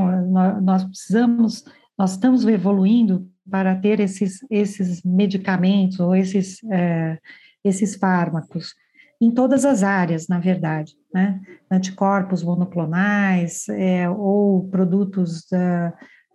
Nós 0.62 0.84
precisamos, 0.84 1.64
nós 1.98 2.12
estamos 2.12 2.46
evoluindo 2.46 3.28
para 3.50 3.74
ter 3.74 3.98
esses, 3.98 4.38
esses 4.48 5.02
medicamentos 5.02 5.98
ou 5.98 6.14
esses, 6.14 6.62
é, 6.70 7.18
esses 7.64 7.96
fármacos 7.96 8.76
em 9.20 9.32
todas 9.32 9.64
as 9.64 9.82
áreas, 9.82 10.28
na 10.28 10.38
verdade, 10.38 10.94
né? 11.12 11.40
Anticorpos 11.68 12.44
monoclonais 12.44 13.68
é, 13.68 14.08
ou 14.08 14.68
produtos 14.68 15.48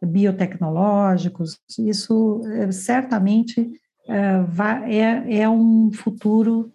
biotecnológicos, 0.04 1.58
isso 1.80 2.42
é, 2.48 2.70
certamente 2.74 3.72
é, 4.88 5.40
é, 5.42 5.50
um 5.50 5.92
futuro 5.92 6.72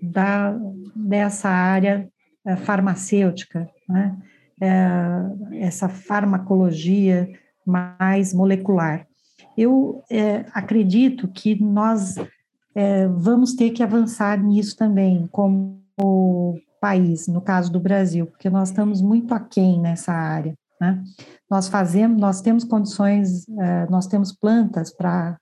da, 0.00 0.56
dessa 0.94 1.48
área 1.48 2.08
é, 2.44 2.56
farmacêutica, 2.56 3.68
né? 3.88 4.16
É, 4.62 5.58
essa 5.64 5.88
farmacologia 5.88 7.28
mais 7.66 8.34
molecular. 8.34 9.06
Eu 9.56 10.02
é, 10.10 10.44
acredito 10.52 11.28
que 11.28 11.62
nós 11.62 12.16
é, 12.74 13.08
vamos 13.08 13.54
ter 13.54 13.70
que 13.70 13.82
avançar 13.82 14.38
nisso 14.42 14.76
também, 14.76 15.26
como 15.32 15.80
país, 16.80 17.26
no 17.26 17.40
caso 17.40 17.70
do 17.70 17.80
Brasil, 17.80 18.26
porque 18.26 18.48
nós 18.48 18.70
estamos 18.70 19.02
muito 19.02 19.34
aquém 19.34 19.80
nessa 19.80 20.12
área. 20.12 20.54
Né? 20.80 21.02
Nós 21.50 21.68
fazemos, 21.68 22.18
nós 22.18 22.40
temos 22.40 22.64
condições, 22.64 23.46
é, 23.48 23.86
nós 23.90 24.06
temos 24.06 24.32
plantas 24.32 24.90
para 24.90 25.38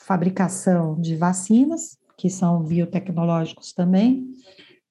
fabricação 0.00 1.00
de 1.00 1.16
vacinas, 1.16 1.98
que 2.16 2.28
são 2.28 2.62
biotecnológicos 2.62 3.72
também, 3.72 4.26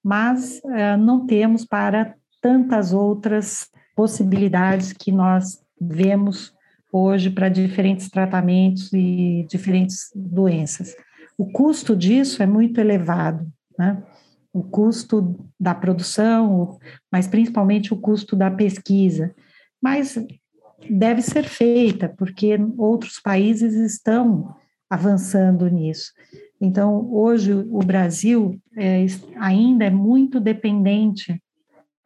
mas 0.04 0.64
é, 0.66 0.96
não 0.98 1.26
temos 1.26 1.66
para 1.66 2.16
tantas 2.42 2.94
outras 2.94 3.70
possibilidades 3.96 4.94
que 4.94 5.12
nós 5.12 5.62
vemos 5.80 6.54
hoje 6.92 7.30
para 7.30 7.50
diferentes 7.50 8.10
tratamentos 8.10 8.92
e 8.94 9.46
diferentes 9.50 10.10
doenças. 10.16 10.96
O 11.38 11.52
custo 11.52 11.96
disso 11.96 12.42
é 12.42 12.46
muito 12.46 12.80
elevado, 12.80 13.48
né? 13.78 14.02
O 14.52 14.64
custo 14.64 15.48
da 15.60 15.76
produção, 15.76 16.80
mas 17.12 17.28
principalmente 17.28 17.94
o 17.94 17.98
custo 17.98 18.36
da 18.36 18.50
pesquisa. 18.50 19.34
Mas 19.82 20.18
deve 20.90 21.22
ser 21.22 21.44
feita, 21.44 22.10
porque 22.10 22.58
outros 22.78 23.20
países 23.20 23.76
estão 23.76 24.56
avançando 24.90 25.70
nisso. 25.70 26.12
Então, 26.60 27.10
hoje, 27.14 27.54
o 27.54 27.80
Brasil 27.80 28.60
é, 28.76 29.06
ainda 29.38 29.86
é 29.86 29.90
muito 29.90 30.40
dependente 30.40 31.42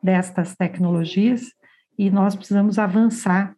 destas 0.01 0.55
tecnologias 0.55 1.41
e 1.97 2.11
nós 2.11 2.35
precisamos 2.35 2.77
avançar 2.77 3.55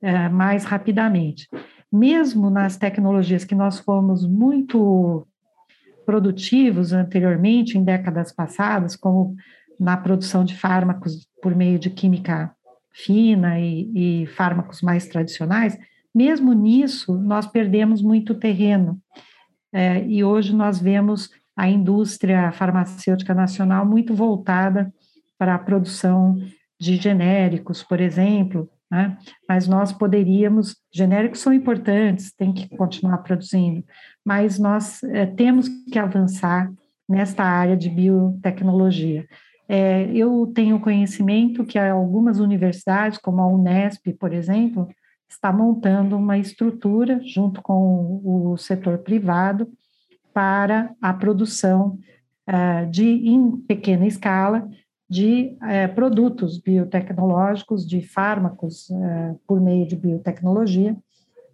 é, 0.00 0.28
mais 0.28 0.64
rapidamente. 0.64 1.48
Mesmo 1.92 2.50
nas 2.50 2.76
tecnologias 2.76 3.44
que 3.44 3.54
nós 3.54 3.78
fomos 3.78 4.26
muito 4.26 5.26
produtivos 6.04 6.92
anteriormente, 6.92 7.78
em 7.78 7.84
décadas 7.84 8.32
passadas, 8.32 8.96
como 8.96 9.36
na 9.78 9.96
produção 9.96 10.44
de 10.44 10.56
fármacos 10.56 11.26
por 11.42 11.54
meio 11.54 11.78
de 11.78 11.90
química 11.90 12.54
fina 12.92 13.58
e, 13.58 14.22
e 14.22 14.26
fármacos 14.26 14.80
mais 14.82 15.06
tradicionais, 15.06 15.76
mesmo 16.14 16.52
nisso, 16.52 17.14
nós 17.18 17.46
perdemos 17.46 18.00
muito 18.00 18.34
terreno. 18.34 19.00
É, 19.72 20.04
e 20.06 20.22
hoje 20.22 20.54
nós 20.54 20.78
vemos 20.78 21.30
a 21.56 21.68
indústria 21.68 22.52
farmacêutica 22.52 23.34
nacional 23.34 23.84
muito 23.84 24.14
voltada 24.14 24.92
para 25.38 25.54
a 25.54 25.58
produção 25.58 26.36
de 26.78 26.96
genéricos, 26.96 27.82
por 27.82 28.00
exemplo, 28.00 28.68
né? 28.90 29.16
mas 29.48 29.66
nós 29.66 29.92
poderíamos, 29.92 30.76
genéricos 30.92 31.40
são 31.40 31.52
importantes, 31.52 32.32
tem 32.34 32.52
que 32.52 32.68
continuar 32.76 33.18
produzindo, 33.18 33.84
mas 34.24 34.58
nós 34.58 35.02
é, 35.04 35.26
temos 35.26 35.68
que 35.68 35.98
avançar 35.98 36.70
nesta 37.08 37.42
área 37.44 37.76
de 37.76 37.88
biotecnologia. 37.88 39.26
É, 39.68 40.04
eu 40.12 40.50
tenho 40.54 40.80
conhecimento 40.80 41.64
que 41.64 41.78
algumas 41.78 42.38
universidades, 42.38 43.18
como 43.18 43.40
a 43.40 43.46
Unesp, 43.46 44.12
por 44.18 44.32
exemplo, 44.32 44.88
está 45.34 45.52
montando 45.52 46.16
uma 46.16 46.38
estrutura 46.38 47.20
junto 47.22 47.60
com 47.60 48.20
o 48.24 48.56
setor 48.56 48.98
privado 48.98 49.68
para 50.32 50.94
a 51.00 51.12
produção 51.12 51.98
uh, 52.48 52.90
de, 52.90 53.04
em 53.04 53.50
pequena 53.58 54.06
escala, 54.06 54.68
de 55.08 55.56
uh, 55.60 55.94
produtos 55.94 56.58
biotecnológicos, 56.58 57.86
de 57.86 58.00
fármacos 58.00 58.88
uh, 58.90 59.38
por 59.46 59.60
meio 59.60 59.86
de 59.86 59.96
biotecnologia, 59.96 60.96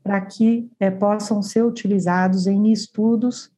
para 0.03 0.21
que 0.21 0.71
possam 0.99 1.43
ser 1.43 1.63
utilizados 1.63 2.47
em 2.47 2.73
estudos 2.73 3.51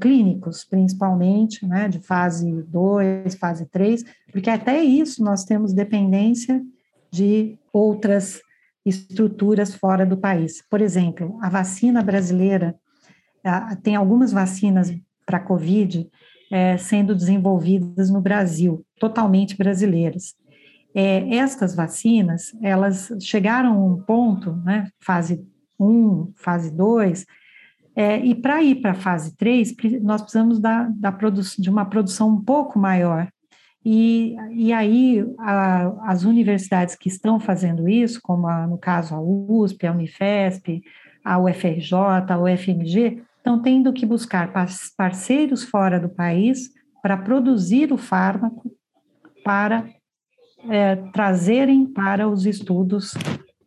clínicos, 0.00 0.64
principalmente, 0.64 1.66
né, 1.66 1.88
de 1.88 1.98
fase 1.98 2.62
2, 2.68 3.34
fase 3.34 3.66
3, 3.66 4.04
porque 4.30 4.48
até 4.48 4.80
isso 4.80 5.24
nós 5.24 5.42
temos 5.42 5.72
dependência 5.72 6.62
de 7.10 7.58
outras 7.72 8.40
estruturas 8.86 9.74
fora 9.74 10.06
do 10.06 10.16
país. 10.16 10.62
Por 10.70 10.80
exemplo, 10.80 11.36
a 11.42 11.50
vacina 11.50 12.02
brasileira, 12.02 12.74
tem 13.82 13.96
algumas 13.96 14.32
vacinas 14.32 14.94
para 15.24 15.40
Covid 15.40 16.08
é, 16.50 16.76
sendo 16.76 17.14
desenvolvidas 17.14 18.08
no 18.10 18.20
Brasil, 18.20 18.84
totalmente 18.98 19.56
brasileiras. 19.56 20.34
É, 20.94 21.36
estas 21.36 21.74
vacinas, 21.74 22.56
elas 22.62 23.10
chegaram 23.20 23.74
a 23.74 23.84
um 23.84 24.00
ponto, 24.00 24.52
né, 24.64 24.88
fase 25.00 25.44
1, 25.78 26.32
fase 26.36 26.70
2, 26.70 27.26
é, 27.94 28.18
e 28.18 28.34
para 28.34 28.62
ir 28.62 28.76
para 28.76 28.92
a 28.92 28.94
fase 28.94 29.34
3, 29.36 29.74
nós 30.02 30.22
precisamos 30.22 30.60
da, 30.60 30.84
da 30.84 31.10
de 31.58 31.70
uma 31.70 31.84
produção 31.84 32.28
um 32.28 32.42
pouco 32.42 32.78
maior. 32.78 33.28
E, 33.88 34.34
e 34.50 34.72
aí, 34.72 35.24
a, 35.38 36.10
as 36.10 36.24
universidades 36.24 36.96
que 36.96 37.08
estão 37.08 37.38
fazendo 37.38 37.88
isso, 37.88 38.20
como 38.20 38.48
a, 38.48 38.66
no 38.66 38.76
caso 38.76 39.14
a 39.14 39.20
USP, 39.20 39.86
a 39.86 39.92
Unifesp, 39.92 40.82
a 41.24 41.38
UFRJ, 41.38 41.94
a 42.28 42.36
UFMG, 42.36 43.22
estão 43.36 43.62
tendo 43.62 43.92
que 43.92 44.04
buscar 44.04 44.52
parceiros 44.96 45.62
fora 45.62 46.00
do 46.00 46.08
país 46.08 46.68
para 47.00 47.16
produzir 47.16 47.92
o 47.92 47.96
fármaco, 47.96 48.72
para 49.44 49.88
é, 50.68 50.96
trazerem 51.12 51.86
para 51.86 52.28
os 52.28 52.44
estudos. 52.44 53.14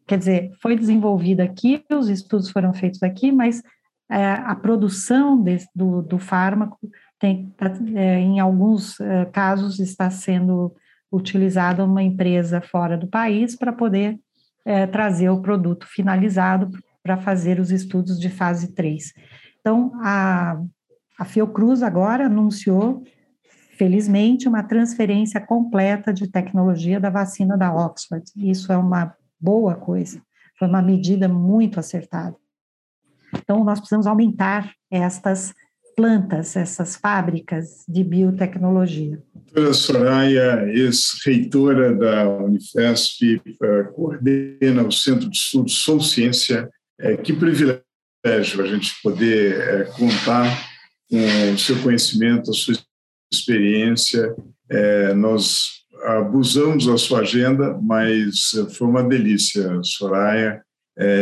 Quer 0.06 0.18
dizer, 0.18 0.52
foi 0.62 0.76
desenvolvido 0.76 1.40
aqui, 1.40 1.82
os 1.90 2.10
estudos 2.10 2.50
foram 2.52 2.74
feitos 2.74 3.02
aqui, 3.04 3.32
mas 3.32 3.64
é, 4.12 4.34
a 4.34 4.54
produção 4.54 5.42
do, 5.74 6.02
do 6.02 6.20
fármaco 6.20 6.78
tem, 7.20 7.54
tá, 7.58 7.72
é, 7.96 8.20
em 8.20 8.40
alguns 8.40 9.00
é, 9.00 9.26
casos, 9.26 9.80
está 9.80 10.10
sendo 10.10 10.74
utilizada 11.12 11.84
uma 11.84 12.02
empresa 12.02 12.62
fora 12.62 12.98
do 12.98 13.08
país 13.08 13.56
para 13.56 13.74
poder 13.74 14.20
é, 14.66 14.88
trazer 14.88 15.30
o 15.30 15.42
produto 15.42 15.86
finalizado 15.88 16.70
para 17.04 17.18
fazer 17.18 17.60
os 17.60 17.72
estudos 17.72 18.20
de 18.20 18.30
fase 18.30 18.74
3. 18.74 19.14
Então, 19.60 19.92
a, 20.02 20.62
a 21.18 21.26
Fiocruz 21.26 21.82
agora 21.82 22.28
anunciou, 22.28 23.04
felizmente, 23.78 24.48
uma 24.48 24.64
transferência 24.64 25.42
completa 25.42 26.14
de 26.14 26.28
tecnologia 26.28 27.00
da 27.00 27.10
vacina 27.10 27.58
da 27.58 27.74
Oxford. 27.74 28.24
Isso 28.36 28.72
é 28.72 28.78
uma 28.78 29.16
boa 29.40 29.76
coisa, 29.76 30.22
foi 30.58 30.68
uma 30.68 30.82
medida 30.82 31.28
muito 31.28 31.80
acertada. 31.80 32.36
Então, 33.36 33.64
nós 33.64 33.80
precisamos 33.80 34.08
aumentar 34.08 34.72
estas 34.92 35.54
plantas, 36.00 36.56
essas 36.56 36.96
fábricas 36.96 37.84
de 37.86 38.06
biotecnologia. 38.06 39.22
Doutora 39.36 39.74
Soraya, 39.74 40.66
ex-reitora 40.70 41.94
da 41.94 42.30
Unifesp, 42.30 43.42
eh, 43.62 43.84
coordena 43.94 44.84
o 44.84 44.92
Centro 44.94 45.30
de 45.30 45.36
Estudos 45.36 45.80
Sou 45.80 46.00
Ciência. 46.00 46.70
Eh, 47.02 47.18
que 47.18 47.34
privilégio 47.34 47.84
a 48.24 48.66
gente 48.66 48.94
poder 49.04 49.60
eh, 49.60 49.84
contar 49.98 50.46
com 51.10 51.54
o 51.54 51.60
seu 51.60 51.78
conhecimento, 51.82 52.50
a 52.50 52.54
sua 52.54 52.76
experiência. 53.34 54.34
Nós 55.16 55.82
abusamos 56.04 56.86
da 56.86 56.98
sua 56.98 57.22
agenda, 57.22 57.78
mas 57.82 58.52
foi 58.78 58.88
uma 58.88 59.04
delícia, 59.04 59.82
Soraya 59.82 60.62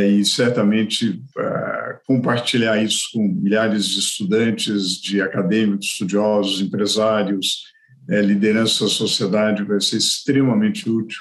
e 0.10 0.26
certamente 0.26 1.22
é, 1.38 1.77
compartilhar 2.08 2.82
isso 2.82 3.10
com 3.14 3.28
milhares 3.28 3.86
de 3.86 4.00
estudantes, 4.00 5.00
de 5.02 5.22
acadêmicos, 5.22 5.88
estudiosos, 5.88 6.62
empresários, 6.62 7.64
é, 8.10 8.22
liderança 8.22 8.86
da 8.86 8.90
sociedade 8.90 9.64
vai 9.64 9.80
ser 9.82 9.98
extremamente 9.98 10.90
útil. 10.90 11.20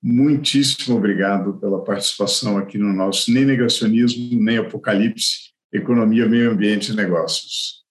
Muitíssimo 0.00 0.96
obrigado 0.96 1.58
pela 1.58 1.82
participação 1.82 2.56
aqui 2.56 2.78
no 2.78 2.92
nosso 2.92 3.32
Nem 3.32 3.44
Negacionismo, 3.44 4.40
Nem 4.40 4.58
Apocalipse, 4.58 5.50
Economia, 5.72 6.28
Meio 6.28 6.52
Ambiente 6.52 6.92
e 6.92 6.94
Negócios. 6.94 7.84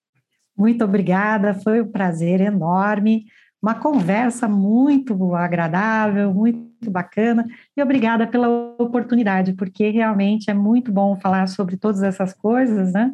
Muito 0.57 0.83
obrigada, 0.85 1.53
foi 1.53 1.81
um 1.81 1.91
prazer 1.91 2.39
enorme 2.39 3.25
uma 3.61 3.75
conversa 3.75 4.47
muito 4.47 5.35
agradável, 5.35 6.31
muito 6.81 6.91
bacana, 6.91 7.45
e 7.75 7.81
obrigada 7.81 8.27
pela 8.27 8.47
oportunidade, 8.77 9.53
porque 9.53 9.89
realmente 9.89 10.49
é 10.49 10.53
muito 10.53 10.91
bom 10.91 11.15
falar 11.15 11.47
sobre 11.47 11.77
todas 11.77 12.03
essas 12.03 12.33
coisas, 12.33 12.93
né? 12.93 13.13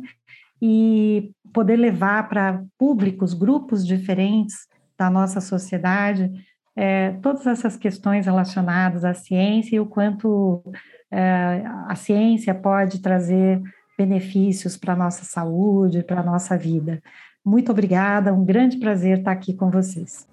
E 0.61 1.31
poder 1.53 1.77
levar 1.77 2.27
para 2.29 2.63
públicos, 2.77 3.33
grupos 3.33 3.85
diferentes 3.85 4.67
da 4.97 5.09
nossa 5.09 5.39
sociedade, 5.41 6.31
é, 6.75 7.11
todas 7.21 7.45
essas 7.45 7.75
questões 7.75 8.25
relacionadas 8.25 9.05
à 9.05 9.13
ciência 9.13 9.75
e 9.75 9.79
o 9.79 9.85
quanto 9.85 10.63
é, 11.11 11.63
a 11.87 11.95
ciência 11.95 12.53
pode 12.53 13.01
trazer 13.01 13.61
benefícios 13.97 14.75
para 14.75 14.93
a 14.93 14.97
nossa 14.97 15.23
saúde, 15.23 16.03
para 16.03 16.21
a 16.21 16.23
nossa 16.23 16.57
vida. 16.57 17.01
Muito 17.45 17.71
obrigada, 17.71 18.33
um 18.33 18.43
grande 18.43 18.77
prazer 18.77 19.19
estar 19.19 19.31
aqui 19.31 19.53
com 19.53 19.69
vocês. 19.69 20.32